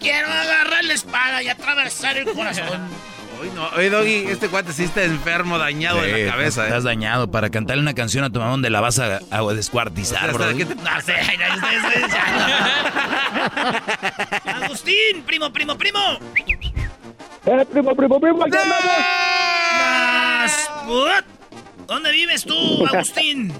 [0.00, 2.88] Quiero agarrar la espada y atravesar el corazón.
[3.42, 3.66] Uy, no.
[3.76, 6.86] Oye, Doggy, este cuate sí está enfermo, dañado de Sí, la cabeza, Estás ¿eh?
[6.86, 7.30] dañado.
[7.30, 10.46] Para cantarle una canción a tu mamá donde la vas a, a descuartizar, O sea,
[10.48, 10.56] bro.
[10.56, 12.14] ¿qué te- No sé, no, ustedes- ustedes-
[14.62, 15.98] Agustín, primo, primo, primo.
[17.44, 18.44] ¡Eh, primo, primo, primo!
[18.44, 18.84] ¡Aquí andamos!
[21.88, 23.52] ¿Dónde vives tú, Agustín?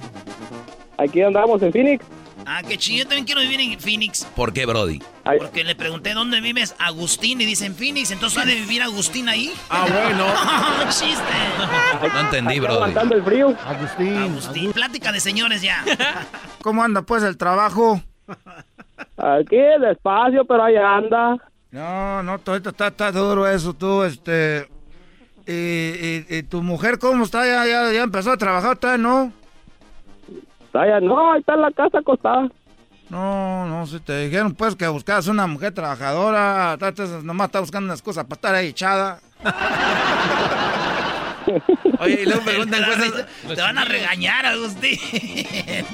[0.98, 2.04] Aquí andamos en Phoenix.
[2.46, 4.24] Ah, qué chido, yo también quiero vivir en Phoenix.
[4.36, 5.00] ¿Por qué, Brody?
[5.38, 9.52] Porque le pregunté dónde vives, Agustín, y dicen Phoenix, entonces ha de vivir Agustín ahí.
[9.70, 10.26] Ah, bueno.
[10.90, 12.08] ¡Chiste!
[12.12, 12.74] No entendí, Brody.
[12.76, 13.56] Aguantando el frío.
[13.64, 14.16] Agustín.
[14.16, 15.84] Agustín, plática de señores ya.
[16.62, 18.00] ¿Cómo anda pues el trabajo?
[19.16, 21.36] Aquí despacio, pero ahí anda.
[21.70, 24.68] No, no, todo esto está, está duro eso, tú, este...
[25.46, 27.44] Y, y- y tu mujer cómo está?
[27.46, 29.32] ¿Ya, ya, ya empezó a trabajar todavía, no?
[30.72, 32.48] No, ahí está en la casa acostada.
[33.10, 36.78] No, no, si te dijeron pues que buscabas una mujer trabajadora,
[37.22, 39.18] nomás está buscando unas cosas para estar ahí echada.
[41.98, 43.26] Oye, y luego preguntan cosas.
[43.54, 44.98] Te van a regañar, Agustín.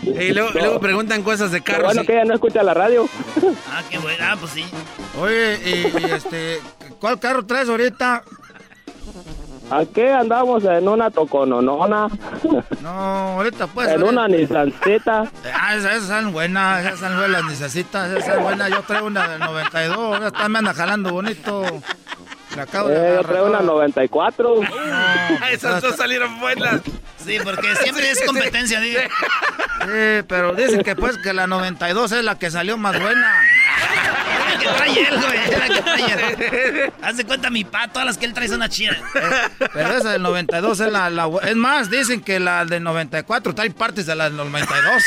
[0.02, 1.86] Y luego, y luego preguntan cosas de Qué carros.
[1.86, 3.06] bueno y- que ella no escucha la radio.
[3.70, 4.64] Ah, qué bueno, ah, pues sí.
[5.20, 6.58] Oye, y, y, este,
[7.00, 8.22] ¿cuál carro traes ahorita?
[9.70, 12.08] Aquí andamos en una tocononona.
[12.82, 13.88] No, ahorita pues.
[13.88, 15.30] En una Z.
[15.54, 18.70] Ah, esas, son buenas, esas son buenas, necesitas, esas son buenas.
[18.70, 21.64] Yo traigo una del 92, esta me anda jalando bonito.
[22.58, 23.26] La acabo de Eh, yo agarrar.
[23.26, 24.54] traigo una 94.
[25.52, 26.80] Esas dos salieron buenas.
[27.24, 28.98] Sí, porque siempre es competencia, digo.
[29.82, 33.32] Sí, pero dicen que pues que la 92 es la que salió más buena.
[34.34, 35.38] Es la que trae él, güey.
[35.38, 36.92] Es la que trae él.
[37.00, 38.96] Haz de cuenta mi pa, todas las que él trae son una chida.
[39.72, 43.70] Pero esa del 92 es la, la Es más, dicen que la del 94 trae
[43.70, 45.04] partes de la del 92.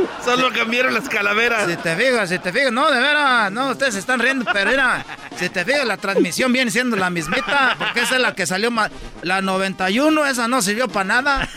[0.23, 1.67] Solo cambiaron las calaveras.
[1.67, 4.69] Si te fijas, si te fijas, no, de veras, no, ustedes se están riendo, pero
[4.69, 5.03] era,
[5.37, 8.69] si te fijas, la transmisión viene siendo la mismita, porque esa es la que salió
[8.69, 8.91] más.
[9.23, 11.49] La 91, esa no sirvió para nada.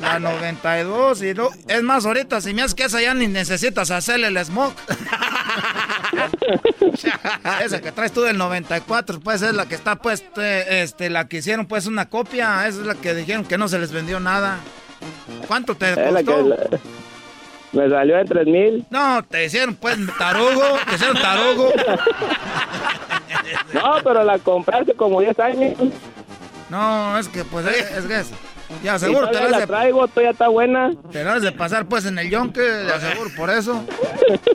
[0.00, 3.92] La 92, y no, es más, ahorita, si me haces que esa ya ni necesitas
[3.92, 4.76] hacerle el smoke.
[7.64, 11.28] esa que traes tú del 94, pues es la que está, pues, eh, este, la
[11.28, 14.18] que hicieron, pues, una copia, esa es la que dijeron que no se les vendió
[14.18, 14.58] nada.
[15.46, 16.56] ¿Cuánto te Es la costó?
[17.72, 18.86] Me salió en 3000.
[18.90, 21.72] No, te hicieron pues tarugo, te hicieron tarugo.
[23.72, 25.72] No, pero la compré hace como 10 años.
[26.68, 28.30] No, es que pues es, que es-
[28.82, 30.90] Ya seguro te la de, traigo, todavía está buena.
[31.10, 33.84] te la de pasar pues en el yonque, de seguro por eso.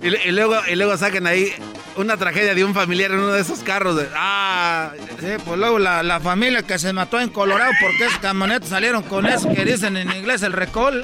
[0.01, 1.51] Y, y luego, y luego saquen ahí
[1.97, 3.95] una tragedia de un familiar en uno de esos carros.
[3.97, 8.17] De, ah, Sí, pues luego la, la familia que se mató en Colorado porque esos
[8.19, 11.03] camionetas salieron con eso que dicen en inglés el recall.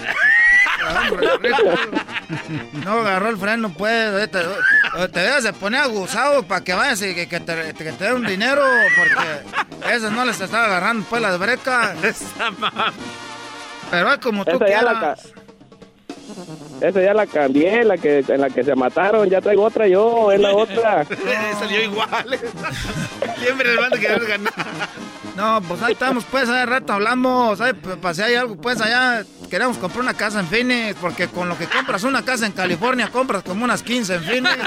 [2.85, 4.29] No agarró el freno, pues.
[4.31, 4.39] Te,
[5.11, 8.13] te debes de poner aguzado para que vayas y que, que te, que te den
[8.15, 8.61] un dinero
[8.95, 11.95] porque esos no les está agarrando pues las brecas.
[13.91, 15.32] Pero es como tú Esa quieras.
[16.81, 19.29] Esa ya la cambié, la que, en la que se mataron.
[19.29, 21.05] Ya traigo otra yo, es la otra.
[21.59, 22.39] salió igual.
[23.39, 24.53] Siempre el bando querer ganar.
[25.35, 29.25] No, pues ahí estamos, pues, hace rato hablamos, ay, pues, si hay algo, pues, allá
[29.49, 33.09] queremos comprar una casa en Phoenix, porque con lo que compras una casa en California,
[33.11, 34.57] compras como unas 15 en Phoenix.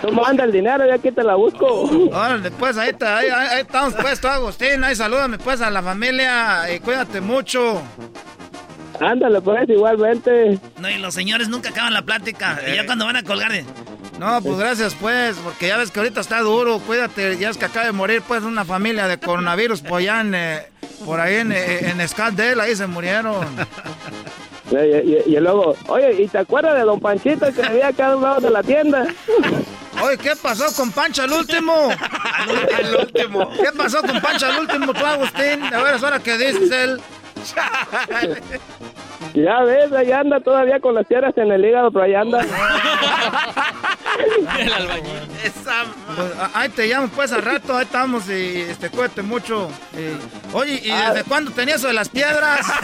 [0.00, 1.66] Tú manda el dinero y aquí te la busco.
[2.12, 5.70] Órale, pues, ahí, está, ahí, ahí- ahí estamos, pues, tú, Agustín, ahí salúdame, pues, a
[5.70, 7.82] la familia y cuídate mucho.
[9.00, 10.58] Ándale, pues, igualmente.
[10.78, 12.58] No, y los señores nunca acaban la plática.
[12.66, 13.64] Y ya cuando van a colgar de...
[14.18, 17.66] No, pues gracias, pues, porque ya ves que ahorita está duro, cuídate, ya es que
[17.66, 20.66] acaba de morir, pues, una familia de coronavirus, pues, allá en, eh,
[21.04, 22.00] por ahí en, eh, en
[22.60, 23.46] ahí se murieron.
[24.70, 28.16] Y, y- y luego, oye, ¿y te acuerdas de Don Panchito que vivía acá a
[28.16, 29.06] un lado de la tienda?
[30.02, 31.88] Oye, ¿qué pasó con Pancho al último?
[31.90, 33.50] Al último.
[33.50, 35.62] ¿Qué pasó con Pancho al último, tú, Agustín?
[35.74, 37.00] A ver, es hora que dices él.
[39.34, 42.40] Ya ves, ahí anda todavía con las piedras en el hígado, pero ahí anda.
[44.58, 45.12] El albañil.
[45.42, 45.66] Pues,
[46.38, 49.70] a- ahí te llamo, pues, al rato, ahí estamos y este, cuídate mucho.
[49.94, 50.16] Y-
[50.56, 51.12] oye, ¿y Ah.
[51.12, 52.66] desde cuándo tenías eso de las piedras?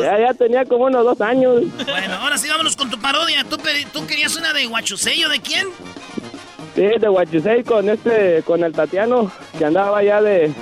[0.00, 1.62] Ya, ya tenía como unos dos años.
[1.84, 3.44] Bueno, ahora sí vámonos con tu parodia.
[3.44, 3.58] ¿Tú,
[4.06, 5.66] querías una de Guachusello de quién?
[6.74, 10.52] Sí, de Huachusei con este, con el Tatiano, que andaba ya de,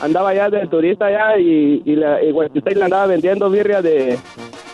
[0.00, 2.32] andaba ya de turista ya y, y, la, y
[2.74, 4.18] le andaba vendiendo birria de,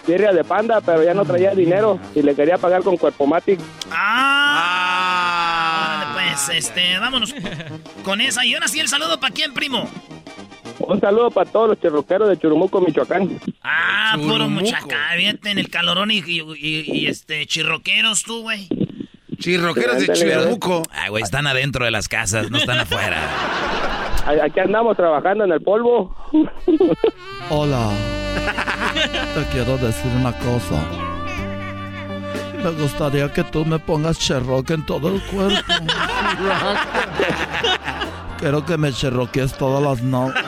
[0.07, 3.61] birria de panda, pero ya no traía dinero y le quería pagar con Cuerpo Matic.
[3.90, 6.12] Ah.
[6.15, 7.35] Órale, pues, este, vámonos
[8.05, 8.44] con esa.
[8.44, 9.89] Y ahora sí el saludo para quién, primo.
[10.81, 13.39] Un saludo para todos los chirroqueros de Churumuco, Michoacán.
[13.62, 14.49] Ah, puro.
[14.49, 18.69] Fíjate en el calorón y, y, y- y, este, chirroqueros tú, güey.
[19.39, 20.83] Chirroqueros de Ándale, Chirumuco.
[20.93, 23.19] Ay, güey, están adentro de las casas, no están afuera.
[24.27, 26.15] A- Aquí andamos trabajando en el polvo.
[27.51, 27.91] Hola.
[29.35, 30.81] Te quiero decir una cosa.
[32.63, 35.57] Me gustaría que tú me pongas cherroque en todo el cuerpo.
[38.39, 40.43] Quiero que me cherroquees todas las noches.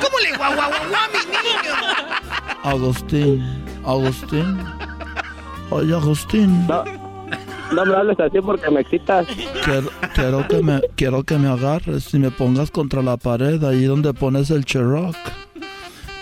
[0.00, 1.74] ¿Cómo le guau, guau, guau, guau, mi niño?
[2.64, 4.58] Agustín, Agustín.
[5.72, 6.66] Oye, Agustín.
[6.66, 6.84] No,
[7.72, 9.26] no me hables así porque me excitas.
[9.64, 13.84] Quiero, quiero que me quiero que me agarres y me pongas contra la pared ahí
[13.84, 15.16] donde pones el cherrock.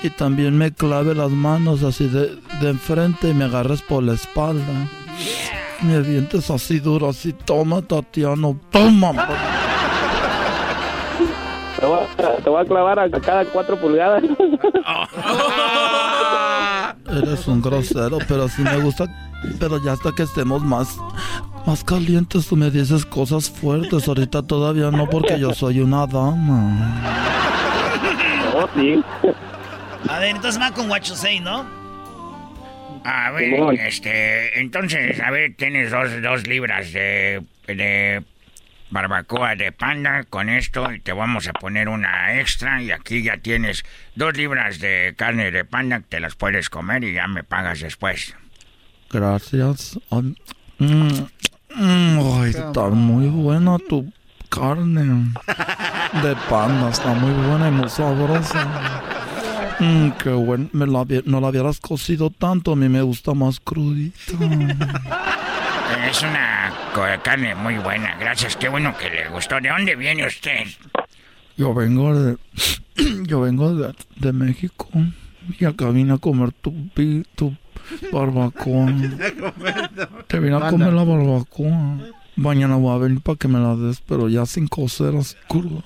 [0.04, 4.12] Y también me clave las manos así de, de enfrente y me agarres por la
[4.12, 4.88] espalda.
[5.82, 9.28] Me avientes así duro, así, toma Tatiano, toma.
[11.80, 14.22] Te voy, a, te voy a clavar a cada cuatro pulgadas.
[17.10, 19.06] Eres un grosero, pero sí me gusta.
[19.58, 20.98] Pero ya hasta que estemos más,
[21.66, 24.06] más calientes, tú me dices cosas fuertes.
[24.06, 27.02] Ahorita todavía no, porque yo soy una dama.
[28.54, 29.02] Oh, sí.
[30.08, 31.64] A ver, entonces va con Guachusei, ¿no?
[33.04, 33.76] A ver, Simón.
[33.78, 38.22] este, entonces, a ver, tienes dos, dos libras de, de
[38.90, 43.38] barbacoa de panda con esto y te vamos a poner una extra y aquí ya
[43.38, 43.84] tienes
[44.14, 47.80] dos libras de carne de panda que te las puedes comer y ya me pagas
[47.80, 48.34] después.
[49.10, 49.98] Gracias.
[50.10, 50.36] Ay,
[50.78, 51.08] mm,
[51.74, 54.12] mm, ay, está muy buena tu
[54.48, 55.32] carne
[56.22, 56.90] de panda.
[56.90, 59.02] Está muy buena y muy sabrosa.
[59.80, 60.68] Mm, qué bueno.
[60.72, 62.72] Me la no la hubieras cocido tanto.
[62.72, 64.32] A mí me gusta más crudita.
[66.08, 66.72] Es una
[67.22, 69.60] carne muy buena, gracias, qué bueno que le gustó.
[69.60, 70.66] ¿De dónde viene usted?
[71.56, 72.36] Yo vengo de...
[73.26, 74.88] Yo vengo de, de México.
[75.58, 76.72] Y acá vine a comer tu,
[77.34, 77.56] tu
[78.12, 78.86] barbacoa.
[80.26, 81.98] Te vine a comer la barbacoa.
[82.36, 85.82] Mañana voy a venir para que me la des, pero ya sin cocer, así cruda.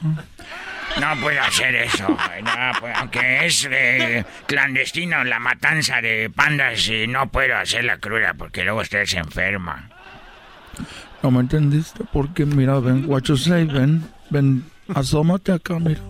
[1.00, 7.08] No puedo hacer eso, no, pues, aunque es eh, clandestino la matanza de pandas, y
[7.08, 9.90] no puedo hacerla cruda porque luego usted se enferma.
[11.22, 12.04] ¿No me entendiste?
[12.12, 14.64] Porque mira, ven, what you say, ven, ven,
[14.94, 16.00] asómate acá, mira.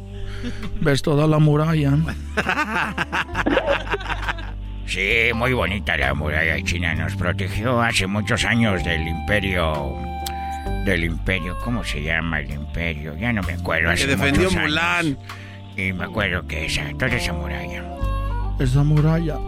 [0.81, 1.93] Ves toda la muralla.
[4.87, 6.95] Sí, muy bonita la muralla china.
[6.95, 9.93] Nos protegió hace muchos años del imperio
[10.85, 11.57] del imperio.
[11.65, 13.17] ¿Cómo se llama el imperio?
[13.17, 13.89] Ya no me acuerdo.
[13.89, 14.71] Que hace defendió muchos años.
[14.71, 15.19] Mulan.
[15.77, 17.83] Y me acuerdo que esa, toda esa muralla.
[18.61, 19.39] Esa muralla.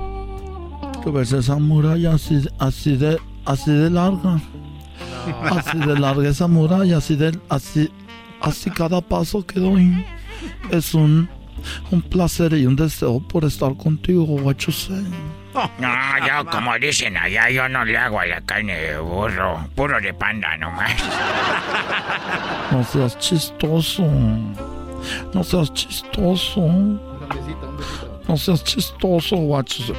[1.05, 4.40] Tú ves esa muralla así, así de, así de larga.
[5.51, 7.90] Así de larga esa muralla, así de, así,
[8.40, 10.05] así cada paso que doy.
[10.70, 11.28] Es un,
[11.90, 14.27] un placer y un deseo por estar contigo,
[14.70, 15.05] say.
[15.78, 15.89] No,
[16.27, 20.12] yo como dicen allá, yo no le hago a la carne de burro, puro de
[20.12, 20.93] panda nomás.
[22.70, 24.05] No seas chistoso.
[25.32, 26.61] No seas chistoso.
[28.28, 29.94] No seas chistoso, say.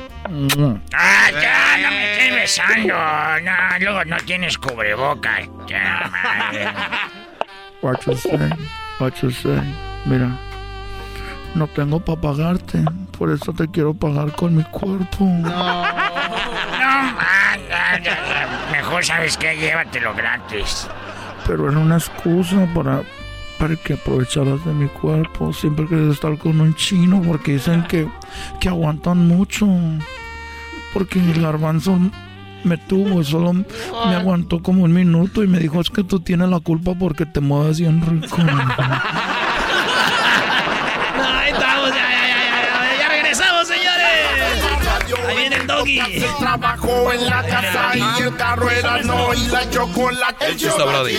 [0.93, 2.93] Ah, ya, no me estés besando.
[3.43, 5.47] No, luego no tienes cubrebocas.
[7.81, 8.49] What you say,
[8.99, 9.61] what you say.
[10.05, 10.31] Mira,
[11.53, 12.83] no tengo para pagarte,
[13.17, 15.25] por eso te quiero pagar con mi cuerpo.
[15.25, 15.93] No, man,
[17.69, 18.67] ya, ya, ya.
[18.71, 20.87] Mejor sabes que llévatelo gratis.
[21.45, 23.03] Pero era una excusa para,
[23.59, 25.53] para que aprovecharas de mi cuerpo.
[25.53, 28.07] Siempre quería estar con un chino porque dicen que,
[28.59, 29.67] que aguantan mucho.
[30.93, 31.99] Porque el garbanzo
[32.63, 33.65] me tuvo y solo me
[34.15, 37.39] aguantó como un minuto y me dijo, es que tú tienes la culpa porque te
[37.39, 38.37] mueves bien rico.
[41.17, 45.27] Ahí estamos, ya, ya, ya, ya, ya, regresamos, señores.
[45.27, 45.99] Ahí viene el doggy.
[45.99, 50.45] El trabajo en la casa y el carro era no y la chocolate.
[50.47, 51.15] El chiste, brody.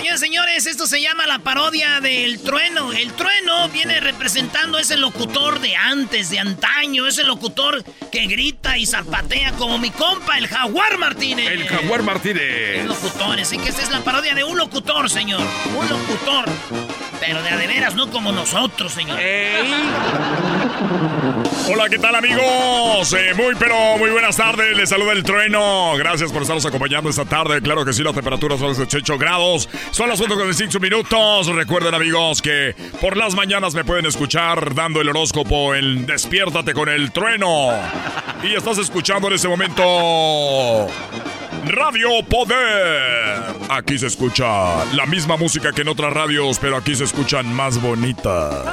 [0.00, 2.90] Señores, señores, esto se llama la parodia del trueno.
[2.90, 8.86] El trueno viene representando ese locutor de antes, de antaño, ese locutor que grita y
[8.86, 11.50] zapatea como mi compa, el Jaguar Martínez.
[11.50, 12.86] El Jaguar Martínez.
[12.86, 15.42] Locutores, así que esta es la parodia de un locutor, señor.
[15.76, 16.46] Un locutor.
[17.20, 19.18] Pero de veras, no como nosotros, señor.
[21.68, 23.12] Hola, ¿qué tal amigos?
[23.12, 25.92] Eh, muy pero muy buenas tardes, les saluda el trueno.
[25.96, 27.60] Gracias por estarnos acompañando esta tarde.
[27.60, 29.68] Claro que sí, la temperatura son de 18 grados.
[29.90, 31.46] Son las 5 minutos.
[31.54, 36.88] Recuerden amigos que por las mañanas me pueden escuchar dando el horóscopo en Despiértate con
[36.88, 37.70] el trueno.
[38.42, 40.88] Y estás escuchando en este momento...
[41.66, 43.54] Radio Poder.
[43.68, 47.82] Aquí se escucha la misma música que en otras radios, pero aquí se escuchan más
[47.82, 48.64] bonitas.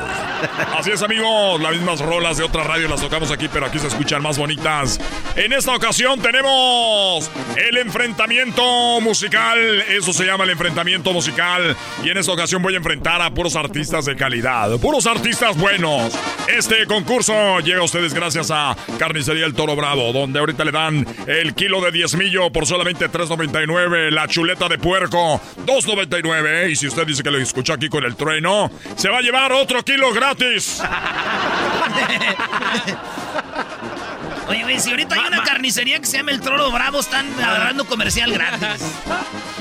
[0.77, 1.59] Así es, amigos.
[1.59, 4.99] Las mismas rolas de otras radios las tocamos aquí, pero aquí se escuchan más bonitas.
[5.35, 9.57] En esta ocasión tenemos el enfrentamiento musical.
[9.89, 11.75] Eso se llama el enfrentamiento musical.
[12.03, 16.13] Y en esta ocasión voy a enfrentar a puros artistas de calidad, puros artistas buenos.
[16.47, 21.07] Este concurso llega a ustedes gracias a Carnicería El Toro Bravo, donde ahorita le dan
[21.25, 26.69] el kilo de diezmillo por solamente 3.99, la chuleta de puerco 2.99.
[26.69, 29.53] Y si usted dice que lo escuchó aquí con el trueno, se va a llevar
[29.53, 30.81] otro kilo gratis.
[34.49, 37.85] Oye, güey, si ahorita hay una carnicería que se llama El Toro Bravo, están agarrando
[37.85, 38.85] comercial gratis.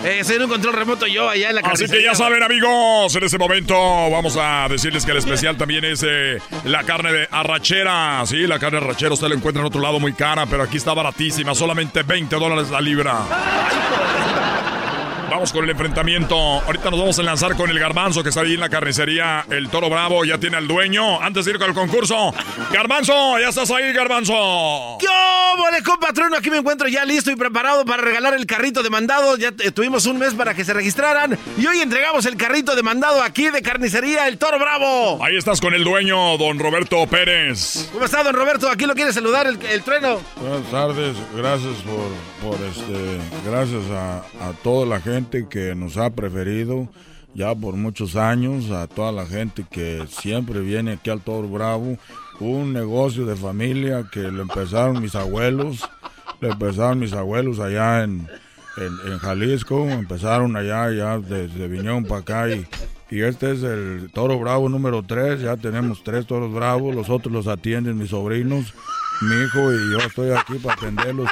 [0.05, 2.13] Eh, soy en un control remoto yo allá en la Así que carnicería.
[2.13, 3.75] ya saben, amigos, en este momento
[4.11, 8.23] vamos a decirles que el especial también es eh, la carne de arrachera.
[8.25, 10.77] Sí, la carne de arrachera usted la encuentra en otro lado muy cara, pero aquí
[10.77, 13.17] está baratísima, solamente 20 dólares la libra.
[15.31, 16.37] Vamos con el enfrentamiento.
[16.37, 19.45] Ahorita nos vamos a lanzar con el garbanzo que está ahí en la carnicería.
[19.51, 21.21] El toro bravo ya tiene al dueño.
[21.21, 22.33] Antes de ir con el concurso,
[22.73, 24.33] Garbanzo, ya estás ahí, Garbanzo.
[25.01, 25.11] ¡Yo,
[25.63, 26.37] vale, patrono!
[26.37, 29.37] Aquí me encuentro ya listo y preparado para regalar el carrito de mandado.
[29.37, 32.83] Ya eh, tuvimos un mes para que se registraran y hoy entregamos el carrito de
[32.83, 35.23] mandado aquí de carnicería El Toro Bravo.
[35.25, 37.89] Ahí estás con el dueño, don Roberto Pérez.
[37.93, 38.71] ¿Cómo está, don Roberto?
[38.71, 40.21] Aquí lo quiere saludar el, el trueno.
[40.41, 46.11] Buenas tardes, gracias por, por este, gracias a, a toda la gente que nos ha
[46.11, 46.89] preferido
[47.35, 51.99] ya por muchos años, a toda la gente que siempre viene aquí al Toro Bravo,
[52.41, 55.89] un negocio de familia que lo empezaron mis abuelos,
[56.41, 58.29] lo empezaron mis abuelos allá en,
[59.21, 62.67] Jalisco, empezaron allá, ya desde vinieron para acá y,
[63.11, 67.33] y este es el Toro Bravo número 3, ya tenemos tres Toros Bravos, los otros
[67.33, 68.75] los atienden mis sobrinos,
[69.23, 71.31] mi hijo y yo estoy aquí para atenderlos.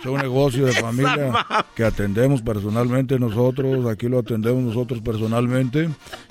[0.00, 1.44] Es un negocio de familia
[1.74, 5.88] que atendemos personalmente nosotros, aquí lo atendemos nosotros personalmente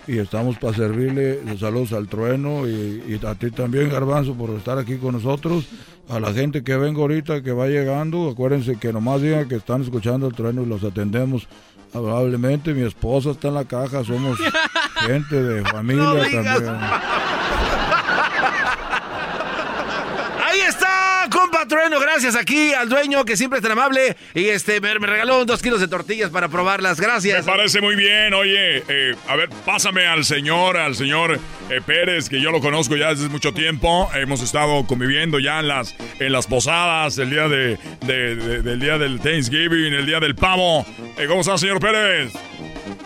[0.07, 4.77] y estamos para servirle saludos al trueno y, y a ti también Garbanzo por estar
[4.77, 5.65] aquí con nosotros,
[6.09, 9.81] a la gente que venga ahorita que va llegando, acuérdense que nomás digan que están
[9.81, 11.47] escuchando el trueno y los atendemos
[11.93, 14.37] amablemente, mi esposa está en la caja, somos
[15.05, 16.75] gente de familia No también.
[21.67, 21.99] Trueno.
[21.99, 25.79] Gracias aquí al dueño que siempre es tan amable y este me, regaló dos kilos
[25.79, 26.99] de tortillas para probarlas.
[26.99, 27.45] Gracias.
[27.45, 28.33] Me parece muy bien.
[28.33, 31.39] Oye, eh, a ver, pásame al señor, al señor
[31.69, 34.09] eh, Pérez, que yo lo conozco ya desde mucho tiempo.
[34.15, 38.79] Hemos estado conviviendo ya en las, en las posadas, el día de, de- de- del
[38.79, 40.85] día del Thanksgiving, el día del pavo.
[41.17, 42.31] Eh, ¿Cómo está, señor Pérez?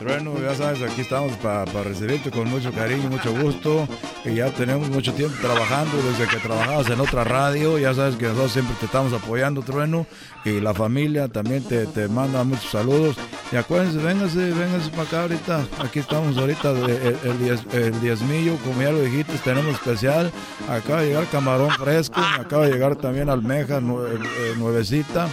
[0.01, 3.87] Trueno, ya sabes, aquí estamos para recibirte con mucho cariño, mucho gusto.
[4.25, 7.77] Y ya tenemos mucho tiempo trabajando, desde que trabajabas en otra radio.
[7.77, 10.07] Ya sabes que nosotros siempre te estamos apoyando, Trueno.
[10.43, 13.15] Y la familia también te, te manda muchos saludos.
[13.51, 15.61] Y acuérdense, vénganse, vénganse para acá ahorita.
[15.83, 20.31] Aquí estamos ahorita, el, el, diez- el diezmillo, como ya lo dijiste, tenemos especial.
[20.67, 25.27] Acaba de llegar camarón fresco, acaba de llegar también almeja nue- eh, nuevecita.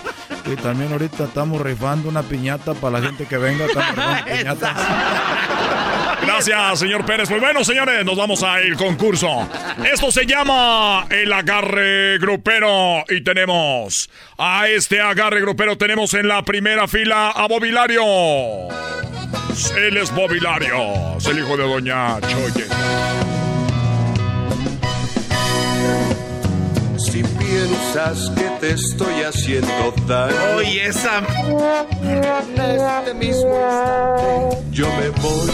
[0.45, 3.67] Y también ahorita estamos rifando una piñata para la gente que venga.
[3.67, 4.77] Estamos rifando piñatas.
[6.23, 7.29] Gracias, señor Pérez.
[7.29, 9.49] Pues bueno, señores, nos vamos al concurso.
[9.91, 13.05] Esto se llama el agarre grupero.
[13.09, 15.79] Y tenemos a este agarre grupero.
[15.79, 18.03] Tenemos en la primera fila a Bobilario.
[19.77, 21.17] Él es Bobilario.
[21.17, 23.38] Es el hijo de Doña Choye.
[27.59, 30.57] Piensas que te estoy haciendo daño.
[30.57, 31.19] Oye, esa.
[32.03, 35.51] En este mismo instante yo me voy.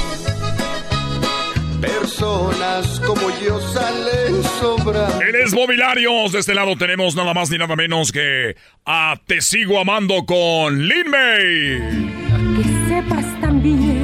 [1.81, 5.20] Personas como yo salen sobrando.
[5.20, 6.32] Él es Bobilarios.
[6.32, 8.56] De este lado tenemos nada más ni nada menos que
[8.86, 12.02] a Te Sigo Amando con Lin May.
[12.56, 14.03] Que sepas también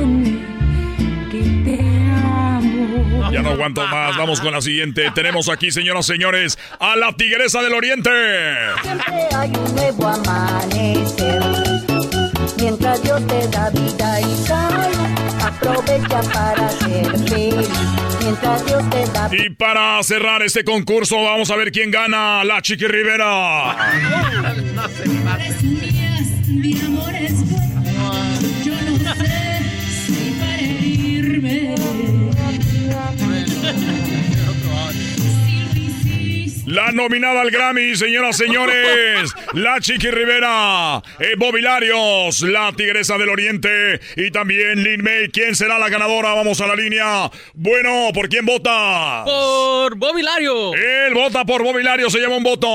[3.30, 4.16] Ya no aguanto más.
[4.16, 5.10] Vamos con la siguiente.
[5.14, 8.10] Tenemos aquí, señoras y señores, a la Tigresa del Oriente.
[8.82, 11.42] Siempre hay un nuevo amanecer.
[12.56, 17.68] Mientras Dios te da vida y salud, aprovecha para ser feliz.
[18.20, 22.44] Mientras Dios te da Y para cerrar este concurso, vamos a ver quién gana.
[22.44, 23.76] La Chiqui Rivera.
[26.48, 28.12] Mi amor es bueno,
[28.64, 29.60] yo no sé
[30.06, 31.89] si para herirme.
[36.70, 39.34] La nominada al Grammy, señoras y señores.
[39.54, 41.02] La Chiqui Rivera.
[41.18, 42.42] Eh, Bobilarios.
[42.42, 44.00] La Tigresa del Oriente.
[44.16, 45.30] Y también Lin May.
[45.30, 46.32] ¿Quién será la ganadora?
[46.32, 47.28] Vamos a la línea.
[47.54, 49.24] Bueno, ¿por quién vota?
[49.24, 50.72] Por Bobilario.
[50.74, 52.08] Él vota por Bobilario.
[52.08, 52.68] Se llama un voto.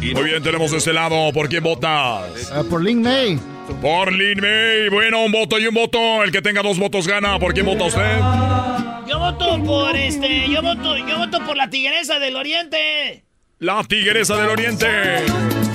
[0.00, 1.32] Muy bien, tenemos de este lado.
[1.32, 2.52] ¿Por quién votas?
[2.68, 3.38] por Lin May.
[3.80, 4.88] Por Lin May.
[4.88, 6.24] Bueno, un voto y un voto.
[6.24, 7.38] El que tenga dos votos gana.
[7.38, 8.93] ¿Por quién vota usted?
[9.06, 13.24] Yo voto por este, yo voto, yo voto por la tigresa del oriente.
[13.58, 14.86] La Tigresa del Oriente.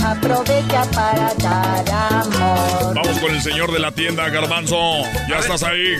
[0.03, 2.95] Aprovecha para dar amor.
[2.95, 5.03] Vamos con el señor de la tienda, Garbanzo.
[5.27, 5.95] Ya estás ahí.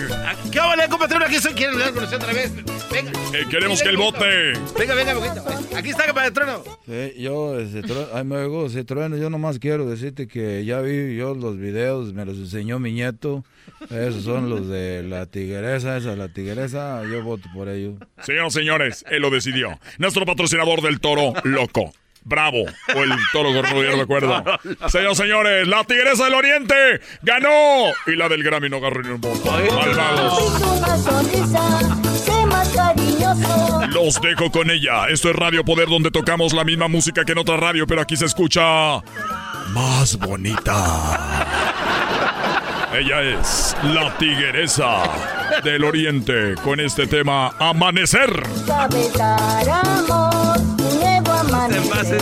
[0.50, 1.26] ¿Qué hola, compatriota?
[1.26, 1.52] Aquí soy.
[1.52, 2.52] ¿Quieren hablar con usted otra vez?
[2.90, 3.12] Venga.
[3.34, 4.52] Eh, queremos que él vote.
[4.78, 5.44] Venga, venga, poquito.
[5.76, 6.60] Aquí está, compatriota.
[6.86, 10.80] Sí, yo, ese trueno, ay, me oigo, ese trueno, yo nomás quiero decirte que ya
[10.80, 13.44] vi yo los videos, me los enseñó mi nieto.
[13.90, 17.94] Esos son los de la tigresa, esa, la tigresa, yo voto por ellos.
[18.22, 19.78] Señoras señores, él lo decidió.
[19.98, 21.92] Nuestro patrocinador del toro loco.
[22.30, 22.64] Bravo.
[22.94, 24.42] O el toro ya no recuerdo.
[24.88, 27.90] Señoras y señores, la Tigresa del Oriente ganó.
[28.06, 29.50] Y la del Grammy no agarró ni un voto.
[33.92, 35.08] Los dejo con ella.
[35.08, 38.16] Esto es Radio Poder, donde tocamos la misma música que en otra radio, pero aquí
[38.16, 39.02] se escucha
[39.72, 41.48] más bonita.
[42.92, 45.02] Ella es la Tigresa
[45.64, 48.42] del Oriente con este tema Amanecer.
[51.80, 52.20] Nuevo amanecer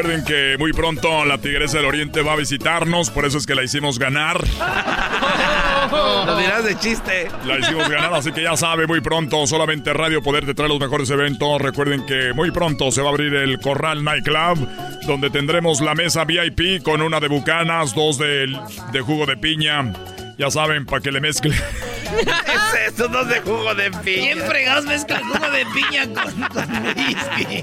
[0.00, 3.54] Recuerden que muy pronto la Tigresa del Oriente va a visitarnos, por eso es que
[3.54, 4.42] la hicimos ganar.
[5.92, 7.28] Lo dirás de chiste.
[7.44, 10.80] La hicimos ganar, así que ya sabe, muy pronto solamente Radio Poder te trae los
[10.80, 11.60] mejores eventos.
[11.60, 14.66] Recuerden que muy pronto se va a abrir el Corral Nightclub,
[15.06, 18.58] donde tendremos la mesa VIP con una de bucanas, dos de,
[18.92, 19.92] de jugo de piña.
[20.40, 21.54] Ya saben, para que le mezcle.
[22.18, 23.08] es eso?
[23.08, 24.32] Dos de jugo de piña.
[24.32, 27.62] ¿Quién fregados mezcla jugo de piña con, con whisky?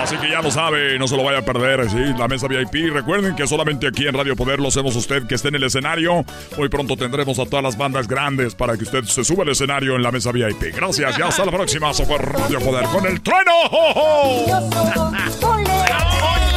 [0.00, 2.92] Así que ya lo sabe, no se lo vaya a perder, sí, la mesa VIP.
[2.92, 6.24] Recuerden que solamente aquí en Radio Poder lo hacemos usted que esté en el escenario.
[6.56, 9.96] Muy pronto tendremos a todas las bandas grandes para que usted se suba al escenario
[9.96, 10.76] en la mesa VIP.
[10.76, 11.90] Gracias, ya hasta la próxima.
[11.90, 13.50] Eso fue Radio Poder con el trueno.
[13.68, 15.12] ¡Jo, jo!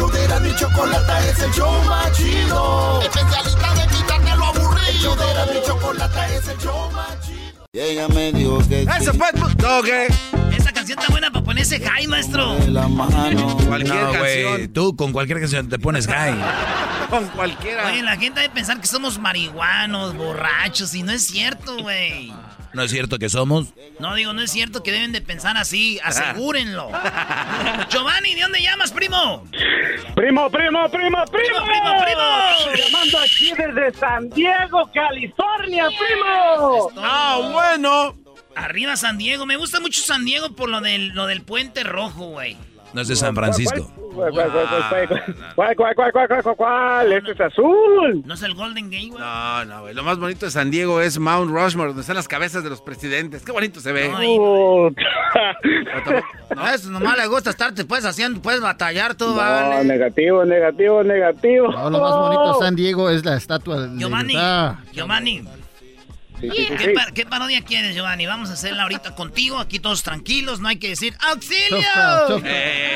[0.00, 3.02] Show de la chocolata es el show más chido.
[3.02, 4.88] Especialista de quitarte lo aburrido.
[4.88, 7.66] El show de Erasmo y Chocolata es el show más chido.
[7.74, 9.26] Y ella me dijo que Eso fue.
[9.58, 10.08] No, ¿qué?
[10.56, 12.56] Esta canción está buena para ponerse high, maestro.
[12.68, 13.58] la mano.
[13.68, 14.72] Cualquier No, güey, canción.
[14.72, 16.34] tú con cualquier canción te pones high.
[17.10, 17.88] Con cualquiera.
[17.88, 22.32] Oye, la gente debe pensar que somos marihuanos, borrachos, y no es cierto, güey.
[22.72, 23.68] ¿No es cierto que somos?
[23.98, 26.90] No, digo, no es cierto que deben de pensar así, asegúrenlo.
[27.90, 29.44] Giovanni, ¿de dónde llamas, primo?
[30.14, 31.24] Primo, primo, primo, primo.
[31.26, 32.76] Primo, primo, primo.
[32.76, 36.90] Llamando aquí desde San Diego, California, primo.
[36.98, 38.16] Ah, bueno.
[38.56, 42.26] Arriba San Diego, me gusta mucho San Diego por lo del, lo del puente rojo,
[42.30, 42.56] güey.
[42.92, 43.90] No es de San Francisco.
[44.14, 44.32] ¿Cuál?
[45.76, 45.94] ¿Cuál?
[45.94, 46.12] ¿Cuál?
[46.12, 46.56] ¿Cuál?
[46.56, 47.12] ¿Cuál?
[47.12, 48.22] Este es azul.
[48.24, 49.20] No es el Golden Gate, güey.
[49.20, 49.94] No, no, güey.
[49.94, 52.80] Lo más bonito de San Diego es Mount Rushmore, donde están las cabezas de los
[52.82, 53.44] presidentes.
[53.44, 54.08] Qué bonito se ve.
[54.08, 54.18] No,
[56.56, 59.84] no, eso nomás le gusta estarte pues haciendo, puedes batallar todo, vale.
[59.84, 61.70] negativo, negativo, negativo.
[61.70, 64.34] No, lo más bonito de San Diego es la estatua de Giovanni.
[64.92, 65.44] Giovanni.
[66.40, 66.92] Sí, sí, sí, ¿Qué, sí.
[66.94, 68.26] pa- qué parodia quieres, Giovanni?
[68.26, 71.78] Vamos a hacerla ahorita contigo, aquí todos tranquilos, no hay que decir ¡Auxilio!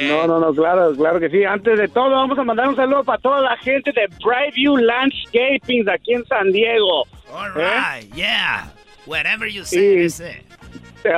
[0.08, 1.44] No, no, no, claro, claro que sí.
[1.44, 5.88] Antes de todo, vamos a mandar un saludo para toda la gente de Brightview Landscaping
[5.90, 7.04] aquí en San Diego.
[7.32, 8.00] All ¿Eh?
[8.00, 8.72] right, yeah.
[9.06, 10.22] Whatever you say, Sí.
[10.22, 10.44] ese.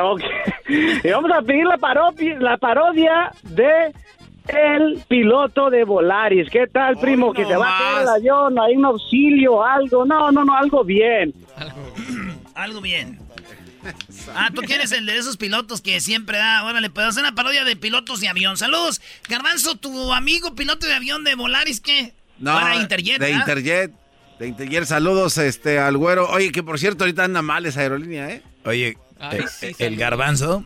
[0.03, 0.20] Ok.
[1.05, 3.93] Y vamos a pedir la parodia, la parodia de
[4.48, 6.48] el piloto de Volaris.
[6.51, 7.32] ¿Qué tal, primo?
[7.32, 10.05] que se va a caer el avión, hay un auxilio, algo.
[10.05, 11.32] No, no, no, algo bien.
[11.57, 11.77] Algo
[12.82, 13.18] bien.
[14.34, 16.64] Ah, tú quieres el de esos pilotos que siempre da.
[16.64, 18.56] Órale, puedo hacer una parodia de pilotos de avión.
[18.56, 19.00] Saludos.
[19.28, 22.12] Garbanzo, tu amigo piloto de avión de Volaris, ¿qué?
[22.38, 23.30] No, Para Interjet, de.
[23.30, 23.92] Interjet.
[24.38, 26.28] De Interjet, saludos este, al güero.
[26.30, 28.42] Oye, que por cierto, ahorita anda mal esa aerolínea, ¿eh?
[28.64, 30.64] Oye, Ay, eh, sí, eh, el garbanzo,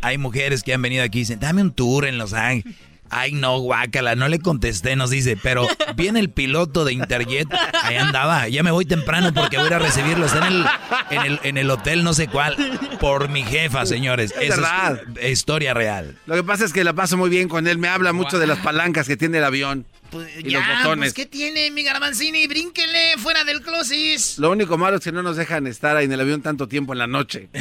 [0.00, 2.74] hay mujeres que han venido aquí y dicen, dame un tour en Los Ángeles.
[3.10, 5.66] Ay, no, guácala, no le contesté, nos dice, pero
[5.96, 7.48] viene el piloto de Interjet,
[7.82, 10.66] ahí andaba, ya me voy temprano porque voy a ir a recibirlo, está en el,
[11.10, 12.56] en el, en el hotel no sé cuál,
[13.00, 14.32] por mi jefa, señores.
[14.40, 15.00] Es Esa verdad.
[15.20, 16.16] es historia real.
[16.26, 17.78] Lo que pasa es que la paso muy bien con él.
[17.78, 19.86] Me habla mucho de las palancas que tiene el avión.
[20.22, 21.12] Y ya, los botones.
[21.12, 22.46] pues, ¿qué tiene, mi Garbanzini?
[22.46, 24.20] Brínquele fuera del closet.
[24.38, 26.92] Lo único malo es que no nos dejan estar ahí en el avión tanto tiempo
[26.92, 27.48] en la noche.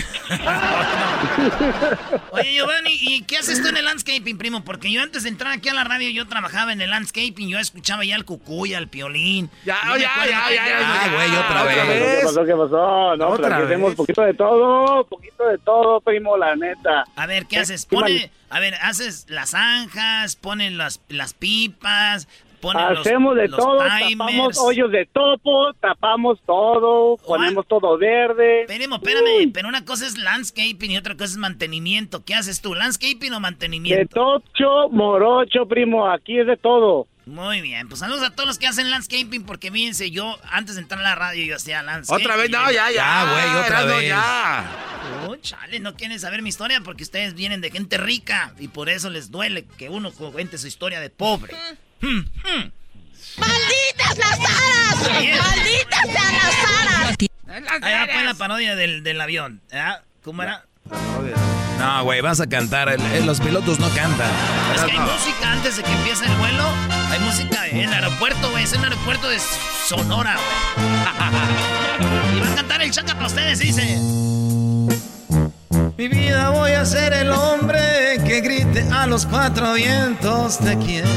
[2.32, 4.64] Oye, Giovanni, ¿y qué haces tú en el landscaping, primo?
[4.64, 7.60] Porque yo antes de entrar aquí a la radio, yo trabajaba en el landscaping, yo
[7.60, 9.50] escuchaba ya al cucuy, al piolín.
[9.66, 12.20] Ya, ya, ya, que- ya, ya, Ah, güey, otra vez.
[12.20, 12.46] ¿Qué pasó?
[12.46, 13.16] ¿Qué pasó?
[13.18, 13.68] No, Otra vez.
[13.68, 17.06] hacemos poquito de todo, poquito de todo, primo, la neta.
[17.16, 17.86] A ver, ¿qué haces?
[17.86, 22.28] ¿Qué Pone, a ver, haces las zanjas, ponen las, las pipas,
[22.74, 24.18] ponen los- Hacemos de los todo, timers.
[24.18, 28.62] tapamos hoyos de topo, tapamos todo, ponemos todo verde.
[28.62, 32.24] Espérame, espérame, pero una cosa es landscaping y otra cosa es mantenimiento.
[32.26, 34.14] ¿Qué haces tú, landscaping o De mantenimiento?
[34.14, 37.08] tocho, morocho, primo, aquí es de todo.
[37.28, 40.82] Muy bien, pues saludos a todos los que hacen landscaping, porque fíjense, yo antes de
[40.82, 42.24] entrar a la radio yo hacía landscaping.
[42.24, 42.94] Otra vez, no, ya, ya.
[42.94, 44.08] Ya, güey, otra vez.
[44.10, 44.72] ya.
[45.28, 48.90] Oh, chale, no quieren saber mi historia porque ustedes vienen de gente rica y por
[48.90, 51.56] eso les duele que uno cuente su historia de pobre.
[53.38, 54.96] ¡Malditas las aras!
[55.02, 57.16] ¡Malditas sean las aras!
[57.82, 59.62] Ahí va pues la parodia del, del avión.
[59.74, 60.00] ¿ah?
[60.24, 60.66] ¿Cómo era?
[61.80, 64.30] No, güey, vas a cantar, el- el- los pilotos no cantan.
[64.76, 66.64] Es que hay música antes de que empiece el vuelo.
[67.12, 68.64] Hay música en el aeropuerto, güey.
[68.64, 69.40] Es un aeropuerto de
[69.88, 70.38] Sonora,
[70.76, 72.38] güey.
[72.38, 73.98] Y va a cantar el chaca para ustedes, dice.
[75.98, 81.08] Mi vida voy a ser el hombre que grite a los cuatro vientos te quiero.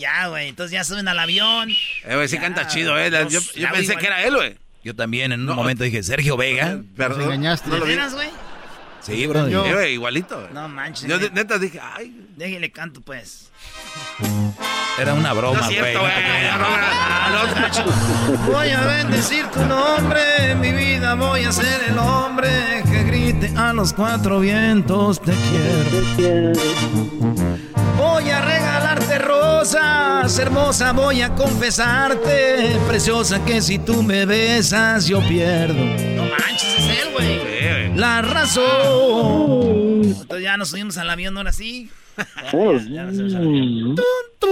[0.00, 0.48] Ya, güey.
[0.48, 1.70] Entonces ya suben al avión.
[1.70, 3.10] Eh, güey, sí canta chido, ¿eh?
[3.10, 3.98] Yo, yo ya, pensé igual.
[3.98, 4.56] que era él, güey.
[4.82, 6.78] Yo también en un momento dije, Sergio Vega.
[6.96, 7.22] Perdón.
[7.22, 7.68] engañaste.
[7.68, 7.96] No lo ¿De vi.
[7.96, 8.28] veras, güey?
[9.02, 9.46] Sí, bro.
[9.46, 10.40] Sí, güey, igualito.
[10.40, 10.52] güey.
[10.54, 11.08] No manches.
[11.08, 12.14] Yo de- neta dije, ay.
[12.36, 13.50] Déjale canto, pues.
[14.98, 15.94] Era una broma, No güey.
[15.94, 18.52] no no, no, no.
[18.52, 23.72] Voy a bendecir tu nombre, mi vida voy a ser el hombre que grite a
[23.72, 26.52] los cuatro vientos te quiero.
[27.96, 28.40] Voy a
[29.10, 35.74] regalarte rosas, hermosa, voy a confesarte, preciosa que si tú me besas yo pierdo.
[35.74, 37.96] No manches, es él, güey.
[37.96, 40.02] La razón.
[40.04, 41.90] Entonces ya nos subimos al avión ahora sí.
[42.16, 43.94] Ya, ya nos subimos al avión.
[43.96, 44.04] Tun,
[44.38, 44.50] tun.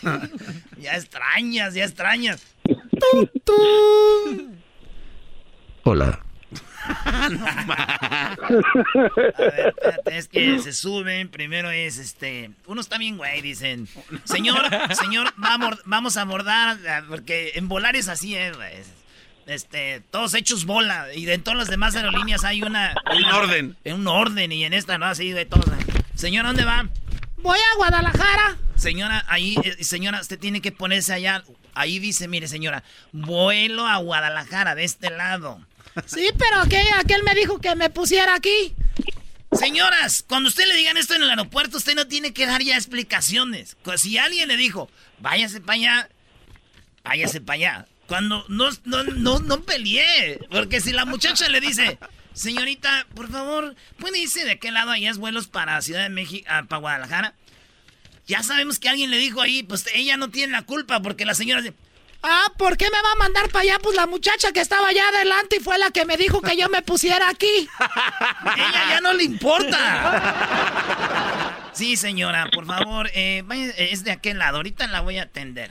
[0.80, 2.40] Ya extrañas, ya extrañas.
[5.82, 6.20] Hola.
[8.08, 8.48] A
[9.50, 11.28] ver, espérate, es que se suben.
[11.28, 12.50] Primero es este.
[12.66, 13.40] Uno está bien, güey.
[13.42, 13.88] Dicen,
[14.24, 14.62] señor,
[14.94, 16.78] señor, vamos, vamos a abordar.
[17.08, 18.72] Porque en volar es así, eh, güey.
[19.46, 21.12] Este, todos hechos bola.
[21.14, 22.94] Y en todas las demás aerolíneas hay una.
[23.12, 23.76] Un una- orden.
[23.84, 24.52] En un orden.
[24.52, 25.06] Y en esta, ¿no?
[25.06, 25.66] Así, de todos.
[26.14, 26.88] Señor, ¿dónde va?
[27.38, 28.56] Voy a Guadalajara.
[28.74, 31.42] Señora, ahí, eh, señora, usted tiene que ponerse allá
[31.78, 32.82] Ahí dice, mire señora,
[33.12, 35.64] vuelo a Guadalajara de este lado.
[36.06, 38.74] Sí, pero aquel, aquel me dijo que me pusiera aquí.
[39.52, 42.76] Señoras, cuando usted le digan esto en el aeropuerto, usted no tiene que dar ya
[42.76, 43.76] explicaciones.
[43.96, 46.08] Si alguien le dijo, váyase para allá,
[47.02, 47.86] váyase para allá.
[48.06, 50.40] Cuando no, no, no, no peleé.
[50.50, 51.98] Porque si la muchacha le dice,
[52.34, 56.46] señorita, por favor, ¿puede irse de qué lado allá es vuelos para Ciudad de México,
[56.50, 57.34] ah, para Guadalajara?
[58.26, 61.34] Ya sabemos que alguien le dijo ahí, pues ella no tiene la culpa porque la
[61.34, 61.74] señora dice,
[62.22, 63.78] Ah, ¿por qué me va a mandar para allá?
[63.80, 66.68] Pues la muchacha que estaba allá adelante y fue la que me dijo que yo
[66.68, 67.46] me pusiera aquí.
[68.56, 70.90] Ella ya no le importa.
[71.72, 73.44] Sí, señora, por favor, eh,
[73.76, 74.56] es de aquel lado.
[74.56, 75.70] Ahorita la voy a atender.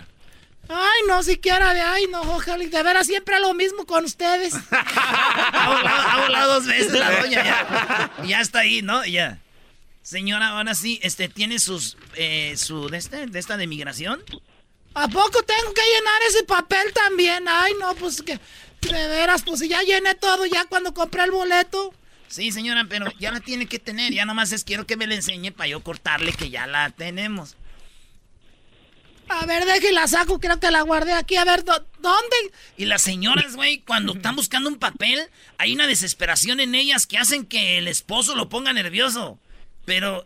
[0.70, 2.66] Ay, no, siquiera de ahí, no, ojalá.
[2.66, 4.54] De veras, siempre lo mismo con ustedes.
[4.72, 8.12] ha, volado, dos veces la doña, ya.
[8.26, 9.06] Ya está ahí, ¿no?
[9.06, 9.40] Ya.
[10.02, 14.24] Señora, ahora sí, este, ¿tiene sus, eh, su, de, este, de esta de migración?
[14.98, 17.46] ¿A poco tengo que llenar ese papel también?
[17.48, 18.40] Ay, no, pues que
[18.82, 21.94] de veras, pues ya llené todo ya cuando compré el boleto.
[22.28, 24.12] Sí, señora, pero ya la tiene que tener.
[24.12, 27.58] Ya nomás es quiero que me la enseñe para yo cortarle que ya la tenemos.
[29.30, 31.36] A ver, deje la saco, creo que la guardé aquí.
[31.36, 32.36] A ver, ¿dónde?
[32.76, 35.30] Y las señoras, güey, cuando están buscando un papel,
[35.60, 39.38] hay una desesperación en ellas que hacen que el esposo lo ponga nervioso.
[39.86, 40.26] Pero,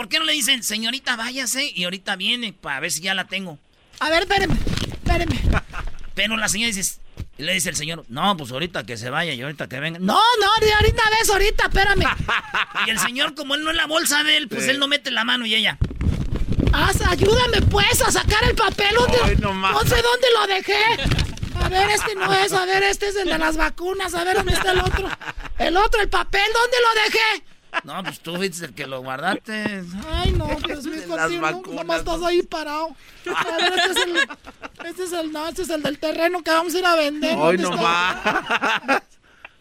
[0.00, 3.26] ¿Por qué no le dicen, señorita, váyase y ahorita viene para ver si ya la
[3.26, 3.58] tengo?
[3.98, 4.54] A ver, espéreme,
[4.94, 5.38] espéreme.
[6.14, 6.98] Pero la señora dice,
[7.36, 9.98] y le dice el señor, no, pues ahorita que se vaya y ahorita que venga.
[9.98, 12.06] No, no, de ahorita ves, ahorita, espérame.
[12.86, 15.10] y el señor, como él no es la bolsa de él, pues él no mete
[15.10, 15.76] la mano y ella.
[16.72, 18.94] Haz, ayúdame pues a sacar el papel.
[18.94, 20.82] ¿Dónde, no, sé dónde lo dejé.
[21.62, 24.38] A ver, este no es, a ver, este es el de las vacunas, a ver
[24.38, 25.10] dónde está el otro.
[25.58, 27.49] El otro, el papel, ¿dónde lo dejé?
[27.84, 29.84] No, pues tú fuiste el que lo guardaste.
[30.08, 32.94] Ay, no, pues mi no, nomás estás ahí parado.
[33.34, 34.16] A ver, este es el,
[34.86, 37.36] este es el, no, este es el del terreno que vamos a ir a vender.
[37.38, 39.02] Ay, no más.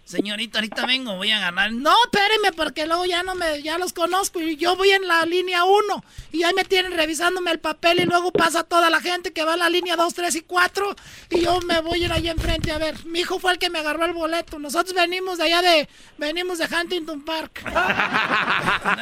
[0.09, 1.71] Señorita, ahorita vengo, voy a ganar.
[1.71, 5.23] No, espéreme, porque luego ya no me, ya los conozco y yo voy en la
[5.27, 9.31] línea 1 y ahí me tienen revisándome el papel y luego pasa toda la gente
[9.33, 10.95] que va a la línea 2, 3 y 4
[11.29, 13.05] y yo me voy a ir ahí enfrente a ver.
[13.05, 14.57] Mi hijo fue el que me agarró el boleto.
[14.57, 15.87] Nosotros venimos de allá de,
[16.17, 17.61] venimos de Huntington Park.
[17.67, 18.95] a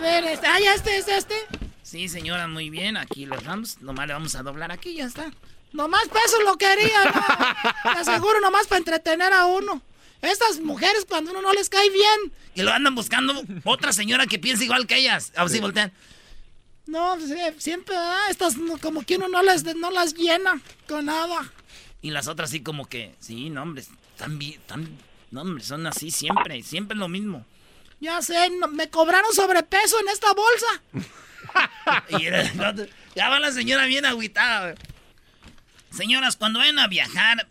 [0.00, 1.34] ver, este, ah, ya este es este.
[1.82, 2.96] Sí, señora, muy bien.
[2.96, 3.82] Aquí lo damos.
[3.82, 5.30] Nomás le vamos a doblar aquí ya está.
[5.76, 7.92] Nomás peso lo quería, ¿no?
[7.92, 9.82] Te aseguro, nomás para entretener a uno.
[10.22, 12.32] Estas mujeres cuando uno no les cae bien.
[12.54, 15.32] Y lo andan buscando otra señora que piensa igual que ellas.
[15.36, 15.92] A ver si voltean.
[16.86, 17.18] No,
[17.58, 17.94] siempre,
[18.30, 21.52] estas como que uno no las, no las llena con nada.
[22.00, 24.60] Y las otras sí como que, sí, no, hombre, están bien,
[25.30, 27.44] no, hombre, son así siempre, siempre lo mismo.
[28.00, 30.82] Ya sé, me cobraron sobrepeso en esta bolsa.
[32.18, 34.74] y ya va la señora bien agüitada.
[35.96, 37.48] Señoras, cuando vayan a viajar,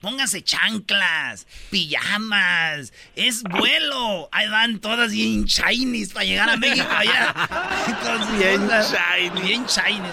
[0.00, 4.28] pónganse chanclas, pijamas, es vuelo.
[4.30, 7.34] Ahí van todas bien shinies para llegar a México allá.
[8.38, 9.40] bien shiny.
[9.40, 10.08] Bien shiny.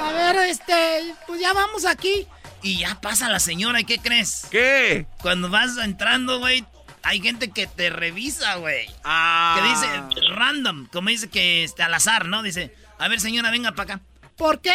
[0.00, 2.26] A ver, este, pues ya vamos aquí.
[2.62, 4.46] Y ya pasa la señora, ¿y qué crees?
[4.50, 5.06] ¿Qué?
[5.20, 6.64] Cuando vas entrando, güey,
[7.02, 8.88] hay gente que te revisa, güey.
[9.04, 9.58] Ah.
[9.58, 12.42] Que dice random, como dice que este, al azar, ¿no?
[12.42, 14.04] Dice, a ver, señora, venga para acá.
[14.40, 14.72] ¿Por qué,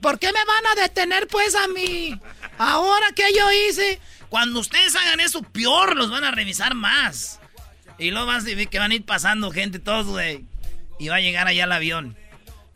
[0.00, 2.16] ¿Por qué me van a detener pues a mí?
[2.56, 3.98] Ahora que yo hice.
[4.28, 7.40] Cuando ustedes hagan eso, peor, los van a revisar más.
[7.98, 10.44] Y luego vas a ver que van a ir pasando gente todos, güey.
[11.00, 12.16] Y va a llegar allá el avión.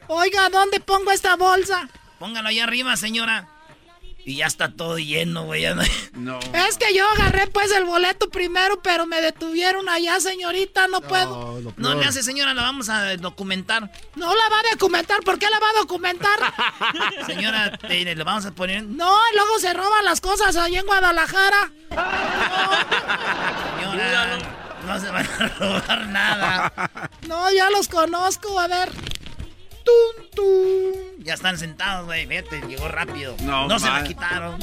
[0.09, 1.89] Oiga, ¿dónde pongo esta bolsa?
[2.19, 3.49] Póngalo allá arriba, señora.
[4.27, 5.65] Y ya está todo lleno, güey.
[6.17, 6.41] No.
[6.41, 10.89] Es que yo agarré pues el boleto primero, pero me detuvieron allá, señorita.
[10.89, 11.61] No, puedo.
[11.77, 13.93] No le hace, señora, la vamos a documentar.
[14.17, 15.21] No la va a documentar.
[15.21, 16.39] ¿Por qué la va a documentar?
[17.27, 18.83] señora, le vamos a poner.
[18.83, 21.71] No, luego se roban las cosas allá en Guadalajara.
[23.79, 24.39] Señora,
[24.87, 26.73] no se van a robar nada.
[27.29, 28.59] No, ya los conozco.
[28.59, 28.91] A ver.
[29.87, 31.25] ¡Tum, tum!
[31.25, 32.27] Ya están sentados, güey.
[32.27, 33.37] Vete, llegó rápido.
[33.43, 34.59] No, se la quitaron.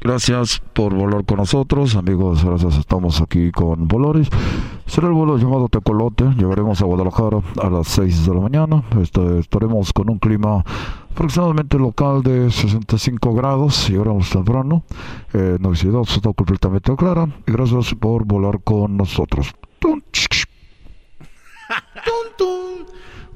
[0.00, 2.44] Gracias por volar con nosotros, amigos.
[2.44, 4.28] Gracias, estamos aquí con Volaris.
[4.86, 6.24] Será el vuelo llamado Tecolote.
[6.36, 8.82] Llegaremos a Guadalajara a las 6 de la mañana.
[9.00, 10.64] Este, estaremos con un clima
[11.12, 13.88] aproximadamente local de 65 grados.
[13.88, 14.82] Llegaremos temprano.
[15.34, 17.28] Eh, no está completamente clara.
[17.46, 19.54] Y gracias por volar con nosotros.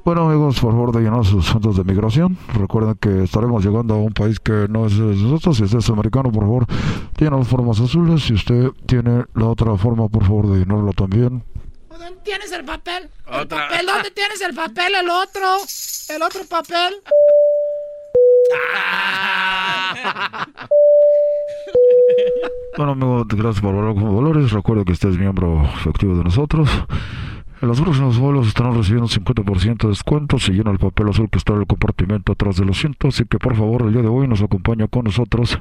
[0.03, 2.37] Bueno amigos, por favor de llenar sus centros de migración.
[2.53, 5.57] Recuerden que estaremos llegando a un país que no es de nosotros.
[5.57, 6.65] Si usted es americano, por favor,
[7.17, 8.23] tiene las formas azules.
[8.23, 11.43] Si usted tiene la otra forma, por favor de llenarlo también.
[11.89, 13.09] ¿Dónde tienes el papel?
[13.27, 13.67] ¿El Otra.
[13.67, 13.85] papel?
[13.85, 14.95] ¿Dónde tienes el papel?
[14.95, 15.57] El otro.
[16.15, 16.93] El otro papel.
[22.77, 24.51] Bueno, amigo, gracias por hablar con Valores.
[24.51, 26.69] Recuerda que usted es miembro efectivo de nosotros.
[27.59, 31.27] En los próximos vuelos estarán recibiendo un 50% de descuento si llena el papel azul
[31.29, 33.07] que está en el compartimento atrás del asiento.
[33.07, 35.59] Así que, por favor, el día de hoy nos acompaña con nosotros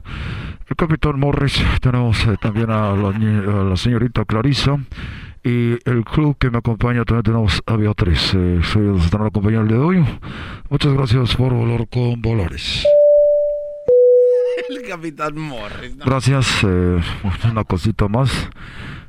[0.69, 1.63] el capitán Morris.
[1.81, 4.79] Tenemos eh, también a la, ni- a la señorita Clarisa.
[5.43, 8.35] Y el club que me acompaña también tenemos a Beatriz.
[8.35, 10.05] Eh, los están acompañando el día de hoy.
[10.69, 12.85] Muchas gracias por volar con Valores.
[14.69, 15.97] El Capitán Morris.
[15.97, 16.05] ¿no?
[16.05, 16.63] Gracias.
[16.65, 17.01] eh,
[17.51, 18.51] una cosita más.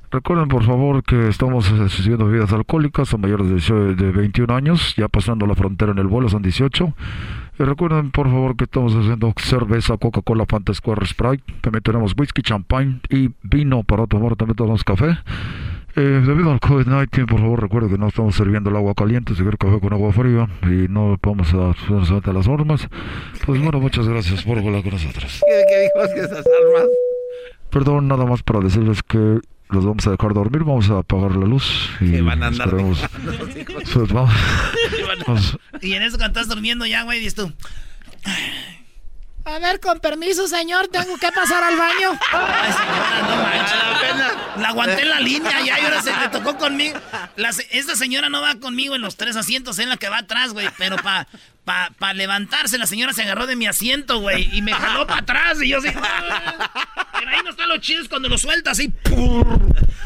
[0.09, 4.55] Recuerden por favor que estamos eh, sirviendo bebidas alcohólicas a mayores de, 18 de 21
[4.55, 6.93] años, ya pasando la frontera en el vuelo son 18.
[7.59, 11.43] Y recuerden por favor que estamos haciendo cerveza, Coca-Cola, Fanta, Square, Sprite.
[11.59, 14.37] También tenemos whisky, champagne y vino para tomar.
[14.37, 15.17] También tenemos café.
[15.97, 19.57] Eh, debido al COVID-19, por favor recuerden que no estamos sirviendo el agua caliente, quiere
[19.57, 22.87] café con agua fría y no vamos a solamente a las normas.
[23.45, 25.41] Pues bueno, muchas gracias por volar con nosotros.
[25.45, 26.87] ¿Qué, qué dijo que esas armas?
[27.71, 29.39] Perdón, nada más para decirles que
[29.69, 32.67] los vamos a dejar dormir, vamos a apagar la luz y Que van a andar
[32.69, 33.83] esperemos- dejando los hijos.
[33.93, 34.33] Pues vamos,
[35.27, 37.51] vamos- Y en eso cuando estás durmiendo ya, güey, dices tú.
[39.47, 42.19] A ver, con permiso, señor, tengo que pasar al baño.
[42.33, 44.61] Ay, señora, no manches.
[44.61, 46.99] La aguanté en la línea ya y ahora se le tocó conmigo.
[47.37, 50.51] La esta señora no va conmigo en los tres asientos, en la que va atrás,
[50.51, 50.67] güey.
[50.77, 51.27] Pero para
[51.63, 54.49] pa, pa levantarse, la señora se agarró de mi asiento, güey.
[54.53, 55.61] Y me jaló para atrás.
[55.61, 55.89] Y yo así.
[55.95, 57.05] "Ah".
[57.17, 58.91] Pero ahí no están los chidos cuando lo sueltas así.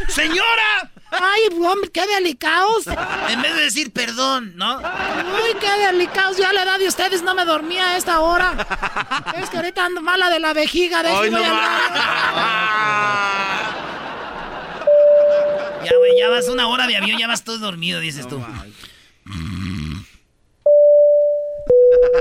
[0.08, 0.91] ¡Señora!
[1.12, 2.88] Ay, hombre, qué delicados.
[3.30, 4.78] En vez de decir perdón, ¿no?
[4.78, 6.38] Uy, qué delicados.
[6.38, 8.54] Ya a la edad de ustedes no me dormía a esta hora.
[9.42, 11.00] Es que ahorita ando mala de la vejiga.
[11.02, 11.54] Ay, Déjenme no
[15.84, 18.42] Ya, güey, ya vas una hora de avión, ya vas todo dormido, dices tú.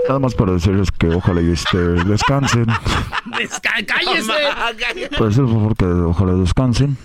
[0.09, 2.67] nada más para decirles que ojalá y este, descansen.
[3.27, 4.33] Desca- ¡Cállese!
[5.11, 6.97] Para decirles por favor que ojalá descansen.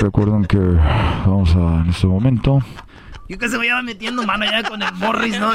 [0.00, 2.60] Recuerden que vamos a en este momento.
[3.28, 5.52] Yo que se me iba metiendo mano ya con el Morris, ¿no?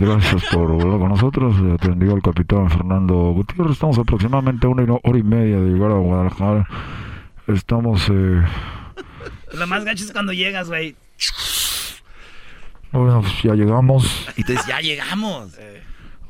[0.00, 1.60] Gracias por volar con nosotros.
[1.60, 3.74] Le atendió el capitán Fernando Gutiérrez.
[3.74, 6.66] Estamos aproximadamente a una hora y media de llegar a Guadalajara.
[7.46, 8.42] Estamos eh,
[9.52, 10.96] Lo más gacho es cuando llegas, güey.
[12.90, 14.28] bueno, pues ya llegamos.
[14.36, 15.56] Y te dices, ya llegamos.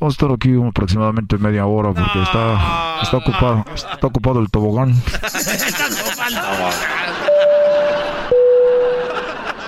[0.00, 4.94] Vamos a estar aquí aproximadamente media hora porque está, está ocupado, está ocupado el tobogán.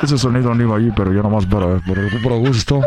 [0.02, 2.80] Ese sonido no iba ahí, pero ya nomás para, por, por gusto.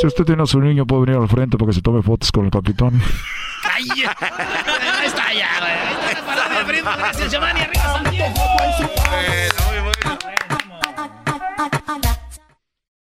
[0.00, 2.30] Si usted tiene a su niño, puede venir al frente para que se tome fotos
[2.30, 3.00] con el capitán.
[3.72, 3.86] ¡Ay!
[5.04, 5.72] Está ya, güey.
[5.72, 6.90] Ahí está la parodia, primo.
[6.98, 7.60] Gracias, Giovanni.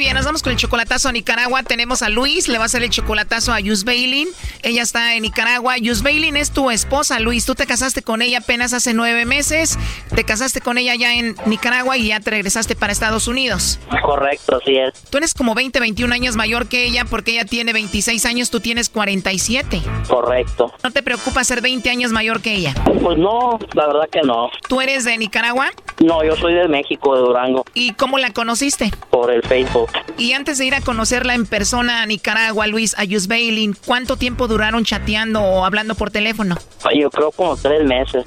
[0.00, 1.62] bien, nos vamos con el chocolatazo a Nicaragua.
[1.62, 4.28] Tenemos a Luis, le va a hacer el chocolatazo a Yus Bailin.
[4.62, 5.76] Ella está en Nicaragua.
[5.76, 7.44] Yus Bailin es tu esposa, Luis.
[7.44, 9.78] Tú te casaste con ella apenas hace nueve meses.
[10.14, 13.78] Te casaste con ella ya en Nicaragua y ya te regresaste para Estados Unidos.
[14.02, 14.94] Correcto, así es.
[15.10, 18.60] Tú eres como 20, 21 años mayor que ella porque ella tiene 26 años, tú
[18.60, 19.82] tienes 47.
[20.08, 20.72] Correcto.
[20.82, 22.74] ¿No te preocupa ser 20 años mayor que ella?
[23.02, 24.48] Pues no, la verdad que no.
[24.66, 25.70] ¿Tú eres de Nicaragua?
[26.02, 28.90] No, yo soy de México, de Durango, ¿Y cómo la conociste?
[29.10, 29.89] por el Facebook.
[30.18, 34.48] Y antes de ir a conocerla en persona a Nicaragua, Luis, a Bailin, ¿cuánto tiempo
[34.48, 36.56] duraron chateando o hablando por teléfono?
[36.94, 38.22] Yo creo como tres meses.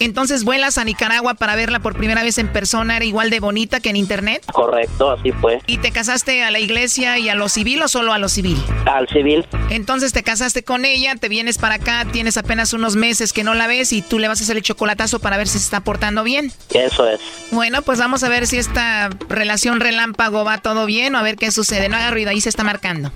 [0.00, 3.80] Entonces vuelas a Nicaragua para verla por primera vez en persona, era igual de bonita
[3.80, 4.42] que en internet.
[4.50, 5.60] Correcto, así fue.
[5.66, 8.56] ¿Y te casaste a la iglesia y a lo civil o solo a lo civil?
[8.86, 9.46] Al civil.
[9.68, 13.52] Entonces te casaste con ella, te vienes para acá, tienes apenas unos meses que no
[13.52, 15.80] la ves y tú le vas a hacer el chocolatazo para ver si se está
[15.80, 16.50] portando bien.
[16.72, 17.20] Eso es.
[17.50, 21.36] Bueno, pues vamos a ver si esta relación relámpago va todo bien o a ver
[21.36, 21.90] qué sucede.
[21.90, 23.12] No haga ruido, ahí se está marcando.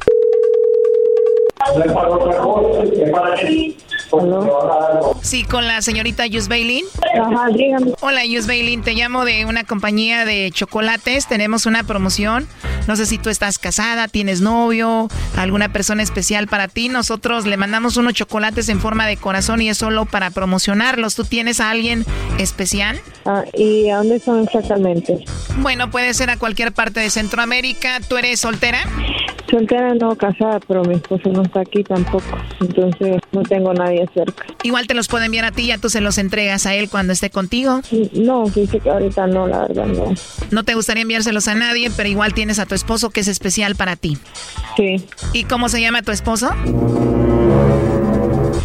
[5.22, 6.84] Sí, con la señorita Yusbailin.
[7.20, 7.92] Ajá, dígame.
[8.00, 11.26] Hola, Yusbailin, te llamo de una compañía de chocolates.
[11.26, 12.46] Tenemos una promoción.
[12.86, 16.88] No sé si tú estás casada, tienes novio, alguna persona especial para ti.
[16.88, 21.14] Nosotros le mandamos unos chocolates en forma de corazón y es solo para promocionarlos.
[21.14, 22.04] ¿Tú tienes a alguien
[22.38, 23.00] especial?
[23.24, 25.24] Ah, ¿Y a dónde son exactamente?
[25.58, 28.00] Bueno, puede ser a cualquier parte de Centroamérica.
[28.06, 28.80] ¿Tú eres soltera?
[29.50, 32.38] Soltera no, casada, pero mi esposo no está aquí tampoco.
[32.60, 34.44] Entonces no tengo nadie cerca.
[34.62, 37.12] Igual te los puedo enviar a ti, ya tú se los entregas a él cuando
[37.12, 37.80] esté contigo.
[38.12, 40.14] No, dice que ahorita no, la verdad no.
[40.50, 43.76] No te gustaría enviárselos a nadie, pero igual tienes a tu esposo que es especial
[43.76, 44.18] para ti.
[44.76, 45.04] Sí.
[45.32, 46.50] ¿Y cómo se llama tu esposo?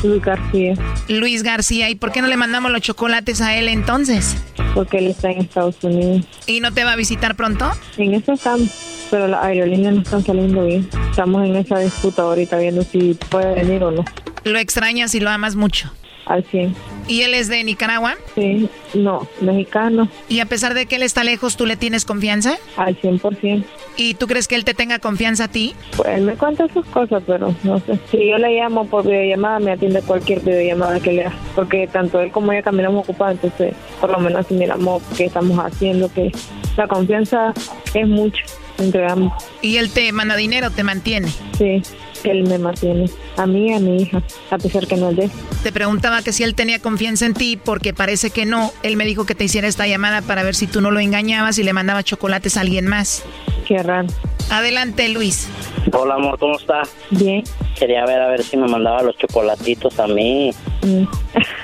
[0.03, 0.73] Luis García.
[1.07, 4.37] Luis García, ¿y por qué no le mandamos los chocolates a él entonces?
[4.79, 6.25] Porque él está en Estados Unidos.
[6.47, 7.69] ¿Y no te va a visitar pronto?
[7.97, 8.69] En eso estamos,
[9.11, 10.87] pero las aerolíneas no están saliendo bien.
[11.09, 14.05] Estamos en esa disputa ahorita viendo si puede venir o no.
[14.45, 15.91] ¿Lo extrañas y lo amas mucho?
[16.27, 16.73] Al 100.
[17.09, 18.15] ¿Y él es de Nicaragua?
[18.35, 20.07] Sí, no, mexicano.
[20.29, 22.57] ¿Y a pesar de que él está lejos, tú le tienes confianza?
[22.77, 23.63] Al 100%.
[23.97, 25.73] ¿Y tú crees que él te tenga confianza a ti?
[25.97, 27.99] Pues él me cuenta sus cosas, pero no sé.
[28.11, 31.35] Si yo le llamo por videollamada, me atiende cualquier videollamada que le haga.
[31.55, 35.57] Porque tanto él como ella caminamos ocupados, entonces por lo menos si miramos qué estamos
[35.57, 36.31] haciendo, que
[36.77, 37.55] la confianza
[37.95, 38.43] es mucho
[38.77, 39.33] entre ambos.
[39.63, 41.27] ¿Y él te manda dinero, te mantiene?
[41.57, 41.81] Sí,
[42.23, 43.09] él me mantiene.
[43.37, 45.31] A mí y a mi hija, a pesar que no es de él.
[45.63, 48.71] Te preguntaba que si él tenía confianza en ti, porque parece que no.
[48.83, 51.57] Él me dijo que te hiciera esta llamada para ver si tú no lo engañabas
[51.59, 53.23] y le mandaba chocolates a alguien más.
[53.67, 54.07] Qué raro.
[54.49, 55.47] Adelante, Luis.
[55.93, 56.81] Hola, amor, ¿cómo está?
[57.11, 57.43] Bien.
[57.77, 60.51] Quería ver a ver si me mandaba los chocolatitos a mí.
[60.81, 61.03] Mm.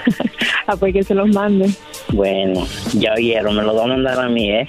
[0.68, 1.70] ah, pues que se los mande.
[2.14, 4.68] Bueno, ya oyeron, me los va a mandar a mí, ¿eh?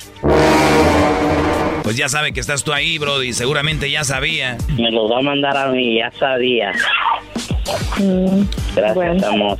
[1.87, 3.33] Pues ya sabe que estás tú ahí, Brody.
[3.33, 4.59] Seguramente ya sabía.
[4.77, 6.73] Me los va a mandar a mí, ya sabía.
[7.99, 8.43] Mm,
[8.75, 9.25] Gracias, bueno.
[9.29, 9.59] amor.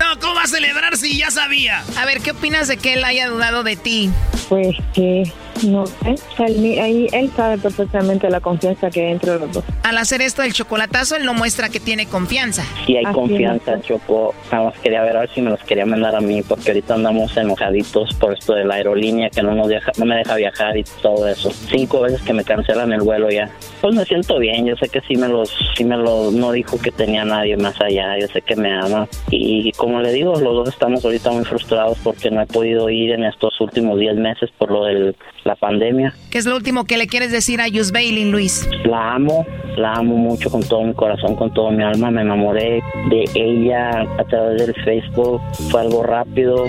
[0.00, 1.82] No, ¿cómo va a celebrar si ya sabía?
[1.98, 4.08] A ver, ¿qué opinas de que él haya dudado de ti?
[4.48, 5.30] Pues que
[5.64, 6.14] no sé.
[6.46, 9.64] Él, mi- ahí, él sabe perfectamente la confianza que hay entre los dos.
[9.82, 12.62] Al hacer esto del chocolatazo, él no muestra que tiene confianza.
[12.86, 13.82] Sí hay Así confianza, es.
[13.82, 14.34] Choco.
[14.52, 16.94] Nada más quería ver a ver si me los quería mandar a mí, porque ahorita
[16.94, 20.76] andamos enojaditos por esto de la aerolínea que no nos deja, no me deja viajar
[20.76, 21.50] y todo eso.
[21.70, 23.50] Cinco veces que me cancelan el vuelo ya.
[23.80, 26.78] Pues me siento bien, yo sé que sí me los, sí me lo, no dijo
[26.78, 29.08] que tenía nadie más allá, yo sé que me ama.
[29.30, 33.12] Y como le digo, los dos estamos ahorita muy frustrados porque no he podido ir
[33.12, 35.14] en estos últimos 10 meses por lo de
[35.48, 36.14] la pandemia.
[36.30, 38.68] ¿Qué es lo último que le quieres decir a Yus Bailey, Luis?
[38.84, 39.46] La amo,
[39.76, 42.10] la amo mucho con todo mi corazón, con todo mi alma.
[42.10, 45.40] Me enamoré de ella a través del Facebook.
[45.70, 46.66] Fue algo rápido.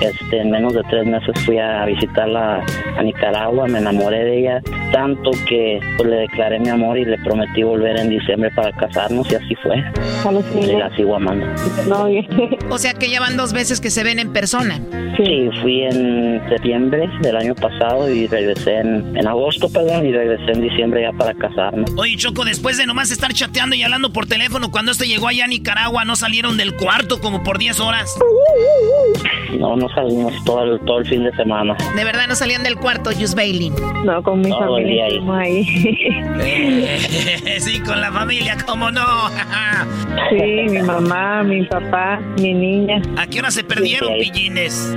[0.00, 2.64] Este, en menos de tres meses fui a visitarla
[2.96, 3.66] a Nicaragua.
[3.66, 4.62] Me enamoré de ella
[4.92, 9.30] tanto que pues, le declaré mi amor y le prometí volver en diciembre para casarnos
[9.30, 9.76] y así fue.
[10.60, 11.46] Y la sigo amando.
[12.70, 14.80] O sea que ya van dos veces que se ven en persona.
[15.16, 20.52] Sí, fui en septiembre del año pasado y regresé en, en agosto, perdón, y regresé
[20.52, 21.90] en diciembre ya para casarnos.
[21.96, 25.44] Oye, Choco, después de nomás estar chateando y hablando por teléfono, cuando este llegó allá
[25.44, 28.16] a Nicaragua, ¿no salieron del cuarto como por 10 horas?
[29.58, 31.76] No, no salimos todo el, todo el fin de semana.
[31.96, 33.70] De verdad no salían del cuarto, Yus Bailey.
[34.04, 35.20] No, con mi Todo familia ahí.
[35.30, 35.64] ahí.
[37.60, 39.04] sí, con la familia, ¿cómo no?
[40.30, 43.00] sí, mi mamá, mi papá, mi niña.
[43.16, 44.96] ¿A qué hora se perdieron, Sí, pillines?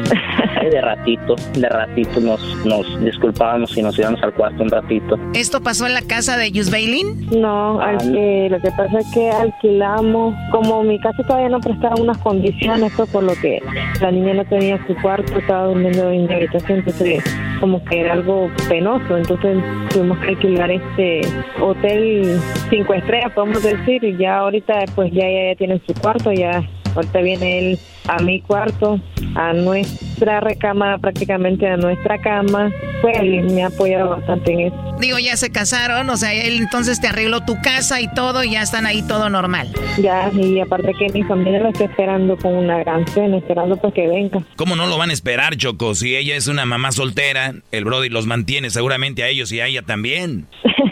[0.61, 5.17] De ratito, de ratito nos, nos disculpábamos y nos íbamos al cuarto un ratito.
[5.33, 7.03] ¿Esto pasó en la casa de Yus Bailey?
[7.31, 11.95] No, al que- lo que pasa es que alquilamos, como mi casa todavía no prestaba
[11.95, 13.59] unas condiciones, fue por lo que
[14.01, 17.23] la niña no tenía su cuarto, estaba durmiendo en mi habitación, entonces
[17.59, 19.57] como que era algo penoso, entonces
[19.89, 21.21] tuvimos que alquilar este
[21.59, 22.39] hotel
[22.69, 26.63] cinco estrellas, podemos decir, y ya ahorita pues ya ella ya tiene su cuarto, ya
[26.95, 27.79] ahorita viene él
[28.11, 28.99] a mi cuarto,
[29.35, 32.71] a nuestra recámara, prácticamente a nuestra cama,
[33.01, 34.95] pues él me ha apoyado bastante en eso.
[34.99, 38.51] Digo, ya se casaron, o sea, él entonces te arregló tu casa y todo y
[38.51, 39.69] ya están ahí todo normal.
[40.01, 43.93] Ya, y aparte que mi familia lo está esperando con una gran cena, esperando pues
[43.93, 44.41] que venga.
[44.57, 45.95] ¿Cómo no lo van a esperar, Choco?
[45.95, 49.67] Si ella es una mamá soltera, el Brody los mantiene seguramente a ellos y a
[49.67, 50.47] ella también.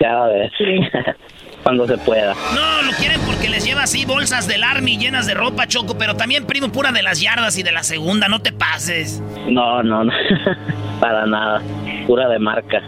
[0.00, 0.50] Ya a ver.
[1.62, 2.34] Cuando se pueda.
[2.54, 6.16] No, lo quieren porque les lleva así bolsas del Army llenas de ropa, Choco, pero
[6.16, 9.22] también primo pura de las yardas y de la segunda, no te pases.
[9.48, 10.12] No, no, no.
[11.00, 11.62] Para nada.
[12.06, 12.82] Pura de marca.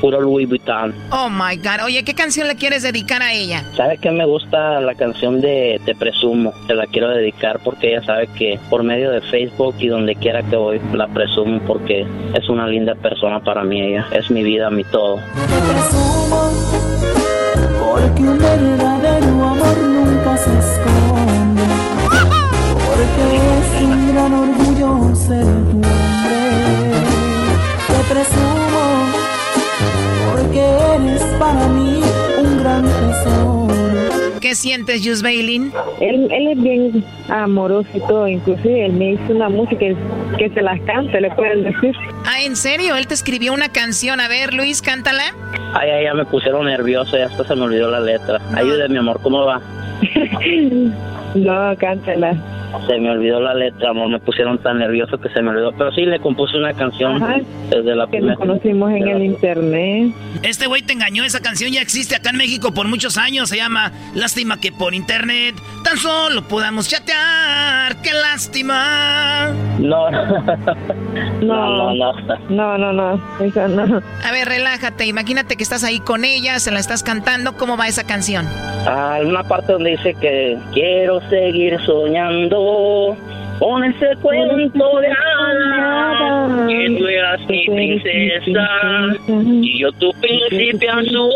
[0.00, 0.94] Puro Louis Vuitton.
[1.12, 1.84] Oh my God.
[1.86, 3.64] Oye, ¿qué canción le quieres dedicar a ella?
[3.74, 6.52] ¿Sabe que me gusta la canción de Te Presumo?
[6.66, 10.42] Te la quiero dedicar porque ella sabe que por medio de Facebook y donde quiera
[10.42, 14.06] que voy la presumo porque es una linda persona para mí ella.
[14.12, 15.20] Es mi vida, mi todo.
[17.94, 21.62] Porque un verdadero amor nunca se esconde.
[22.88, 26.90] Porque es un gran orgullo ser tu hombre.
[27.86, 28.84] Te presumo
[30.32, 30.60] porque
[30.96, 32.03] eres para mí.
[34.44, 35.72] ¿Qué sientes, Jus Bailin?
[36.02, 39.86] Él, él es bien amoroso y todo, inclusive él me hizo una música
[40.36, 41.96] que se las cante, le pueden decir.
[42.26, 42.94] Ah, ¿en serio?
[42.94, 44.20] Él te escribió una canción.
[44.20, 45.22] A ver, Luis, cántala.
[45.72, 48.38] Ay, ay, ya me pusieron nervioso, ya hasta se me olvidó la letra.
[48.54, 49.62] Ayúdeme, amor, ¿cómo va?
[51.34, 52.34] no, cántala.
[52.88, 55.70] Se me olvidó la letra, amor, me pusieron tan nervioso que se me olvidó.
[55.78, 57.36] Pero sí, le compuse una canción Ajá.
[57.70, 58.32] desde la Que primera.
[58.34, 60.12] nos conocimos en el internet.
[60.42, 63.56] Este güey te engañó, esa canción ya existe acá en México por muchos años, se
[63.58, 65.54] llama Lástima que por internet
[65.84, 69.50] tan solo podamos chatear, qué lástima.
[69.78, 70.10] No,
[71.40, 72.12] No, no, no.
[72.48, 74.02] No, no, no, esa no.
[74.24, 75.06] A ver, relájate.
[75.06, 77.56] Imagínate que estás ahí con ella, se la estás cantando.
[77.56, 78.46] ¿Cómo va esa canción?
[78.86, 83.16] Ah, una parte donde dice que quiero seguir soñando
[83.58, 88.68] con ese cuento de hadas que tú eras mi princesa
[89.62, 91.32] y yo tu príncipe azul.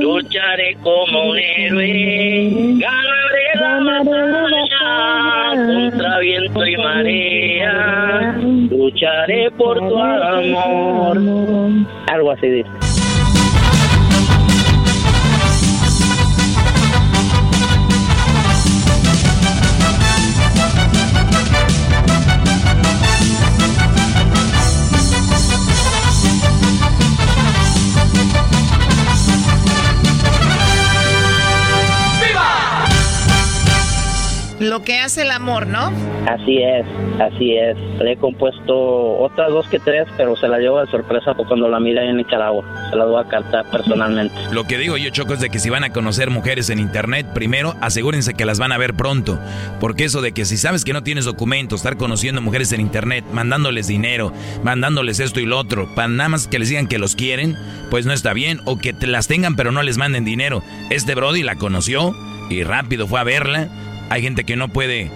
[0.00, 8.36] Lucharé como un héroe ganaré la batalla contra viento y marea.
[8.70, 11.18] lucharé por tu amor.
[12.08, 12.91] Algo así dice
[34.72, 35.92] Lo que hace el amor, ¿no?
[36.26, 36.86] Así es,
[37.20, 37.76] así es.
[38.00, 41.78] Le he compuesto otras dos que tres, pero se la llevo de sorpresa cuando la
[41.78, 42.64] mira en Nicaragua.
[42.88, 44.34] Se la voy a cantar personalmente.
[44.50, 47.26] Lo que digo yo, Choco, es de que si van a conocer mujeres en internet,
[47.34, 49.38] primero asegúrense que las van a ver pronto.
[49.78, 53.26] Porque eso de que si sabes que no tienes documentos, estar conociendo mujeres en internet,
[53.30, 54.32] mandándoles dinero,
[54.62, 57.58] mandándoles esto y lo otro, para nada más que les digan que los quieren,
[57.90, 58.60] pues no está bien.
[58.64, 60.62] O que te las tengan pero no les manden dinero.
[60.88, 62.14] Este Brody la conoció
[62.48, 63.68] y rápido fue a verla.
[64.12, 65.10] Hay gente que no puede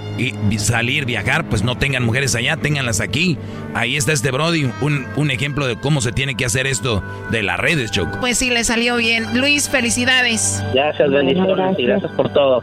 [0.56, 3.36] salir, viajar, pues no tengan mujeres allá, ténganlas aquí.
[3.74, 7.42] Ahí está este Brody, un, un ejemplo de cómo se tiene que hacer esto de
[7.42, 8.16] las redes, Choco.
[8.20, 9.38] Pues sí, le salió bien.
[9.38, 10.64] Luis, felicidades.
[10.72, 12.62] Gracias, bendiciones y gracias por todo.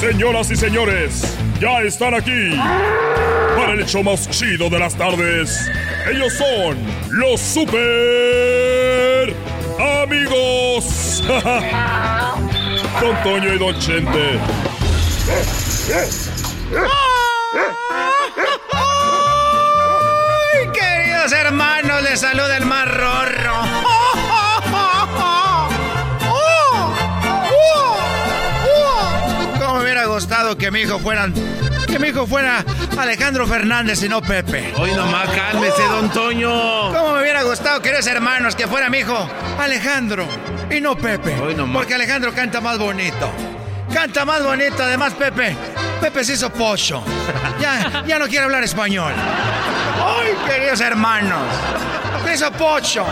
[0.00, 2.56] Señoras y señores, ya están aquí
[3.56, 5.68] para el hecho más chido de las tardes.
[6.08, 6.78] Ellos son
[7.10, 9.34] los super
[10.02, 11.24] amigos.
[13.00, 14.38] Don Toño y Don Chente.
[20.52, 22.02] ¡Ay, queridos hermanos!
[22.04, 22.78] Les saluda el más.
[30.18, 31.28] Gustado que mi hijo fuera...
[31.86, 32.64] Que mi hijo fuera
[32.98, 34.74] Alejandro Fernández y no Pepe.
[34.76, 36.92] Hoy nomás cálmese, don Toño.
[36.92, 39.30] ¿Cómo me hubiera gustado, queridos hermanos, que fuera mi hijo
[39.60, 40.26] Alejandro
[40.70, 41.36] y no Pepe?
[41.72, 43.30] Porque Alejandro canta más bonito.
[43.92, 45.56] Canta más bonito, además Pepe.
[46.00, 47.02] Pepe se hizo pocho.
[47.60, 49.12] Ya, ya no quiere hablar español.
[49.14, 51.42] ¡Ay, queridos hermanos!
[52.24, 53.06] Se hizo pocho.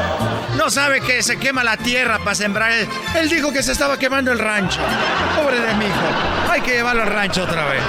[0.56, 2.72] No sabe que se quema la tierra para sembrar.
[2.72, 4.80] Él, él dijo que se estaba quemando el rancho.
[5.36, 6.50] Pobre de mi hijo.
[6.50, 7.82] Hay que llevarlo al rancho otra vez.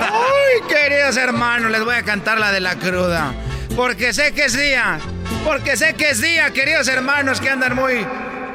[0.00, 1.70] ¡Ay, queridos hermanos!
[1.70, 3.32] Les voy a cantar la de la cruda.
[3.74, 4.98] Porque sé que es día.
[5.44, 8.06] Porque sé que es día, queridos hermanos, que andan muy,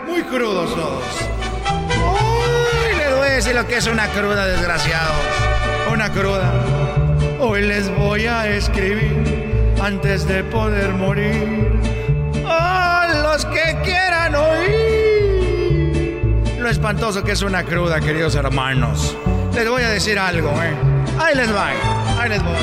[0.07, 1.03] muy crudos todos.
[3.25, 5.17] Decir lo que es una cruda, desgraciados.
[5.91, 6.53] Una cruda.
[7.39, 11.69] Hoy les voy a escribir antes de poder morir.
[12.47, 15.75] A los que quieran oír.
[16.59, 19.17] Lo espantoso que es una cruda, queridos hermanos.
[19.53, 20.73] Les voy a decir algo, ¿eh?
[21.19, 21.71] Ahí les va,
[22.17, 22.55] ahí les voy.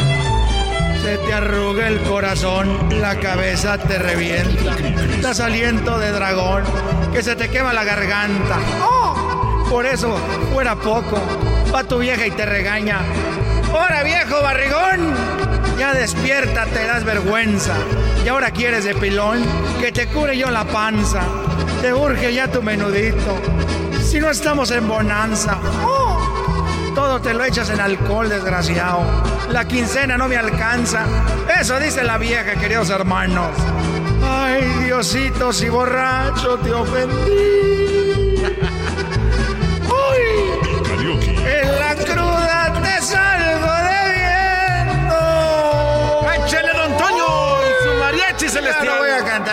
[1.03, 4.75] Se te arruga el corazón, la cabeza te revienta.
[5.21, 6.65] Das aliento de dragón,
[7.13, 8.59] que se te quema la garganta.
[8.81, 9.52] ¡Oh!
[9.73, 10.15] Por eso,
[10.53, 11.19] fuera poco.
[11.75, 13.01] Va tu vieja y te regaña.
[13.73, 15.15] ¡Hora, viejo barrigón!
[15.79, 17.73] Ya despierta, te das vergüenza.
[18.23, 19.43] Y ahora quieres de pilón
[19.81, 21.23] que te cure yo la panza.
[21.81, 23.41] Te urge ya tu menudito.
[24.05, 25.57] Si no estamos en bonanza.
[25.83, 26.93] ¡Oh!
[26.95, 29.01] Todo te lo echas en alcohol, desgraciado.
[29.49, 31.07] La quincena no me alcanza.
[31.59, 33.57] Eso dice la vieja, queridos hermanos.
[34.23, 38.02] Ay, Diosito, si borracho te ofendí.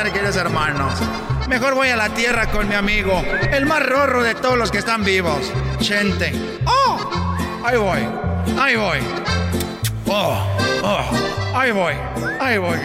[0.03, 0.93] Queridos hermanos.
[1.49, 3.21] Mejor voy a la tierra con mi amigo,
[3.51, 5.51] el más rorro de todos los que están vivos,
[5.81, 6.31] Chente.
[6.65, 7.35] ¡Oh!
[7.65, 7.99] Ahí voy,
[8.57, 8.99] ahí voy.
[10.07, 10.41] ¡Oh!
[10.83, 11.53] ¡Oh!
[11.53, 11.93] Ahí voy,
[12.39, 12.77] ahí voy.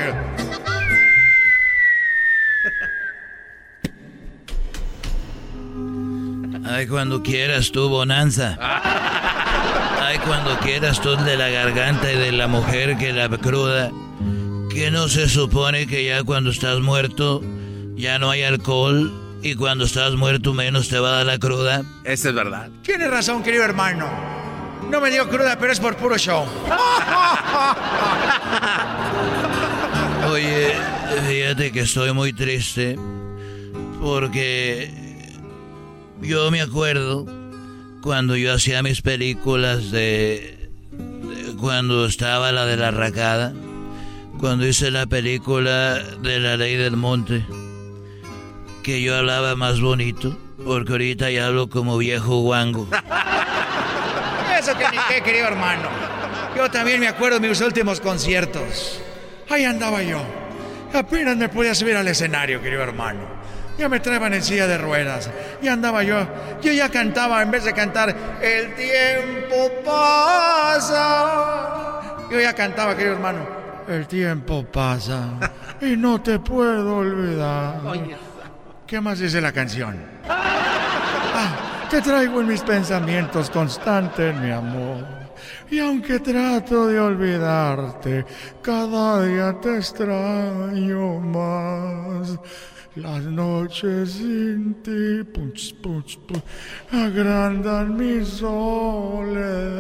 [6.67, 8.59] Ay, cuando quieras tú, Bonanza.
[10.01, 13.93] Ay, cuando quieras tú de la garganta y de la mujer que la cruda.
[14.75, 17.41] Que no se supone que ya cuando estás muerto
[17.95, 21.85] ya no hay alcohol y cuando estás muerto menos te va a dar la cruda.
[22.05, 22.71] Eso es verdad.
[22.83, 24.11] Tienes razón, querido hermano.
[24.91, 26.45] No me dio cruda, pero es por puro show.
[30.31, 30.73] Oye,
[31.29, 32.99] fíjate que estoy muy triste
[34.01, 34.91] porque
[36.21, 37.27] yo me acuerdo
[38.03, 43.53] cuando yo hacía mis películas de, de cuando estaba la de la racada,
[44.39, 47.45] cuando hice la película de la ley del monte
[48.83, 52.87] que yo hablaba más bonito, porque ahorita ya hablo como viejo guango.
[54.59, 55.89] Eso que ni qué, querido hermano.
[56.55, 59.01] Yo también me acuerdo de mis últimos conciertos.
[59.49, 60.23] Ahí andaba yo.
[60.93, 63.21] Apenas me podía subir al escenario, querido hermano.
[63.79, 65.31] Ya me traían en silla de ruedas.
[65.63, 66.29] Y andaba yo.
[66.63, 71.01] Yo ya cantaba, en vez de cantar, el tiempo pasa.
[72.31, 73.64] Yo ya cantaba, querido hermano.
[73.87, 75.39] El tiempo pasa
[75.81, 77.81] y no te puedo olvidar.
[78.87, 79.97] ¿Qué más dice la canción?
[80.29, 85.05] Ah, te traigo en mis pensamientos constantes, mi amor.
[85.71, 88.25] Y aunque trato de olvidarte,
[88.63, 92.39] cada día te extraño más.
[92.97, 96.43] Las noches sin ti punch, punch, punch,
[96.93, 99.75] agrandan mi soledad.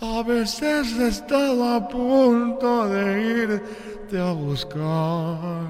[0.00, 5.66] A veces he estado a punto de irte a buscar.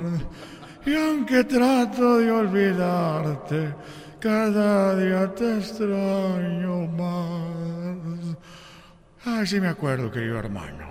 [0.85, 3.75] Y aunque trato de olvidarte,
[4.21, 8.37] cada día te extraño más.
[9.25, 10.89] Ay, sí me acuerdo, querido hermano.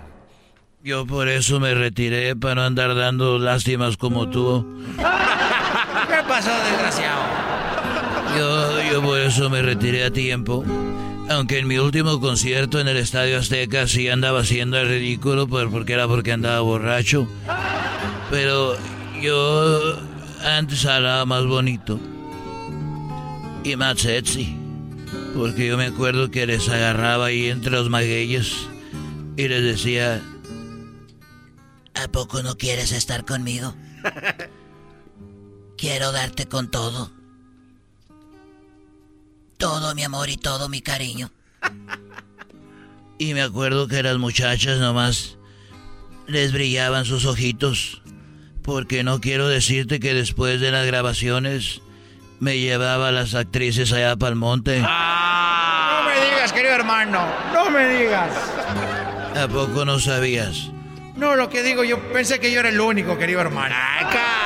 [0.82, 4.66] Yo por eso me retiré para no andar dando lástimas como tú.
[4.96, 7.22] ¿Qué pasó, desgraciado?
[8.36, 10.64] Yo, yo por eso me retiré a tiempo.
[11.28, 15.66] Aunque en mi último concierto en el Estadio Azteca sí andaba haciendo el ridículo, pues
[15.70, 17.28] porque era porque andaba borracho.
[18.30, 18.76] Pero
[19.20, 19.98] yo
[20.42, 22.00] antes hablaba más bonito
[23.62, 24.56] y más sexy.
[25.34, 28.66] Porque yo me acuerdo que les agarraba ahí entre los magueyes
[29.36, 30.22] y les decía,
[31.94, 33.74] ¿a poco no quieres estar conmigo?
[35.76, 37.17] Quiero darte con todo.
[39.58, 41.30] Todo mi amor y todo mi cariño.
[43.20, 45.38] Y me acuerdo que las muchachas nomás
[46.28, 48.00] les brillaban sus ojitos.
[48.62, 51.80] Porque no quiero decirte que después de las grabaciones
[52.38, 54.78] me llevaba a las actrices allá para el monte.
[54.78, 57.26] No me digas, querido hermano.
[57.52, 58.30] No me digas.
[59.36, 60.70] ¿A poco no sabías?
[61.16, 63.74] No, lo que digo, yo pensé que yo era el único, querido hermano.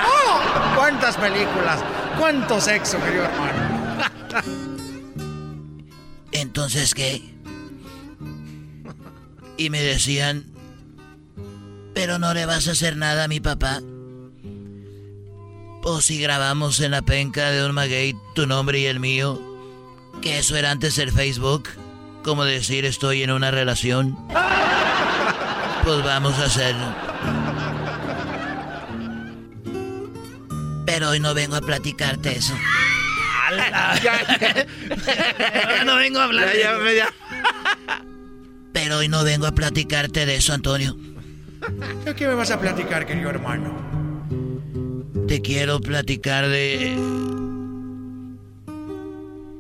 [0.07, 0.41] ¡Oh!
[0.77, 1.85] ¿Cuántas películas?
[2.19, 4.62] ¿Cuánto sexo, querido hermano?
[6.33, 7.23] Entonces, ¿qué?
[9.57, 10.47] Y me decían,
[11.95, 13.81] pero no le vas a hacer nada a mi papá.
[15.85, 19.41] O si grabamos en la penca de un maguey tu nombre y el mío,
[20.21, 21.69] que eso era antes el Facebook,
[22.23, 24.17] como decir estoy en una relación.
[25.85, 26.95] Pues vamos a hacerlo.
[30.87, 32.55] Pero hoy no vengo a platicarte eso.
[35.65, 37.05] Ahora no vengo a hablar de
[38.73, 40.97] Pero hoy no vengo a platicarte de eso, Antonio.
[42.05, 43.93] ¿De qué me vas a platicar, querido hermano?
[45.29, 46.97] Te quiero platicar de...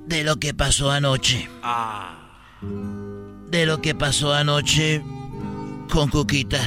[0.07, 1.49] De lo que pasó anoche.
[3.49, 5.03] De lo que pasó anoche
[5.91, 6.61] con Cuquita.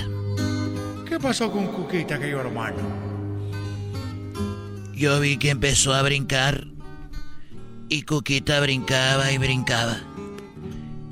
[1.07, 2.77] ¿Qué pasó con Cuquita, querido hermano?
[4.93, 6.68] Yo vi que empezó a brincar
[7.89, 9.97] y Cuquita brincaba y brincaba.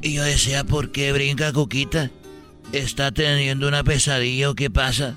[0.02, 2.12] Y yo decía, ¿por qué brinca Cuquita?
[2.72, 5.16] ¿Está teniendo una pesadilla o qué pasa?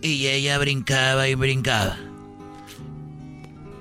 [0.00, 1.98] Y ella brincaba y brincaba.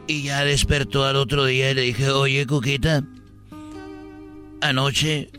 [0.07, 3.03] Y ya despertó al otro día y le dije, oye Cuquita,
[4.61, 5.31] Anoche,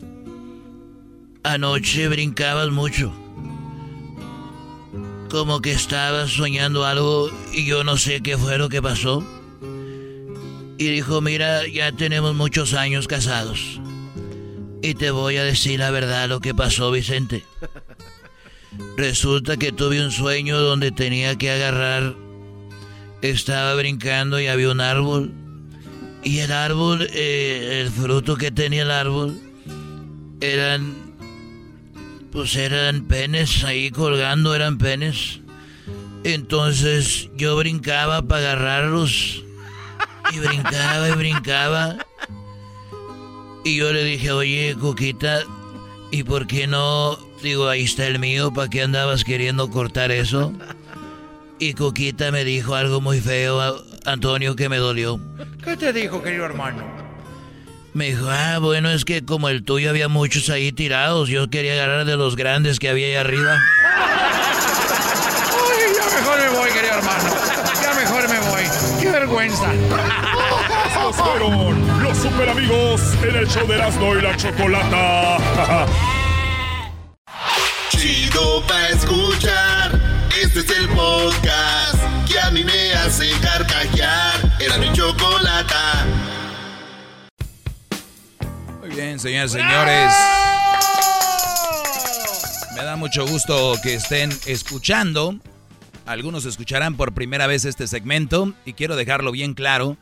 [1.43, 3.13] anoche brincabas mucho.
[5.29, 9.23] Como que estabas soñando algo y yo no sé qué fue lo que pasó.
[10.83, 13.79] Y dijo, mira, ya tenemos muchos años casados.
[14.81, 17.45] Y te voy a decir la verdad lo que pasó, Vicente.
[18.97, 22.15] Resulta que tuve un sueño donde tenía que agarrar.
[23.21, 25.31] Estaba brincando y había un árbol.
[26.21, 29.39] Y el árbol, eh, el fruto que tenía el árbol,
[30.41, 30.95] eran.
[32.29, 35.39] Pues eran penes ahí colgando, eran penes.
[36.25, 39.45] Entonces yo brincaba para agarrarlos.
[40.31, 41.97] Y brincaba y brincaba.
[43.63, 45.41] Y yo le dije, oye, Coquita,
[46.11, 50.53] ¿y por qué no Digo, ahí está el mío, ¿para qué andabas queriendo cortar eso?
[51.59, 55.19] Y Coquita me dijo algo muy feo, Antonio, que me dolió.
[55.61, 56.85] ¿Qué te dijo, querido hermano?
[57.93, 61.73] Me dijo, ah, bueno, es que como el tuyo había muchos ahí tirados, yo quería
[61.73, 63.59] agarrar de los grandes que había ahí arriba.
[63.83, 63.99] Ay,
[65.97, 67.29] ya mejor me voy, querido hermano.
[67.83, 68.52] Ya mejor me voy.
[69.23, 69.71] ¡Qué vergüenza!
[70.85, 75.85] Estos fueron los super amigos en el show de Erasmo y la Chocolata.
[77.89, 79.97] Chido pa' escuchar.
[80.41, 81.95] Este es el podcast
[82.27, 84.57] que a mí me hace carcajear.
[84.59, 86.05] Era mi chocolata.
[88.81, 90.13] Muy bien, señoras y señores.
[92.75, 95.39] Me da mucho gusto que estén escuchando.
[96.05, 99.97] Algunos escucharán por primera vez este segmento y quiero dejarlo bien claro.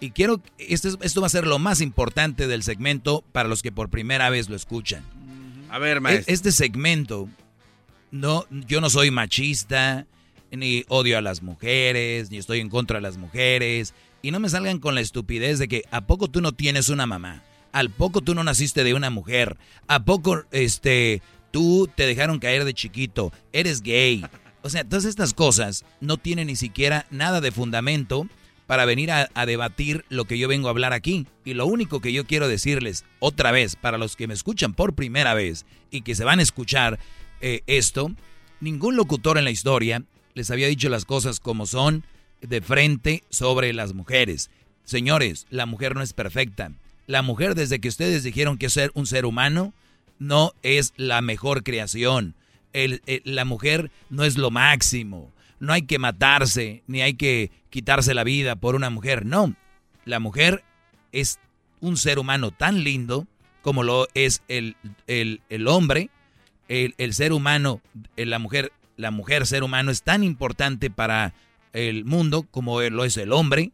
[0.00, 3.72] Y quiero, esto, esto va a ser lo más importante del segmento para los que
[3.72, 5.02] por primera vez lo escuchan.
[5.70, 6.32] A ver, maestro.
[6.32, 7.28] Este segmento
[8.10, 10.06] no, yo no soy machista,
[10.50, 13.94] ni odio a las mujeres, ni estoy en contra de las mujeres.
[14.22, 17.06] Y no me salgan con la estupidez de que ¿a poco tú no tienes una
[17.06, 17.42] mamá?
[17.72, 19.56] ¿Al poco tú no naciste de una mujer?
[19.86, 23.32] ¿A poco este tú te dejaron caer de chiquito?
[23.52, 24.24] ¿Eres gay?
[24.66, 28.26] O sea, todas estas cosas no tienen ni siquiera nada de fundamento
[28.66, 31.28] para venir a, debatir lo que yo vengo a hablar aquí.
[31.44, 34.96] Y lo único que yo quiero decirles otra vez, para los que me escuchan por
[34.96, 36.98] primera vez y que se van a escuchar
[37.40, 38.10] eh, esto,
[38.58, 40.02] ningún locutor en la historia
[40.34, 42.02] les había dicho las cosas como son
[42.40, 44.50] de frente sobre las mujeres.
[44.82, 46.72] Señores, la mujer no es perfecta.
[47.06, 49.74] La mujer desde que ustedes dijeron que ser un ser humano
[50.18, 52.34] no es la mejor creación.
[53.24, 55.32] La mujer no es lo máximo.
[55.58, 59.24] No hay que matarse ni hay que quitarse la vida por una mujer.
[59.24, 59.54] No,
[60.04, 60.64] la mujer
[61.12, 61.38] es
[61.80, 63.26] un ser humano tan lindo
[63.62, 64.76] como lo es el,
[65.06, 66.10] el, el hombre
[66.68, 67.80] el, ser humano,
[68.16, 71.34] eh, la mujer, la mujer ser humano es tan importante para
[71.72, 73.72] el mundo como lo es el hombre.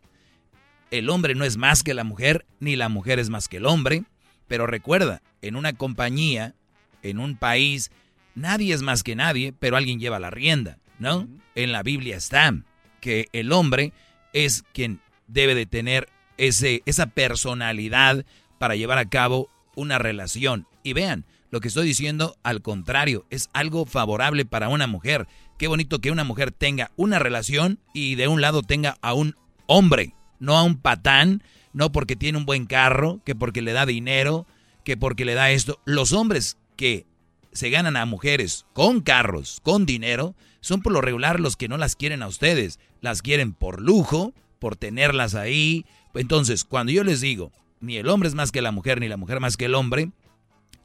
[0.91, 3.67] El hombre no es más que la mujer, ni la mujer es más que el
[3.67, 4.05] hombre.
[4.47, 6.55] Pero recuerda, en una compañía,
[7.03, 7.91] en un país,
[8.35, 11.29] nadie es más que nadie, pero alguien lleva la rienda, ¿no?
[11.55, 12.55] En la Biblia está
[13.01, 13.93] que el hombre
[14.33, 18.25] es quien debe de tener ese, esa personalidad
[18.59, 20.67] para llevar a cabo una relación.
[20.83, 25.27] Y vean, lo que estoy diciendo, al contrario, es algo favorable para una mujer.
[25.59, 29.37] Qué bonito que una mujer tenga una relación y de un lado tenga a un
[29.67, 31.43] hombre, no a un patán,
[31.73, 34.47] no porque tiene un buen carro, que porque le da dinero,
[34.85, 35.81] que porque le da esto.
[35.85, 37.07] Los hombres que
[37.53, 41.77] se ganan a mujeres con carros, con dinero, son por lo regular los que no
[41.77, 42.79] las quieren a ustedes.
[43.01, 45.85] Las quieren por lujo, por tenerlas ahí.
[46.15, 49.17] Entonces, cuando yo les digo, ni el hombre es más que la mujer, ni la
[49.17, 50.11] mujer más que el hombre,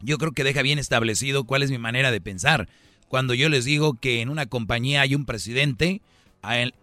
[0.01, 2.67] yo creo que deja bien establecido cuál es mi manera de pensar.
[3.07, 6.01] Cuando yo les digo que en una compañía hay un presidente,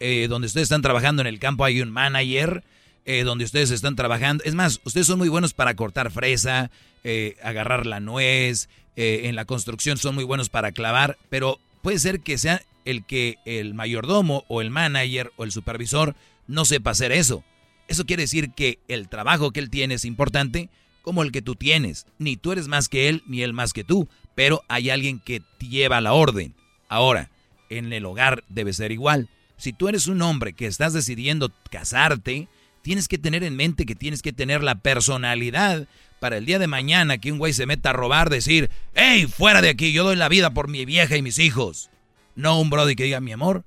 [0.00, 2.64] eh, donde ustedes están trabajando en el campo hay un manager,
[3.04, 4.44] eh, donde ustedes están trabajando.
[4.44, 6.70] Es más, ustedes son muy buenos para cortar fresa,
[7.02, 12.20] eh, agarrar la nuez, en la construcción son muy buenos para clavar, pero puede ser
[12.20, 16.14] que sea el que el mayordomo o el manager o el supervisor
[16.46, 17.44] no sepa hacer eso.
[17.88, 20.70] Eso quiere decir que el trabajo que él tiene es importante,
[21.02, 22.06] como el que tú tienes.
[22.18, 25.42] Ni tú eres más que él, ni él más que tú, pero hay alguien que
[25.60, 26.54] lleva la orden.
[26.88, 27.30] Ahora,
[27.68, 29.28] en el hogar debe ser igual.
[29.56, 32.48] Si tú eres un hombre que estás decidiendo casarte,
[32.82, 35.86] tienes que tener en mente que tienes que tener la personalidad
[36.24, 39.60] para el día de mañana que un güey se meta a robar, decir, hey, fuera
[39.60, 41.90] de aquí, yo doy la vida por mi vieja y mis hijos.
[42.34, 43.62] No un brody que diga, mi amor,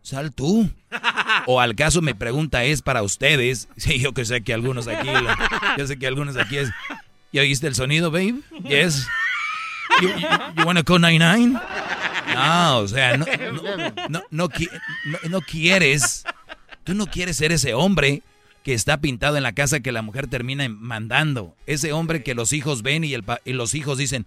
[0.00, 0.70] sal tú.
[1.46, 3.68] O al caso mi pregunta es para ustedes.
[3.76, 5.08] Sí, yo que sé que algunos aquí,
[5.76, 6.70] yo sé que algunos aquí es.
[7.32, 8.42] ¿Ya oíste el sonido, babe?
[8.62, 9.08] Yes.
[10.00, 11.60] You, you, wanna call 99?
[12.32, 13.26] No, o sea, no,
[14.08, 14.48] no, no,
[15.28, 16.24] no, quieres,
[16.84, 18.22] tú no quieres ser ese hombre
[18.68, 21.56] que está pintado en la casa que la mujer termina mandando.
[21.64, 24.26] Ese hombre que los hijos ven y, el y los hijos dicen,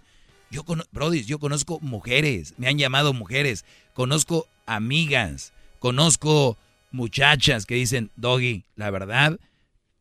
[0.50, 3.64] yo Brody, yo conozco mujeres, me han llamado mujeres,
[3.94, 6.58] conozco amigas, conozco
[6.90, 9.38] muchachas que dicen, Doggy, la verdad,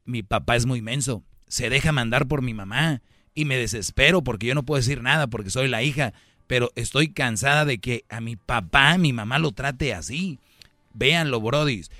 [0.06, 3.04] mi papá es muy menso, se deja mandar por mi mamá
[3.36, 6.14] y me desespero porque yo no puedo decir nada porque soy la hija,
[6.48, 10.40] pero estoy cansada de que a mi papá, mi mamá lo trate así.
[10.96, 11.92] Véanlo, brodis.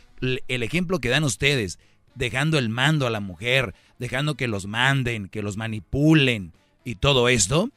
[0.48, 1.78] El ejemplo que dan ustedes,
[2.16, 7.30] dejando el mando a la mujer, dejando que los manden, que los manipulen y todo
[7.30, 7.70] esto,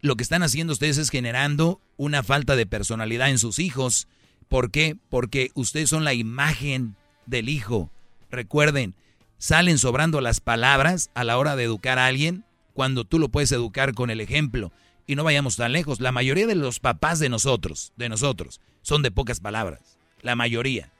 [0.00, 4.06] lo que están haciendo ustedes es generando una falta de personalidad en sus hijos.
[4.48, 4.96] ¿Por qué?
[5.08, 6.96] Porque ustedes son la imagen
[7.26, 7.90] del hijo.
[8.30, 8.94] Recuerden,
[9.38, 12.44] salen sobrando las palabras a la hora de educar a alguien
[12.74, 14.72] cuando tú lo puedes educar con el ejemplo.
[15.06, 16.00] Y no vayamos tan lejos.
[16.00, 19.98] La mayoría de los papás de nosotros, de nosotros, son de pocas palabras.
[20.20, 20.92] La mayoría.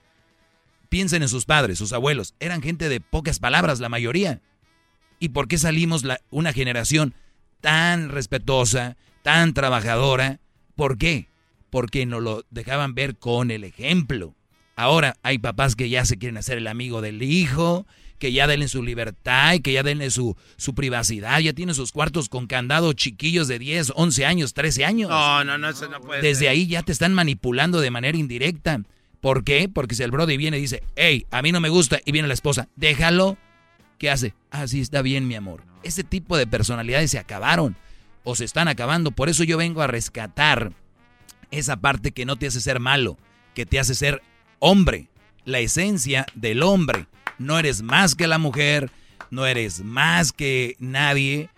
[0.95, 2.37] Piensen en sus padres, sus abuelos.
[2.39, 4.41] Eran gente de pocas palabras, la mayoría.
[5.19, 7.15] ¿Y por qué salimos la, una generación
[7.61, 10.39] tan respetuosa, tan trabajadora?
[10.77, 11.27] ¿Por qué?
[11.69, 14.37] Porque nos lo dejaban ver con el ejemplo.
[14.77, 17.89] Ahora hay papás que ya se quieren hacer el amigo del hijo,
[18.21, 21.41] que ya denle su libertad y que ya denle su, su privacidad.
[21.41, 25.11] Ya tiene sus cuartos con candado chiquillos de 10, 11 años, 13 años.
[25.11, 28.81] No, no, no, eso no puede Desde ahí ya te están manipulando de manera indirecta.
[29.25, 29.71] ¿Por qué?
[29.71, 32.29] Porque si el brody viene y dice, hey, a mí no me gusta, y viene
[32.29, 33.39] la esposa, déjalo,
[33.97, 34.35] ¿qué hace?
[34.51, 35.63] Ah, sí, está bien, mi amor.
[35.83, 37.75] Ese tipo de personalidades se acabaron
[38.23, 39.13] o se están acabando.
[39.13, 40.75] Por eso yo vengo a rescatar
[41.51, 43.17] esa parte que no te hace ser malo,
[43.55, 44.21] que te hace ser
[44.59, 45.09] hombre,
[45.47, 47.07] la esencia del hombre.
[47.39, 48.91] No eres más que la mujer,
[49.31, 51.49] no eres más que nadie,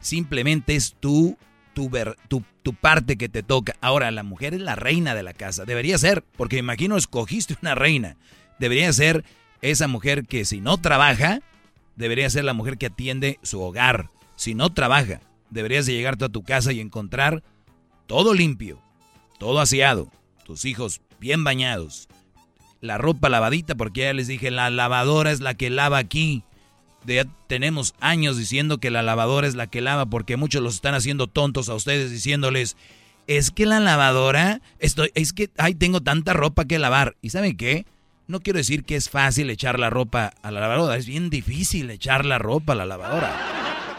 [0.00, 1.36] simplemente es tú,
[1.74, 1.90] tu,
[2.28, 3.74] tu, tu parte que te toca.
[3.80, 7.74] Ahora, la mujer es la reina de la casa, debería ser, porque imagino escogiste una
[7.74, 8.16] reina,
[8.58, 9.24] debería ser
[9.60, 11.40] esa mujer que si no trabaja,
[11.96, 14.10] debería ser la mujer que atiende su hogar.
[14.36, 15.20] Si no trabaja,
[15.50, 17.42] deberías de llegar a tu casa y encontrar
[18.06, 18.80] todo limpio,
[19.38, 20.10] todo aseado,
[20.44, 22.08] tus hijos bien bañados,
[22.80, 26.42] la ropa lavadita, porque ya les dije, la lavadora es la que lava aquí.
[27.06, 30.94] Ya tenemos años diciendo que la lavadora es la que lava, porque muchos los están
[30.94, 32.76] haciendo tontos a ustedes diciéndoles,
[33.26, 37.16] es que la lavadora, estoy, es que, ay, tengo tanta ropa que lavar.
[37.22, 37.86] ¿Y saben qué?
[38.28, 41.90] No quiero decir que es fácil echar la ropa a la lavadora, es bien difícil
[41.90, 43.34] echar la ropa a la lavadora.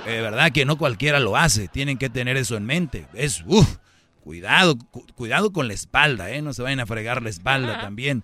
[0.05, 3.05] De verdad que no cualquiera lo hace, tienen que tener eso en mente.
[3.13, 3.77] Es, uff,
[4.21, 4.77] cuidado,
[5.15, 6.41] cuidado con la espalda, ¿eh?
[6.41, 8.23] No se vayan a fregar la espalda también.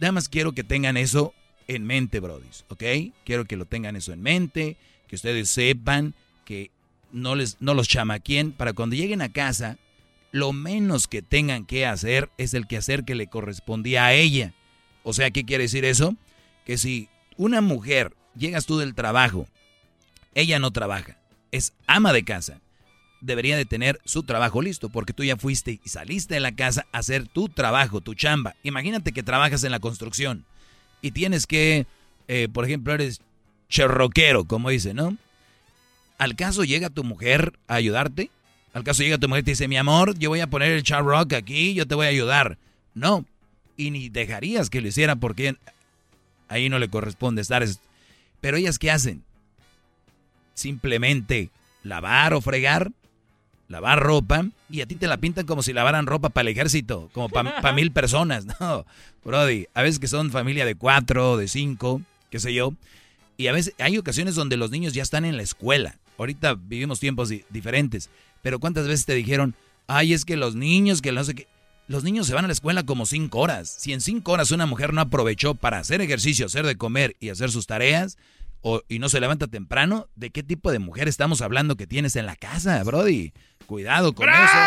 [0.00, 1.34] Nada más quiero que tengan eso
[1.70, 2.82] en mente, brodis, ¿ok?
[3.24, 4.76] Quiero que lo tengan eso en mente,
[5.06, 6.14] que ustedes sepan
[6.44, 6.72] que
[7.12, 9.78] no, les, no los chamaquien para cuando lleguen a casa,
[10.32, 14.52] lo menos que tengan que hacer es el quehacer que le correspondía a ella.
[15.04, 16.16] O sea, ¿qué quiere decir eso?
[16.66, 19.46] Que si una mujer, llegas tú del trabajo,
[20.34, 21.18] ella no trabaja,
[21.52, 22.60] es ama de casa,
[23.20, 26.86] debería de tener su trabajo listo, porque tú ya fuiste y saliste de la casa
[26.90, 28.56] a hacer tu trabajo, tu chamba.
[28.64, 30.46] Imagínate que trabajas en la construcción
[31.02, 31.86] y tienes que,
[32.28, 33.20] eh, por ejemplo, eres
[33.68, 35.16] cherroquero, como dice, ¿no?
[36.18, 38.30] ¿Al caso llega tu mujer a ayudarte?
[38.72, 40.82] ¿Al caso llega tu mujer y te dice, mi amor, yo voy a poner el
[40.82, 42.58] charrock aquí, yo te voy a ayudar?
[42.94, 43.24] No,
[43.76, 45.56] y ni dejarías que lo hiciera porque
[46.48, 47.64] ahí no le corresponde estar.
[48.40, 49.22] Pero ellas, ¿qué hacen?
[50.54, 51.50] Simplemente
[51.82, 52.92] lavar o fregar
[53.70, 57.08] lavar ropa y a ti te la pintan como si lavaran ropa para el ejército,
[57.14, 58.46] como para mil personas.
[58.60, 58.84] No,
[59.24, 62.74] Brody, a veces que son familia de cuatro, de cinco, qué sé yo.
[63.36, 65.98] Y a veces hay ocasiones donde los niños ya están en la escuela.
[66.18, 68.10] Ahorita vivimos tiempos diferentes.
[68.42, 69.54] Pero ¿cuántas veces te dijeron,
[69.86, 71.46] ay, es que los niños, que no sé qué.
[71.86, 73.68] Los niños se van a la escuela como cinco horas.
[73.68, 77.30] Si en cinco horas una mujer no aprovechó para hacer ejercicio, hacer de comer y
[77.30, 78.18] hacer sus tareas,
[78.62, 82.14] o, y no se levanta temprano, ¿de qué tipo de mujer estamos hablando que tienes
[82.16, 83.32] en la casa, Brody?
[83.70, 84.58] Cuidado con eso.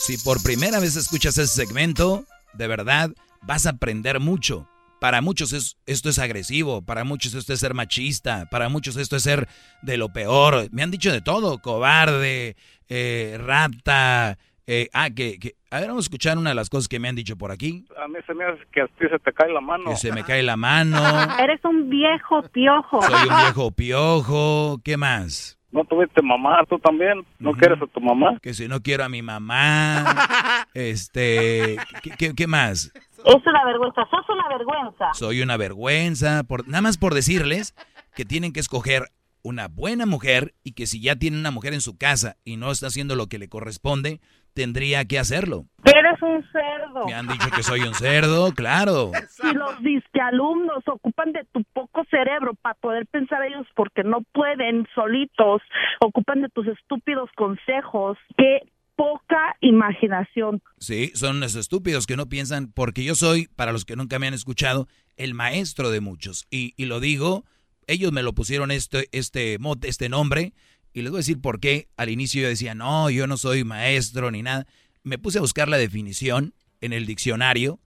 [0.00, 2.24] Si por primera vez escuchas ese segmento,
[2.54, 3.10] de verdad
[3.42, 4.68] vas a aprender mucho.
[5.00, 9.22] Para muchos esto es agresivo, para muchos esto es ser machista, para muchos esto es
[9.22, 9.46] ser
[9.82, 10.66] de lo peor.
[10.72, 12.56] Me han dicho de todo, cobarde,
[12.88, 14.36] eh, rata,
[14.68, 17.08] eh, ah, que, que, a ver, vamos a escuchar una de las cosas que me
[17.08, 17.84] han dicho por aquí.
[18.02, 19.90] A mí se me hace que a ti se te cae la mano.
[19.90, 20.98] Que se me cae la mano.
[21.38, 23.00] Eres un viejo piojo.
[23.02, 24.80] Soy un viejo piojo.
[24.84, 25.56] ¿Qué más?
[25.70, 27.24] No tuviste mamá, tú también.
[27.38, 28.38] ¿No quieres a tu mamá?
[28.40, 30.66] Que si no quiero a mi mamá.
[30.74, 31.76] este,
[32.18, 32.92] ¿qué, qué, más?
[33.24, 35.14] Es una vergüenza, sos una vergüenza.
[35.14, 36.42] Soy una vergüenza.
[36.44, 37.74] Por, nada más por decirles
[38.16, 39.10] que tienen que escoger
[39.42, 42.72] una buena mujer y que si ya tienen una mujer en su casa y no
[42.72, 44.20] está haciendo lo que le corresponde,
[44.56, 45.66] tendría que hacerlo.
[45.84, 47.06] Eres un cerdo.
[47.06, 49.12] Me han dicho que soy un cerdo, claro.
[49.28, 54.22] Si los disque alumnos ocupan de tu poco cerebro para poder pensar ellos porque no
[54.32, 55.60] pueden solitos,
[56.00, 58.62] ocupan de tus estúpidos consejos, qué
[58.96, 60.62] poca imaginación.
[60.78, 64.26] Sí, son los estúpidos que no piensan, porque yo soy, para los que nunca me
[64.26, 66.46] han escuchado, el maestro de muchos.
[66.50, 67.44] Y, y lo digo,
[67.86, 70.54] ellos me lo pusieron este, este, este nombre,
[70.96, 71.88] y les voy a decir por qué.
[71.98, 74.66] Al inicio yo decía, no, yo no soy maestro ni nada.
[75.02, 77.78] Me puse a buscar la definición en el diccionario,